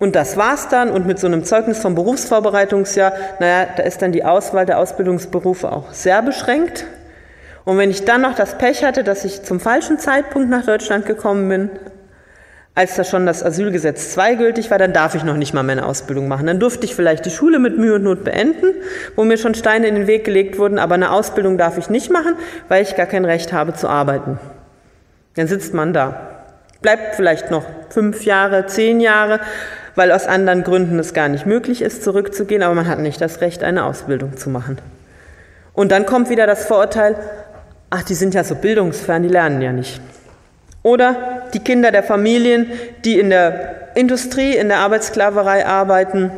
Und 0.00 0.16
das 0.16 0.36
war's 0.36 0.66
dann. 0.66 0.90
Und 0.90 1.06
mit 1.06 1.20
so 1.20 1.28
einem 1.28 1.44
Zeugnis 1.44 1.78
vom 1.78 1.94
Berufsvorbereitungsjahr, 1.94 3.12
naja, 3.38 3.68
da 3.76 3.84
ist 3.84 4.02
dann 4.02 4.10
die 4.10 4.24
Auswahl 4.24 4.66
der 4.66 4.80
Ausbildungsberufe 4.80 5.70
auch 5.70 5.92
sehr 5.92 6.22
beschränkt. 6.22 6.86
Und 7.64 7.78
wenn 7.78 7.92
ich 7.92 8.04
dann 8.04 8.22
noch 8.22 8.34
das 8.34 8.58
Pech 8.58 8.82
hatte, 8.82 9.04
dass 9.04 9.24
ich 9.24 9.44
zum 9.44 9.60
falschen 9.60 10.00
Zeitpunkt 10.00 10.50
nach 10.50 10.66
Deutschland 10.66 11.06
gekommen 11.06 11.48
bin, 11.48 11.70
als 12.76 12.94
da 12.94 13.04
schon 13.04 13.24
das 13.24 13.42
Asylgesetz 13.42 14.12
zweigültig 14.12 14.70
war, 14.70 14.76
dann 14.76 14.92
darf 14.92 15.14
ich 15.14 15.24
noch 15.24 15.38
nicht 15.38 15.54
mal 15.54 15.62
meine 15.62 15.86
Ausbildung 15.86 16.28
machen. 16.28 16.46
Dann 16.46 16.60
durfte 16.60 16.84
ich 16.84 16.94
vielleicht 16.94 17.24
die 17.24 17.30
Schule 17.30 17.58
mit 17.58 17.78
Mühe 17.78 17.94
und 17.94 18.02
Not 18.02 18.22
beenden, 18.22 18.74
wo 19.16 19.24
mir 19.24 19.38
schon 19.38 19.54
Steine 19.54 19.88
in 19.88 19.94
den 19.94 20.06
Weg 20.06 20.24
gelegt 20.24 20.58
wurden, 20.58 20.78
aber 20.78 20.94
eine 20.94 21.10
Ausbildung 21.10 21.56
darf 21.56 21.78
ich 21.78 21.88
nicht 21.88 22.12
machen, 22.12 22.34
weil 22.68 22.82
ich 22.82 22.94
gar 22.94 23.06
kein 23.06 23.24
Recht 23.24 23.54
habe 23.54 23.72
zu 23.72 23.88
arbeiten. 23.88 24.38
Dann 25.36 25.48
sitzt 25.48 25.72
man 25.72 25.94
da. 25.94 26.44
Bleibt 26.82 27.14
vielleicht 27.14 27.50
noch 27.50 27.64
fünf 27.88 28.26
Jahre, 28.26 28.66
zehn 28.66 29.00
Jahre, 29.00 29.40
weil 29.94 30.12
aus 30.12 30.26
anderen 30.26 30.62
Gründen 30.62 30.98
es 30.98 31.14
gar 31.14 31.28
nicht 31.30 31.46
möglich 31.46 31.80
ist, 31.80 32.04
zurückzugehen, 32.04 32.62
aber 32.62 32.74
man 32.74 32.88
hat 32.88 32.98
nicht 32.98 33.22
das 33.22 33.40
Recht, 33.40 33.64
eine 33.64 33.84
Ausbildung 33.84 34.36
zu 34.36 34.50
machen. 34.50 34.76
Und 35.72 35.92
dann 35.92 36.04
kommt 36.04 36.28
wieder 36.28 36.46
das 36.46 36.66
Vorurteil, 36.66 37.16
ach, 37.88 38.02
die 38.02 38.14
sind 38.14 38.34
ja 38.34 38.44
so 38.44 38.54
bildungsfern, 38.54 39.22
die 39.22 39.30
lernen 39.30 39.62
ja 39.62 39.72
nicht. 39.72 39.98
Oder 40.82 41.35
die 41.54 41.60
Kinder 41.60 41.90
der 41.90 42.02
Familien, 42.02 42.70
die 43.04 43.18
in 43.18 43.30
der 43.30 43.90
Industrie, 43.94 44.56
in 44.56 44.68
der 44.68 44.78
Arbeitssklaverei 44.78 45.66
arbeiten, 45.66 46.30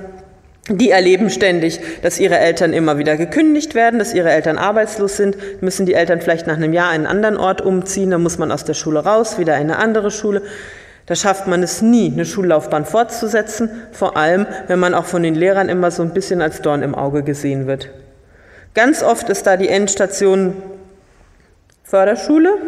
die 0.70 0.90
erleben 0.90 1.30
ständig, 1.30 1.80
dass 2.02 2.20
ihre 2.20 2.38
Eltern 2.38 2.72
immer 2.72 2.98
wieder 2.98 3.16
gekündigt 3.16 3.74
werden, 3.74 3.98
dass 3.98 4.14
ihre 4.14 4.30
Eltern 4.30 4.58
arbeitslos 4.58 5.16
sind, 5.16 5.62
müssen 5.62 5.86
die 5.86 5.94
Eltern 5.94 6.20
vielleicht 6.20 6.46
nach 6.46 6.56
einem 6.56 6.72
Jahr 6.72 6.90
einen 6.90 7.06
anderen 7.06 7.36
Ort 7.36 7.62
umziehen, 7.62 8.10
dann 8.10 8.22
muss 8.22 8.38
man 8.38 8.52
aus 8.52 8.64
der 8.64 8.74
Schule 8.74 9.00
raus, 9.00 9.38
wieder 9.38 9.54
in 9.56 9.62
eine 9.62 9.78
andere 9.78 10.10
Schule. 10.10 10.42
Da 11.06 11.14
schafft 11.14 11.46
man 11.46 11.62
es 11.62 11.80
nie, 11.80 12.12
eine 12.12 12.26
Schullaufbahn 12.26 12.84
fortzusetzen, 12.84 13.70
vor 13.92 14.18
allem 14.18 14.46
wenn 14.66 14.78
man 14.78 14.92
auch 14.92 15.06
von 15.06 15.22
den 15.22 15.34
Lehrern 15.34 15.70
immer 15.70 15.90
so 15.90 16.02
ein 16.02 16.12
bisschen 16.12 16.42
als 16.42 16.60
Dorn 16.60 16.82
im 16.82 16.94
Auge 16.94 17.22
gesehen 17.22 17.66
wird. 17.66 17.88
Ganz 18.74 19.02
oft 19.02 19.30
ist 19.30 19.46
da 19.46 19.56
die 19.56 19.70
Endstation 19.70 20.54
Förderschule. 21.82 22.58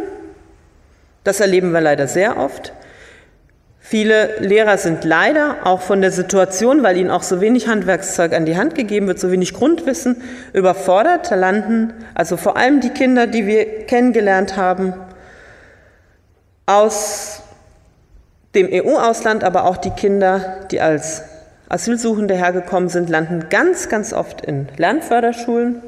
Das 1.24 1.40
erleben 1.40 1.72
wir 1.72 1.80
leider 1.80 2.06
sehr 2.06 2.36
oft. 2.38 2.72
Viele 3.90 4.38
Lehrer 4.38 4.78
sind 4.78 5.04
leider 5.04 5.56
auch 5.64 5.80
von 5.80 6.00
der 6.00 6.12
Situation, 6.12 6.82
weil 6.84 6.96
ihnen 6.96 7.10
auch 7.10 7.24
so 7.24 7.40
wenig 7.40 7.66
Handwerkszeug 7.66 8.32
an 8.34 8.46
die 8.46 8.56
Hand 8.56 8.76
gegeben 8.76 9.08
wird, 9.08 9.18
so 9.18 9.32
wenig 9.32 9.52
Grundwissen, 9.52 10.22
überfordert. 10.52 11.30
Da 11.30 11.34
landen 11.34 11.92
also 12.14 12.36
vor 12.36 12.56
allem 12.56 12.80
die 12.80 12.90
Kinder, 12.90 13.26
die 13.26 13.46
wir 13.46 13.86
kennengelernt 13.86 14.56
haben, 14.56 14.94
aus 16.66 17.42
dem 18.54 18.68
EU-Ausland, 18.70 19.42
aber 19.42 19.64
auch 19.64 19.76
die 19.76 19.90
Kinder, 19.90 20.60
die 20.70 20.80
als 20.80 21.22
Asylsuchende 21.68 22.34
hergekommen 22.34 22.88
sind, 22.88 23.08
landen 23.08 23.46
ganz, 23.48 23.88
ganz 23.88 24.12
oft 24.12 24.40
in 24.44 24.68
Lernförderschulen, 24.76 25.82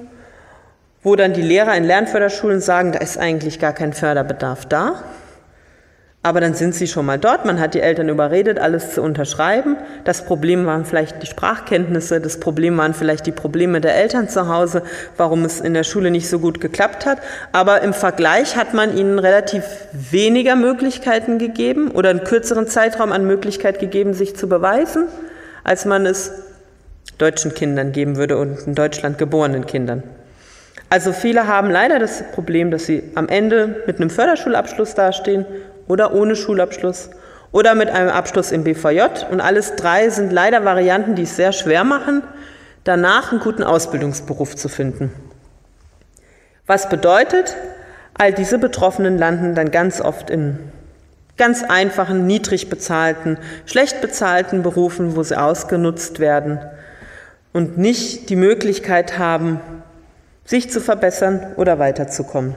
wo 1.02 1.14
dann 1.14 1.34
die 1.34 1.42
Lehrer 1.42 1.76
in 1.76 1.84
Lernförderschulen 1.84 2.60
sagen, 2.60 2.92
da 2.92 2.98
ist 2.98 3.18
eigentlich 3.18 3.60
gar 3.60 3.72
kein 3.72 3.92
Förderbedarf 3.92 4.66
da. 4.66 5.02
Aber 6.24 6.40
dann 6.40 6.54
sind 6.54 6.76
sie 6.76 6.86
schon 6.86 7.04
mal 7.04 7.18
dort, 7.18 7.44
man 7.44 7.58
hat 7.58 7.74
die 7.74 7.80
Eltern 7.80 8.08
überredet, 8.08 8.60
alles 8.60 8.94
zu 8.94 9.02
unterschreiben. 9.02 9.76
Das 10.04 10.24
Problem 10.24 10.66
waren 10.66 10.84
vielleicht 10.84 11.20
die 11.20 11.26
Sprachkenntnisse, 11.26 12.20
das 12.20 12.38
Problem 12.38 12.78
waren 12.78 12.94
vielleicht 12.94 13.26
die 13.26 13.32
Probleme 13.32 13.80
der 13.80 13.96
Eltern 13.96 14.28
zu 14.28 14.46
Hause, 14.46 14.82
warum 15.16 15.44
es 15.44 15.60
in 15.60 15.74
der 15.74 15.82
Schule 15.82 16.12
nicht 16.12 16.28
so 16.28 16.38
gut 16.38 16.60
geklappt 16.60 17.06
hat. 17.06 17.18
Aber 17.50 17.82
im 17.82 17.92
Vergleich 17.92 18.56
hat 18.56 18.72
man 18.72 18.96
ihnen 18.96 19.18
relativ 19.18 19.64
weniger 19.92 20.54
Möglichkeiten 20.54 21.38
gegeben 21.38 21.90
oder 21.90 22.10
einen 22.10 22.22
kürzeren 22.22 22.68
Zeitraum 22.68 23.10
an 23.10 23.26
Möglichkeit 23.26 23.80
gegeben, 23.80 24.14
sich 24.14 24.36
zu 24.36 24.48
beweisen, 24.48 25.08
als 25.64 25.86
man 25.86 26.06
es 26.06 26.30
deutschen 27.18 27.52
Kindern 27.52 27.90
geben 27.90 28.16
würde 28.16 28.36
und 28.36 28.64
in 28.64 28.76
Deutschland 28.76 29.18
geborenen 29.18 29.66
Kindern. 29.66 30.04
Also 30.88 31.12
viele 31.12 31.48
haben 31.48 31.70
leider 31.70 31.98
das 31.98 32.22
Problem, 32.32 32.70
dass 32.70 32.86
sie 32.86 33.02
am 33.16 33.28
Ende 33.28 33.82
mit 33.86 33.96
einem 33.96 34.10
Förderschulabschluss 34.10 34.94
dastehen 34.94 35.46
oder 35.88 36.14
ohne 36.14 36.36
Schulabschluss 36.36 37.10
oder 37.52 37.74
mit 37.74 37.90
einem 37.90 38.08
Abschluss 38.08 38.52
im 38.52 38.64
BVJ. 38.64 39.02
Und 39.30 39.40
alles 39.40 39.76
drei 39.76 40.08
sind 40.08 40.32
leider 40.32 40.64
Varianten, 40.64 41.14
die 41.14 41.22
es 41.22 41.36
sehr 41.36 41.52
schwer 41.52 41.84
machen, 41.84 42.22
danach 42.84 43.30
einen 43.30 43.40
guten 43.40 43.62
Ausbildungsberuf 43.62 44.56
zu 44.56 44.68
finden. 44.68 45.12
Was 46.66 46.88
bedeutet, 46.88 47.56
all 48.14 48.32
diese 48.32 48.58
Betroffenen 48.58 49.18
landen 49.18 49.54
dann 49.54 49.70
ganz 49.70 50.00
oft 50.00 50.30
in 50.30 50.58
ganz 51.36 51.64
einfachen, 51.64 52.26
niedrig 52.26 52.70
bezahlten, 52.70 53.38
schlecht 53.66 54.00
bezahlten 54.00 54.62
Berufen, 54.62 55.16
wo 55.16 55.22
sie 55.22 55.38
ausgenutzt 55.38 56.20
werden 56.20 56.60
und 57.52 57.78
nicht 57.78 58.30
die 58.30 58.36
Möglichkeit 58.36 59.18
haben, 59.18 59.60
sich 60.44 60.70
zu 60.70 60.80
verbessern 60.80 61.54
oder 61.56 61.78
weiterzukommen. 61.78 62.54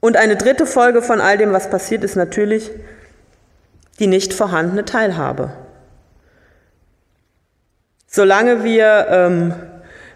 Und 0.00 0.16
eine 0.16 0.36
dritte 0.36 0.66
Folge 0.66 1.02
von 1.02 1.20
all 1.20 1.38
dem, 1.38 1.52
was 1.52 1.70
passiert, 1.70 2.04
ist 2.04 2.16
natürlich 2.16 2.70
die 3.98 4.06
nicht 4.06 4.32
vorhandene 4.32 4.84
Teilhabe. 4.84 5.52
Solange 8.06 8.64
wir 8.64 9.06
ähm, 9.10 9.54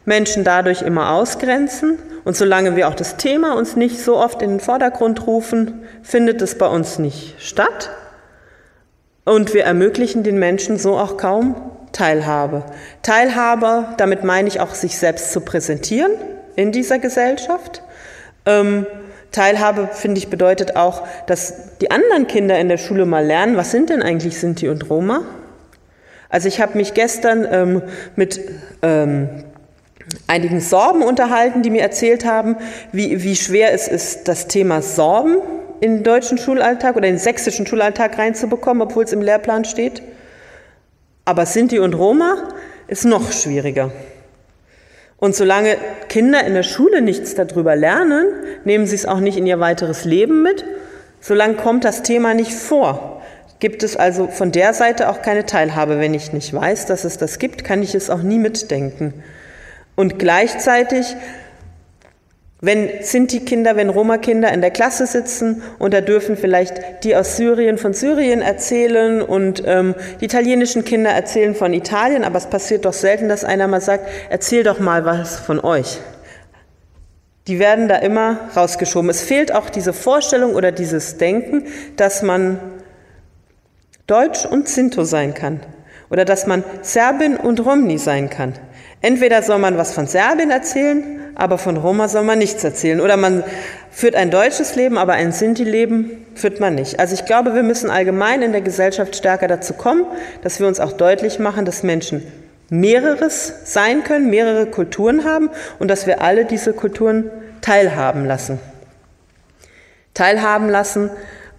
Menschen 0.05 0.45
dadurch 0.45 0.83
immer 0.83 1.11
ausgrenzen 1.13 1.99
und 2.25 2.37
solange 2.37 2.77
wir 2.77 2.89
auch 2.89 2.95
das 2.95 3.17
Thema 3.17 3.57
uns 3.57 3.77
nicht 3.77 3.99
so 3.99 4.17
oft 4.17 4.41
in 4.41 4.51
den 4.51 4.61
Vordergrund 4.61 5.27
rufen, 5.27 5.85
findet 6.03 6.41
es 6.43 6.57
bei 6.57 6.67
uns 6.67 6.99
nicht 6.99 7.35
statt. 7.39 7.91
Und 9.25 9.55
wir 9.55 9.65
ermöglichen 9.65 10.23
den 10.23 10.39
Menschen 10.39 10.79
so 10.79 10.97
auch 10.97 11.17
kaum 11.17 11.71
Teilhabe. 11.93 12.65
Teilhabe, 13.03 13.89
damit 13.99 14.25
meine 14.25 14.49
ich 14.49 14.61
auch, 14.61 14.75
sich 14.75 14.99
selbst 14.99 15.33
zu 15.33 15.41
präsentieren 15.41 16.13
in 16.57 16.73
dieser 16.73 16.99
Gesellschaft. 16.99 17.83
Ähm, 18.47 18.87
Teilhabe, 19.33 19.89
finde 19.93 20.19
ich, 20.19 20.29
bedeutet 20.29 20.77
auch, 20.77 21.07
dass 21.27 21.79
die 21.79 21.91
anderen 21.91 22.27
Kinder 22.27 22.59
in 22.59 22.69
der 22.69 22.79
Schule 22.79 23.07
mal 23.07 23.25
lernen, 23.25 23.57
was 23.57 23.71
sind 23.71 23.91
denn 23.91 24.03
eigentlich 24.03 24.39
Sinti 24.39 24.69
und 24.69 24.89
Roma? 24.89 25.23
Also 26.29 26.49
ich 26.49 26.61
habe 26.61 26.79
mich 26.79 26.95
gestern 26.95 27.47
ähm, 27.51 27.83
mit 28.17 28.41
ähm, 28.83 29.29
einigen 30.27 30.61
Sorben 30.61 31.03
unterhalten, 31.03 31.63
die 31.63 31.71
mir 31.71 31.83
erzählt 31.83 32.25
haben, 32.25 32.57
wie, 32.93 33.23
wie 33.23 33.37
schwer 33.37 33.73
es 33.73 33.89
ist, 33.89 34.29
das 34.29 34.49
Thema 34.49 34.83
Sorben 34.83 35.39
in 35.81 35.97
den 35.97 36.05
deutschen 36.05 36.39
Schulalltag 36.39 36.97
oder 36.97 37.09
in 37.09 37.15
den 37.15 37.21
sächsischen 37.21 37.67
Schulalltag 37.67 38.17
reinzubekommen, 38.19 38.83
obwohl 38.83 39.05
es 39.05 39.13
im 39.13 39.21
Lehrplan 39.21 39.65
steht. 39.65 40.03
Aber 41.25 41.47
Sinti 41.47 41.79
und 41.79 41.95
Roma 41.95 42.49
ist 42.87 43.05
noch 43.05 43.33
schwieriger. 43.33 43.91
Und 45.23 45.37
solange 45.37 45.77
Kinder 46.09 46.45
in 46.45 46.53
der 46.53 46.65
Schule 46.65 47.01
nichts 47.01 47.37
darüber 47.37 47.77
lernen, 47.77 48.27
nehmen 48.65 48.89
sie 48.89 48.97
es 48.97 49.07
auch 49.07 49.21
nicht 49.21 49.39
in 49.39 49.47
ihr 49.47 49.61
weiteres 49.61 50.05
Leben 50.05 50.43
mit. 50.43 50.65
Solange 51.21 51.55
kommt 51.55 51.85
das 51.85 52.03
Thema 52.03 52.35
nicht 52.35 52.53
vor. 52.53 53.23
Gibt 53.61 53.85
es 53.85 53.97
also 53.97 54.27
von 54.27 54.51
der 54.51 54.75
Seite 54.75 55.09
auch 55.09 55.23
keine 55.23 55.47
Teilhabe. 55.47 56.01
Wenn 56.01 56.13
ich 56.13 56.33
nicht 56.33 56.53
weiß, 56.53 56.87
dass 56.87 57.05
es 57.05 57.19
das 57.19 57.39
gibt, 57.39 57.63
kann 57.63 57.85
ich 57.85 57.95
es 57.95 58.11
auch 58.11 58.23
nie 58.23 58.41
mitdenken. 58.41 59.15
Und 59.95 60.19
gleichzeitig 60.19 61.15
wenn 62.65 63.03
Sinti-Kinder, 63.03 63.75
wenn 63.75 63.91
Roma-Kinder 63.91 64.53
in 64.53 64.61
der 64.61 64.71
Klasse 64.71 65.09
sitzen 65.09 65.65
und 65.81 65.93
da 65.93 66.01
dürfen 66.01 66.37
vielleicht 66.37 67.03
die 67.03 67.17
aus 67.17 67.37
Syrien 67.37 67.77
von 67.77 67.93
Syrien 67.93 68.41
erzählen 68.41 69.21
und 69.21 69.65
ähm, 69.67 69.97
die 70.21 70.27
italienischen 70.27 70.85
Kinder 70.85 71.11
erzählen 71.11 71.57
von 71.57 71.75
Italien, 71.75 72.23
aber 72.23 72.39
es 72.39 72.47
passiert 72.47 72.85
doch 72.85 72.93
selten, 72.93 73.29
dass 73.29 73.45
einer 73.45 73.67
mal 73.67 73.81
sagt, 73.81 74.07
erzähl 74.31 74.63
doch 74.63 74.79
mal 74.79 75.05
was 75.05 75.41
von 75.41 75.59
euch. 75.59 75.99
Die 77.49 77.59
werden 77.59 77.89
da 77.89 77.97
immer 77.97 78.39
rausgeschoben. 78.57 79.11
Es 79.11 79.23
fehlt 79.23 79.53
auch 79.53 79.69
diese 79.69 79.93
Vorstellung 79.93 80.55
oder 80.55 80.71
dieses 80.71 81.17
Denken, 81.17 81.67
dass 81.97 82.23
man 82.23 82.61
Deutsch 84.07 84.47
und 84.47 84.69
Sinto 84.69 85.03
sein 85.03 85.35
kann 85.35 85.59
oder 86.11 86.25
dass 86.25 86.47
man 86.47 86.63
Serbin 86.83 87.37
und 87.37 87.59
Romni 87.59 87.99
sein 87.99 88.31
kann. 88.31 88.55
Entweder 89.03 89.43
soll 89.43 89.59
man 89.59 89.77
was 89.77 89.93
von 89.93 90.07
Serbien 90.07 90.51
erzählen 90.51 91.23
aber 91.35 91.59
von 91.59 91.77
Roma 91.77 92.09
soll 92.09 92.25
man 92.25 92.39
nichts 92.39 92.63
erzählen. 92.63 93.01
Oder 93.01 93.17
man 93.17 93.43
führt 93.91 94.15
ein 94.15 94.31
deutsches 94.31 94.75
Leben, 94.75 94.99
aber 94.99 95.15
ein 95.15 95.33
Sinti-Leben 95.33 96.27
führt 96.35 96.61
man 96.61 96.75
nicht. 96.75 97.01
Also 97.01 97.15
ich 97.15 97.25
glaube, 97.25 97.55
wir 97.55 97.63
müssen 97.63 97.91
allgemein 97.91 98.43
in 98.43 98.53
der 98.53 98.61
Gesellschaft 98.61 99.17
stärker 99.17 99.49
dazu 99.49 99.75
kommen, 99.75 100.05
dass 100.43 100.61
wir 100.61 100.67
uns 100.67 100.81
auch 100.81 100.93
deutlich 100.93 101.39
machen, 101.39 101.65
dass 101.65 101.83
Menschen 101.83 102.23
mehreres 102.69 103.53
sein 103.65 104.03
können, 104.05 104.31
mehrere 104.31 104.67
Kulturen 104.67 105.25
haben 105.25 105.51
und 105.79 105.89
dass 105.89 106.07
wir 106.07 106.23
alle 106.23 106.45
diese 106.45 106.73
Kulturen 106.73 107.31
teilhaben 107.61 108.25
lassen. 108.25 108.59
Teilhaben 110.15 110.69
lassen 110.69 111.11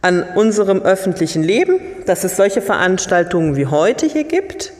an 0.01 0.23
unserem 0.35 0.81
öffentlichen 0.81 1.43
Leben, 1.43 1.79
dass 2.05 2.23
es 2.23 2.35
solche 2.35 2.61
Veranstaltungen 2.61 3.55
wie 3.55 3.67
heute 3.67 4.05
hier 4.05 4.25
gibt, 4.25 4.73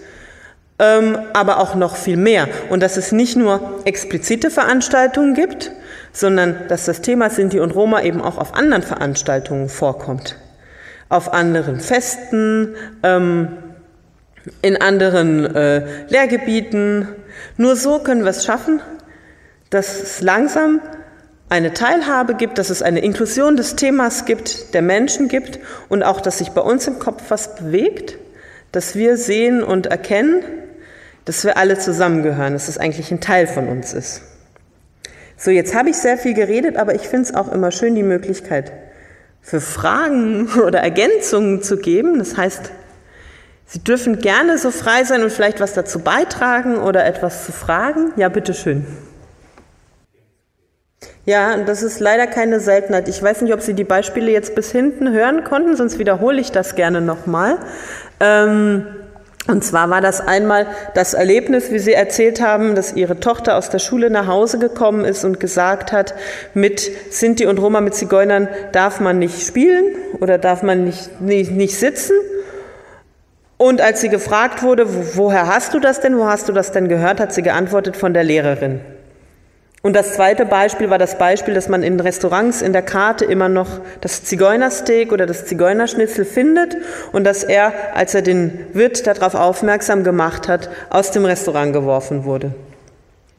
ähm, 0.83 1.17
aber 1.33 1.59
auch 1.59 1.75
noch 1.75 1.95
viel 1.95 2.17
mehr. 2.17 2.47
Und 2.69 2.83
dass 2.83 2.97
es 2.97 3.11
nicht 3.11 3.37
nur 3.37 3.81
explizite 3.85 4.49
Veranstaltungen 4.49 5.33
gibt, 5.33 5.71
sondern 6.11 6.67
dass 6.67 6.85
das 6.85 7.01
Thema 7.01 7.29
Sinti 7.29 7.59
und 7.59 7.71
Roma 7.71 8.01
eben 8.01 8.21
auch 8.21 8.37
auf 8.37 8.53
anderen 8.53 8.83
Veranstaltungen 8.83 9.69
vorkommt. 9.69 10.37
Auf 11.09 11.33
anderen 11.33 11.79
Festen, 11.79 12.75
ähm, 13.01 13.49
in 14.61 14.81
anderen 14.81 15.55
äh, 15.55 15.85
Lehrgebieten. 16.09 17.07
Nur 17.57 17.75
so 17.75 17.99
können 17.99 18.23
wir 18.23 18.31
es 18.31 18.43
schaffen, 18.43 18.81
dass 19.69 20.01
es 20.01 20.21
langsam 20.21 20.81
eine 21.49 21.73
Teilhabe 21.73 22.35
gibt, 22.35 22.57
dass 22.57 22.69
es 22.69 22.81
eine 22.81 22.99
Inklusion 22.99 23.55
des 23.55 23.75
Themas 23.75 24.25
gibt, 24.25 24.73
der 24.73 24.81
Menschen 24.81 25.27
gibt 25.29 25.59
und 25.87 26.03
auch, 26.03 26.19
dass 26.19 26.39
sich 26.39 26.49
bei 26.49 26.61
uns 26.61 26.87
im 26.87 26.99
Kopf 26.99 27.23
was 27.29 27.55
bewegt, 27.55 28.17
dass 28.71 28.95
wir 28.95 29.17
sehen 29.17 29.63
und 29.63 29.85
erkennen, 29.85 30.43
dass 31.25 31.43
wir 31.43 31.57
alle 31.57 31.77
zusammengehören, 31.77 32.53
dass 32.53 32.67
es 32.67 32.77
eigentlich 32.77 33.11
ein 33.11 33.21
Teil 33.21 33.47
von 33.47 33.67
uns 33.67 33.93
ist. 33.93 34.21
So, 35.37 35.51
jetzt 35.51 35.75
habe 35.75 35.89
ich 35.89 35.97
sehr 35.97 36.17
viel 36.17 36.33
geredet, 36.33 36.77
aber 36.77 36.95
ich 36.95 37.07
finde 37.07 37.29
es 37.29 37.35
auch 37.35 37.51
immer 37.51 37.71
schön, 37.71 37.95
die 37.95 38.03
Möglichkeit 38.03 38.71
für 39.41 39.61
Fragen 39.61 40.47
oder 40.65 40.79
Ergänzungen 40.79 41.61
zu 41.61 41.77
geben. 41.77 42.19
Das 42.19 42.37
heißt, 42.37 42.71
Sie 43.65 43.79
dürfen 43.79 44.19
gerne 44.19 44.57
so 44.57 44.69
frei 44.71 45.03
sein 45.03 45.23
und 45.23 45.31
vielleicht 45.31 45.59
was 45.59 45.73
dazu 45.73 45.99
beitragen 45.99 46.77
oder 46.77 47.05
etwas 47.05 47.45
zu 47.45 47.51
fragen. 47.51 48.11
Ja, 48.17 48.29
bitteschön. 48.29 48.85
Ja, 51.25 51.57
das 51.57 51.81
ist 51.83 51.99
leider 51.99 52.27
keine 52.27 52.59
Seltenheit. 52.59 53.07
Ich 53.07 53.23
weiß 53.23 53.41
nicht, 53.41 53.53
ob 53.53 53.61
Sie 53.61 53.73
die 53.73 53.85
Beispiele 53.85 54.31
jetzt 54.31 54.55
bis 54.55 54.71
hinten 54.71 55.11
hören 55.11 55.43
konnten, 55.43 55.75
sonst 55.75 55.97
wiederhole 55.97 56.39
ich 56.39 56.51
das 56.51 56.75
gerne 56.75 57.01
nochmal. 57.01 57.57
Ähm, 58.19 58.85
und 59.47 59.63
zwar 59.63 59.89
war 59.89 59.99
das 59.99 60.21
einmal 60.21 60.67
das 60.93 61.13
Erlebnis, 61.13 61.69
wie 61.69 61.79
Sie 61.79 61.91
erzählt 61.91 62.41
haben, 62.41 62.75
dass 62.75 62.93
Ihre 62.93 63.19
Tochter 63.19 63.57
aus 63.57 63.69
der 63.69 63.79
Schule 63.79 64.09
nach 64.09 64.27
Hause 64.27 64.57
gekommen 64.57 65.03
ist 65.03 65.25
und 65.25 65.41
gesagt 65.41 65.91
hat, 65.91 66.13
mit 66.53 66.89
Sinti 67.11 67.45
und 67.45 67.59
Roma, 67.59 67.81
mit 67.81 67.93
Zigeunern 67.93 68.47
darf 68.71 69.01
man 69.01 69.19
nicht 69.19 69.45
spielen 69.45 69.95
oder 70.21 70.37
darf 70.37 70.63
man 70.63 70.85
nicht, 70.85 71.19
nicht, 71.19 71.51
nicht 71.51 71.77
sitzen. 71.77 72.15
Und 73.57 73.81
als 73.81 73.99
sie 73.99 74.09
gefragt 74.09 74.63
wurde, 74.63 75.15
woher 75.15 75.47
hast 75.47 75.73
du 75.73 75.79
das 75.79 75.99
denn, 75.99 76.17
wo 76.17 76.25
hast 76.25 76.47
du 76.47 76.53
das 76.53 76.71
denn 76.71 76.87
gehört, 76.87 77.19
hat 77.19 77.33
sie 77.33 77.41
geantwortet 77.41 77.97
von 77.97 78.13
der 78.13 78.23
Lehrerin. 78.23 78.79
Und 79.85 79.97
das 79.97 80.13
zweite 80.13 80.45
Beispiel 80.45 80.89
war 80.89 80.97
das 80.97 81.17
Beispiel, 81.17 81.53
dass 81.53 81.67
man 81.67 81.83
in 81.83 81.99
Restaurants 81.99 82.61
in 82.61 82.71
der 82.71 82.83
Karte 82.83 83.25
immer 83.25 83.49
noch 83.49 83.81
das 83.99 84.23
Zigeunersteak 84.23 85.11
oder 85.11 85.25
das 85.25 85.45
Zigeunerschnitzel 85.45 86.23
findet 86.23 86.77
und 87.11 87.25
dass 87.25 87.43
er, 87.43 87.73
als 87.93 88.15
er 88.15 88.21
den 88.21 88.65
Wirt 88.71 89.05
darauf 89.05 89.35
aufmerksam 89.35 90.05
gemacht 90.05 90.47
hat, 90.47 90.69
aus 90.89 91.11
dem 91.11 91.25
Restaurant 91.25 91.73
geworfen 91.73 92.23
wurde. 92.23 92.53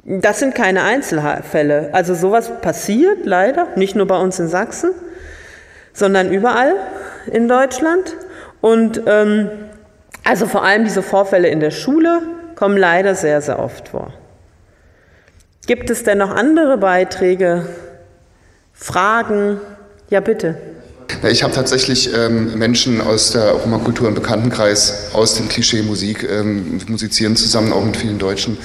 Das 0.05 0.39
sind 0.39 0.55
keine 0.55 0.83
Einzelfälle. 0.83 1.89
Also 1.93 2.15
sowas 2.15 2.61
passiert 2.61 3.25
leider, 3.25 3.69
nicht 3.75 3.97
nur 3.97 4.07
bei 4.07 4.19
uns 4.19 4.39
in 4.39 4.49
Sachsen, 4.49 4.91
sondern 5.95 6.31
überall 6.31 6.75
in 7.33 7.49
Deutschland. 7.49 8.19
Und 8.61 9.01
ähm, 9.07 9.49
also 10.25 10.45
vor 10.45 10.63
allem 10.63 10.85
diese 10.85 11.03
Vorfälle 11.03 11.49
in 11.49 11.61
der 11.61 11.71
Schule 11.71 12.21
kommen 12.55 12.77
leider 12.77 13.15
sehr, 13.15 13.41
sehr 13.41 13.59
oft 13.59 13.89
vor. 13.89 14.13
Gibt 15.67 15.89
es 15.89 16.03
denn 16.03 16.19
noch 16.19 16.31
andere 16.31 16.77
Beiträge, 16.77 17.67
Fragen? 18.75 19.61
Ja, 20.11 20.21
bitte. 20.21 20.57
Ich 21.31 21.43
habe 21.43 21.55
tatsächlich 21.55 22.11
ähm, 22.15 22.59
Menschen 22.59 23.01
aus 23.01 23.31
der 23.31 23.51
Roma-Kultur 23.53 24.09
im 24.09 24.15
Bekanntenkreis 24.15 25.11
aus 25.15 25.37
dem 25.37 25.49
Klischee 25.49 25.83
Musik 25.83 26.29
ähm, 26.29 26.81
musizieren 26.89 27.35
zusammen, 27.35 27.73
auch 27.73 27.85
mit 27.85 27.97
vielen 27.97 28.19
Deutschen. 28.19 28.59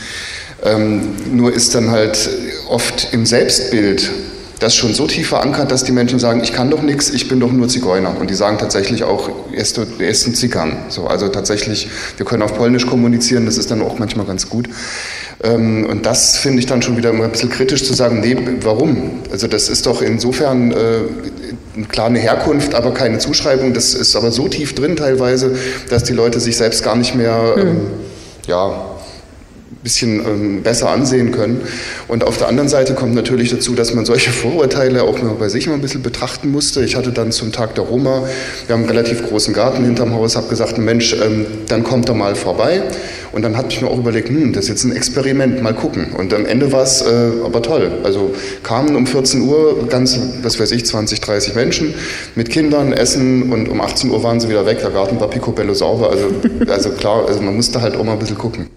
Ähm, 0.63 1.15
nur 1.31 1.53
ist 1.53 1.73
dann 1.73 1.89
halt 1.89 2.29
oft 2.67 3.13
im 3.13 3.25
Selbstbild 3.25 4.11
das 4.59 4.75
schon 4.75 4.93
so 4.93 5.07
tief 5.07 5.29
verankert, 5.29 5.71
dass 5.71 5.83
die 5.83 5.91
Menschen 5.91 6.19
sagen, 6.19 6.41
ich 6.43 6.53
kann 6.53 6.69
doch 6.69 6.81
nichts, 6.81 7.09
ich 7.09 7.29
bin 7.29 7.39
doch 7.39 7.51
nur 7.51 7.67
Zigeuner. 7.69 8.15
Und 8.19 8.29
die 8.29 8.35
sagen 8.35 8.57
tatsächlich 8.57 9.03
auch, 9.03 9.29
er 9.51 9.61
ist 9.61 9.77
ein 10.27 10.35
Zigern. 10.35 10.77
So, 10.89 11.07
also 11.07 11.29
tatsächlich, 11.29 11.87
wir 12.17 12.25
können 12.25 12.43
auf 12.43 12.55
Polnisch 12.55 12.85
kommunizieren, 12.85 13.45
das 13.45 13.57
ist 13.57 13.71
dann 13.71 13.81
auch 13.81 13.99
manchmal 13.99 14.25
ganz 14.25 14.49
gut. 14.49 14.69
Ähm, 15.41 15.85
und 15.85 16.05
das 16.05 16.37
finde 16.37 16.59
ich 16.59 16.65
dann 16.65 16.81
schon 16.81 16.97
wieder 16.97 17.11
ein 17.11 17.31
bisschen 17.31 17.49
kritisch 17.49 17.83
zu 17.85 17.93
sagen, 17.93 18.19
nee, 18.19 18.35
warum? 18.61 19.21
Also 19.31 19.47
das 19.47 19.69
ist 19.69 19.85
doch 19.85 20.01
insofern 20.01 20.71
äh, 20.71 21.85
klar 21.87 22.07
eine 22.07 22.19
Herkunft, 22.19 22.75
aber 22.75 22.93
keine 22.93 23.19
Zuschreibung. 23.19 23.73
Das 23.73 23.93
ist 23.93 24.15
aber 24.15 24.31
so 24.31 24.49
tief 24.49 24.75
drin 24.75 24.97
teilweise, 24.97 25.55
dass 25.89 26.03
die 26.03 26.13
Leute 26.13 26.41
sich 26.41 26.57
selbst 26.57 26.83
gar 26.83 26.97
nicht 26.97 27.15
mehr, 27.15 27.55
ähm, 27.57 27.77
ja, 28.47 28.97
bisschen 29.83 30.19
ähm, 30.25 30.63
besser 30.63 30.89
ansehen 30.89 31.31
können. 31.31 31.61
Und 32.07 32.23
auf 32.23 32.37
der 32.37 32.47
anderen 32.47 32.69
Seite 32.69 32.93
kommt 32.93 33.15
natürlich 33.15 33.49
dazu, 33.49 33.75
dass 33.75 33.93
man 33.93 34.05
solche 34.05 34.29
Vorurteile 34.31 35.03
auch 35.03 35.21
mal 35.21 35.35
bei 35.35 35.49
sich 35.49 35.67
mal 35.67 35.73
ein 35.73 35.81
bisschen 35.81 36.03
betrachten 36.03 36.51
musste. 36.51 36.83
Ich 36.83 36.95
hatte 36.95 37.11
dann 37.11 37.31
zum 37.31 37.51
Tag 37.51 37.75
der 37.75 37.85
Roma, 37.85 38.23
wir 38.67 38.73
haben 38.73 38.81
einen 38.81 38.89
relativ 38.89 39.27
großen 39.27 39.53
Garten 39.53 39.83
hinterm 39.83 40.13
Haus, 40.13 40.35
habe 40.35 40.47
gesagt, 40.47 40.77
Mensch, 40.77 41.13
ähm, 41.13 41.45
dann 41.67 41.83
kommt 41.83 42.09
er 42.09 42.15
mal 42.15 42.35
vorbei. 42.35 42.83
Und 43.31 43.43
dann 43.43 43.55
hatte 43.55 43.69
ich 43.69 43.81
mir 43.81 43.87
auch 43.87 43.97
überlegt, 43.97 44.29
hm, 44.29 44.53
das 44.53 44.65
ist 44.65 44.69
jetzt 44.69 44.83
ein 44.85 44.91
Experiment, 44.91 45.61
mal 45.61 45.73
gucken. 45.73 46.13
Und 46.17 46.33
am 46.33 46.45
Ende 46.45 46.71
war 46.71 46.83
es 46.83 47.01
äh, 47.01 47.31
aber 47.45 47.61
toll. 47.61 47.91
Also 48.03 48.33
kamen 48.63 48.95
um 48.95 49.05
14 49.05 49.41
Uhr 49.41 49.87
ganz, 49.87 50.19
was 50.41 50.59
weiß 50.59 50.71
ich, 50.71 50.85
20, 50.85 51.21
30 51.21 51.55
Menschen 51.55 51.93
mit 52.35 52.49
Kindern, 52.49 52.91
Essen 52.91 53.51
und 53.51 53.69
um 53.69 53.81
18 53.81 54.09
Uhr 54.09 54.23
waren 54.23 54.39
sie 54.39 54.49
wieder 54.49 54.65
weg. 54.65 54.79
Der 54.81 54.89
Garten 54.89 55.19
war 55.19 55.29
picobello 55.29 55.73
sauber. 55.73 56.09
Also, 56.09 56.25
also 56.67 56.89
klar, 56.91 57.27
also 57.27 57.41
man 57.41 57.55
musste 57.55 57.81
halt 57.81 57.95
auch 57.95 58.03
mal 58.03 58.13
ein 58.13 58.19
bisschen 58.19 58.37
gucken. 58.37 58.67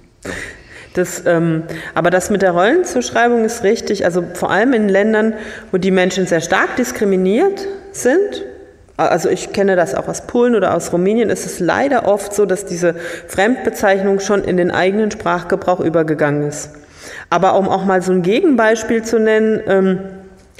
Das, 0.94 1.22
ähm, 1.26 1.62
aber 1.94 2.10
das 2.10 2.30
mit 2.30 2.42
der 2.42 2.52
Rollenzuschreibung 2.52 3.44
ist 3.44 3.64
richtig. 3.64 4.04
Also 4.04 4.24
vor 4.34 4.50
allem 4.50 4.72
in 4.72 4.88
Ländern, 4.88 5.34
wo 5.70 5.78
die 5.78 5.90
Menschen 5.90 6.26
sehr 6.26 6.40
stark 6.40 6.76
diskriminiert 6.76 7.66
sind. 7.92 8.44
Also 8.98 9.30
ich 9.30 9.52
kenne 9.52 9.74
das 9.74 9.94
auch 9.94 10.06
aus 10.06 10.26
Polen 10.26 10.54
oder 10.54 10.74
aus 10.74 10.92
Rumänien. 10.92 11.30
ist 11.30 11.46
Es 11.46 11.60
leider 11.60 12.06
oft 12.06 12.34
so, 12.34 12.44
dass 12.44 12.66
diese 12.66 12.94
Fremdbezeichnung 13.26 14.20
schon 14.20 14.44
in 14.44 14.56
den 14.56 14.70
eigenen 14.70 15.10
Sprachgebrauch 15.10 15.80
übergegangen 15.80 16.46
ist. 16.46 16.70
Aber 17.30 17.58
um 17.58 17.68
auch 17.68 17.84
mal 17.84 18.02
so 18.02 18.12
ein 18.12 18.22
Gegenbeispiel 18.22 19.02
zu 19.02 19.18
nennen, 19.18 19.60
ähm, 19.66 19.98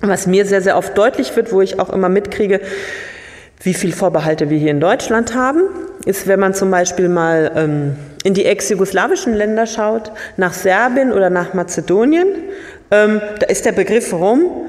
was 0.00 0.26
mir 0.26 0.46
sehr, 0.46 0.62
sehr 0.62 0.76
oft 0.76 0.96
deutlich 0.96 1.36
wird, 1.36 1.52
wo 1.52 1.60
ich 1.60 1.78
auch 1.78 1.90
immer 1.90 2.08
mitkriege, 2.08 2.60
wie 3.62 3.74
viel 3.74 3.92
Vorbehalte 3.92 4.50
wir 4.50 4.58
hier 4.58 4.72
in 4.72 4.80
Deutschland 4.80 5.34
haben, 5.36 5.62
ist, 6.04 6.26
wenn 6.26 6.40
man 6.40 6.54
zum 6.54 6.70
Beispiel 6.70 7.08
mal 7.08 7.52
ähm, 7.54 7.96
in 8.24 8.34
die 8.34 8.44
ex-jugoslawischen 8.44 9.34
Länder 9.34 9.66
schaut, 9.66 10.12
nach 10.36 10.52
Serbien 10.52 11.12
oder 11.12 11.30
nach 11.30 11.54
Mazedonien, 11.54 12.28
ähm, 12.90 13.20
da 13.40 13.46
ist 13.46 13.64
der 13.64 13.72
Begriff 13.72 14.12
Rom 14.12 14.68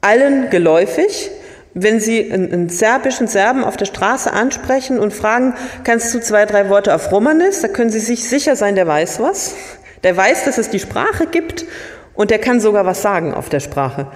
allen 0.00 0.50
geläufig. 0.50 1.30
Wenn 1.74 2.00
Sie 2.00 2.32
einen, 2.32 2.68
serbischen 2.68 3.28
Serben 3.28 3.62
auf 3.62 3.76
der 3.76 3.84
Straße 3.84 4.32
ansprechen 4.32 4.98
und 4.98 5.12
fragen, 5.12 5.54
kannst 5.84 6.12
du 6.14 6.20
zwei, 6.20 6.44
drei 6.44 6.68
Worte 6.68 6.94
auf 6.94 7.12
Romanes, 7.12 7.60
da 7.60 7.68
können 7.68 7.90
Sie 7.90 8.00
sich 8.00 8.28
sicher 8.28 8.56
sein, 8.56 8.74
der 8.74 8.86
weiß 8.86 9.20
was. 9.20 9.54
Der 10.02 10.16
weiß, 10.16 10.44
dass 10.44 10.58
es 10.58 10.70
die 10.70 10.78
Sprache 10.78 11.26
gibt 11.26 11.66
und 12.14 12.30
der 12.30 12.38
kann 12.38 12.60
sogar 12.60 12.86
was 12.86 13.02
sagen 13.02 13.34
auf 13.34 13.48
der 13.48 13.60
Sprache. 13.60 14.06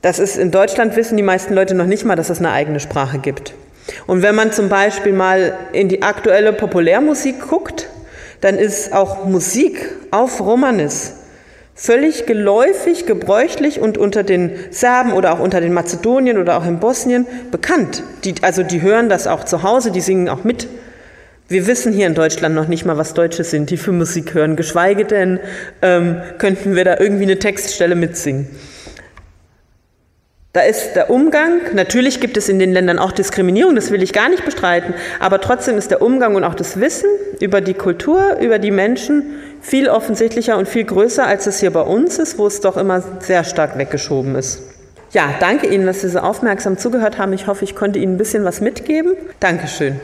Das 0.00 0.18
ist 0.18 0.36
in 0.36 0.50
Deutschland 0.50 0.96
wissen 0.96 1.16
die 1.16 1.22
meisten 1.22 1.54
Leute 1.54 1.74
noch 1.74 1.86
nicht 1.86 2.04
mal, 2.04 2.16
dass 2.16 2.30
es 2.30 2.38
eine 2.38 2.52
eigene 2.52 2.80
Sprache 2.80 3.18
gibt. 3.18 3.54
Und 4.06 4.22
wenn 4.22 4.34
man 4.34 4.52
zum 4.52 4.68
Beispiel 4.68 5.12
mal 5.12 5.58
in 5.72 5.88
die 5.88 6.02
aktuelle 6.02 6.52
Populärmusik 6.52 7.40
guckt, 7.48 7.88
dann 8.40 8.56
ist 8.56 8.92
auch 8.92 9.24
Musik 9.24 9.88
auf 10.10 10.40
Romanis 10.40 11.14
völlig 11.74 12.26
geläufig, 12.26 13.06
gebräuchlich 13.06 13.80
und 13.80 13.98
unter 13.98 14.22
den 14.22 14.52
Serben 14.70 15.12
oder 15.12 15.32
auch 15.32 15.40
unter 15.40 15.60
den 15.60 15.72
Mazedonien 15.72 16.38
oder 16.38 16.58
auch 16.58 16.66
in 16.66 16.78
Bosnien 16.78 17.26
bekannt. 17.50 18.02
Die, 18.24 18.34
also 18.42 18.62
die 18.62 18.82
hören 18.82 19.08
das 19.08 19.26
auch 19.26 19.44
zu 19.44 19.62
Hause, 19.62 19.90
die 19.90 20.00
singen 20.00 20.28
auch 20.28 20.44
mit. 20.44 20.68
Wir 21.48 21.66
wissen 21.66 21.92
hier 21.92 22.06
in 22.06 22.14
Deutschland 22.14 22.54
noch 22.54 22.68
nicht 22.68 22.84
mal, 22.84 22.98
was 22.98 23.14
Deutsche 23.14 23.44
sind, 23.44 23.70
die 23.70 23.76
für 23.76 23.92
Musik 23.92 24.32
hören, 24.34 24.56
geschweige 24.56 25.04
denn 25.04 25.40
ähm, 25.82 26.20
könnten 26.38 26.76
wir 26.76 26.84
da 26.84 26.98
irgendwie 26.98 27.24
eine 27.24 27.38
Textstelle 27.38 27.94
mitsingen. 27.94 28.48
Da 30.54 30.60
ist 30.60 30.92
der 30.96 31.08
Umgang, 31.08 31.60
natürlich 31.72 32.20
gibt 32.20 32.36
es 32.36 32.50
in 32.50 32.58
den 32.58 32.74
Ländern 32.74 32.98
auch 32.98 33.12
Diskriminierung, 33.12 33.74
das 33.74 33.90
will 33.90 34.02
ich 34.02 34.12
gar 34.12 34.28
nicht 34.28 34.44
bestreiten, 34.44 34.92
aber 35.18 35.40
trotzdem 35.40 35.78
ist 35.78 35.90
der 35.90 36.02
Umgang 36.02 36.34
und 36.34 36.44
auch 36.44 36.54
das 36.54 36.78
Wissen 36.78 37.08
über 37.40 37.62
die 37.62 37.72
Kultur, 37.72 38.36
über 38.38 38.58
die 38.58 38.70
Menschen 38.70 39.36
viel 39.62 39.88
offensichtlicher 39.88 40.58
und 40.58 40.68
viel 40.68 40.84
größer, 40.84 41.26
als 41.26 41.46
es 41.46 41.60
hier 41.60 41.70
bei 41.70 41.80
uns 41.80 42.18
ist, 42.18 42.36
wo 42.36 42.46
es 42.46 42.60
doch 42.60 42.76
immer 42.76 43.02
sehr 43.20 43.44
stark 43.44 43.78
weggeschoben 43.78 44.34
ist. 44.34 44.60
Ja, 45.12 45.34
danke 45.40 45.68
Ihnen, 45.68 45.86
dass 45.86 46.02
Sie 46.02 46.10
so 46.10 46.18
aufmerksam 46.18 46.76
zugehört 46.76 47.16
haben. 47.16 47.32
Ich 47.32 47.46
hoffe, 47.46 47.64
ich 47.64 47.74
konnte 47.74 47.98
Ihnen 47.98 48.14
ein 48.14 48.18
bisschen 48.18 48.44
was 48.44 48.60
mitgeben. 48.60 49.14
Dankeschön. 49.40 50.00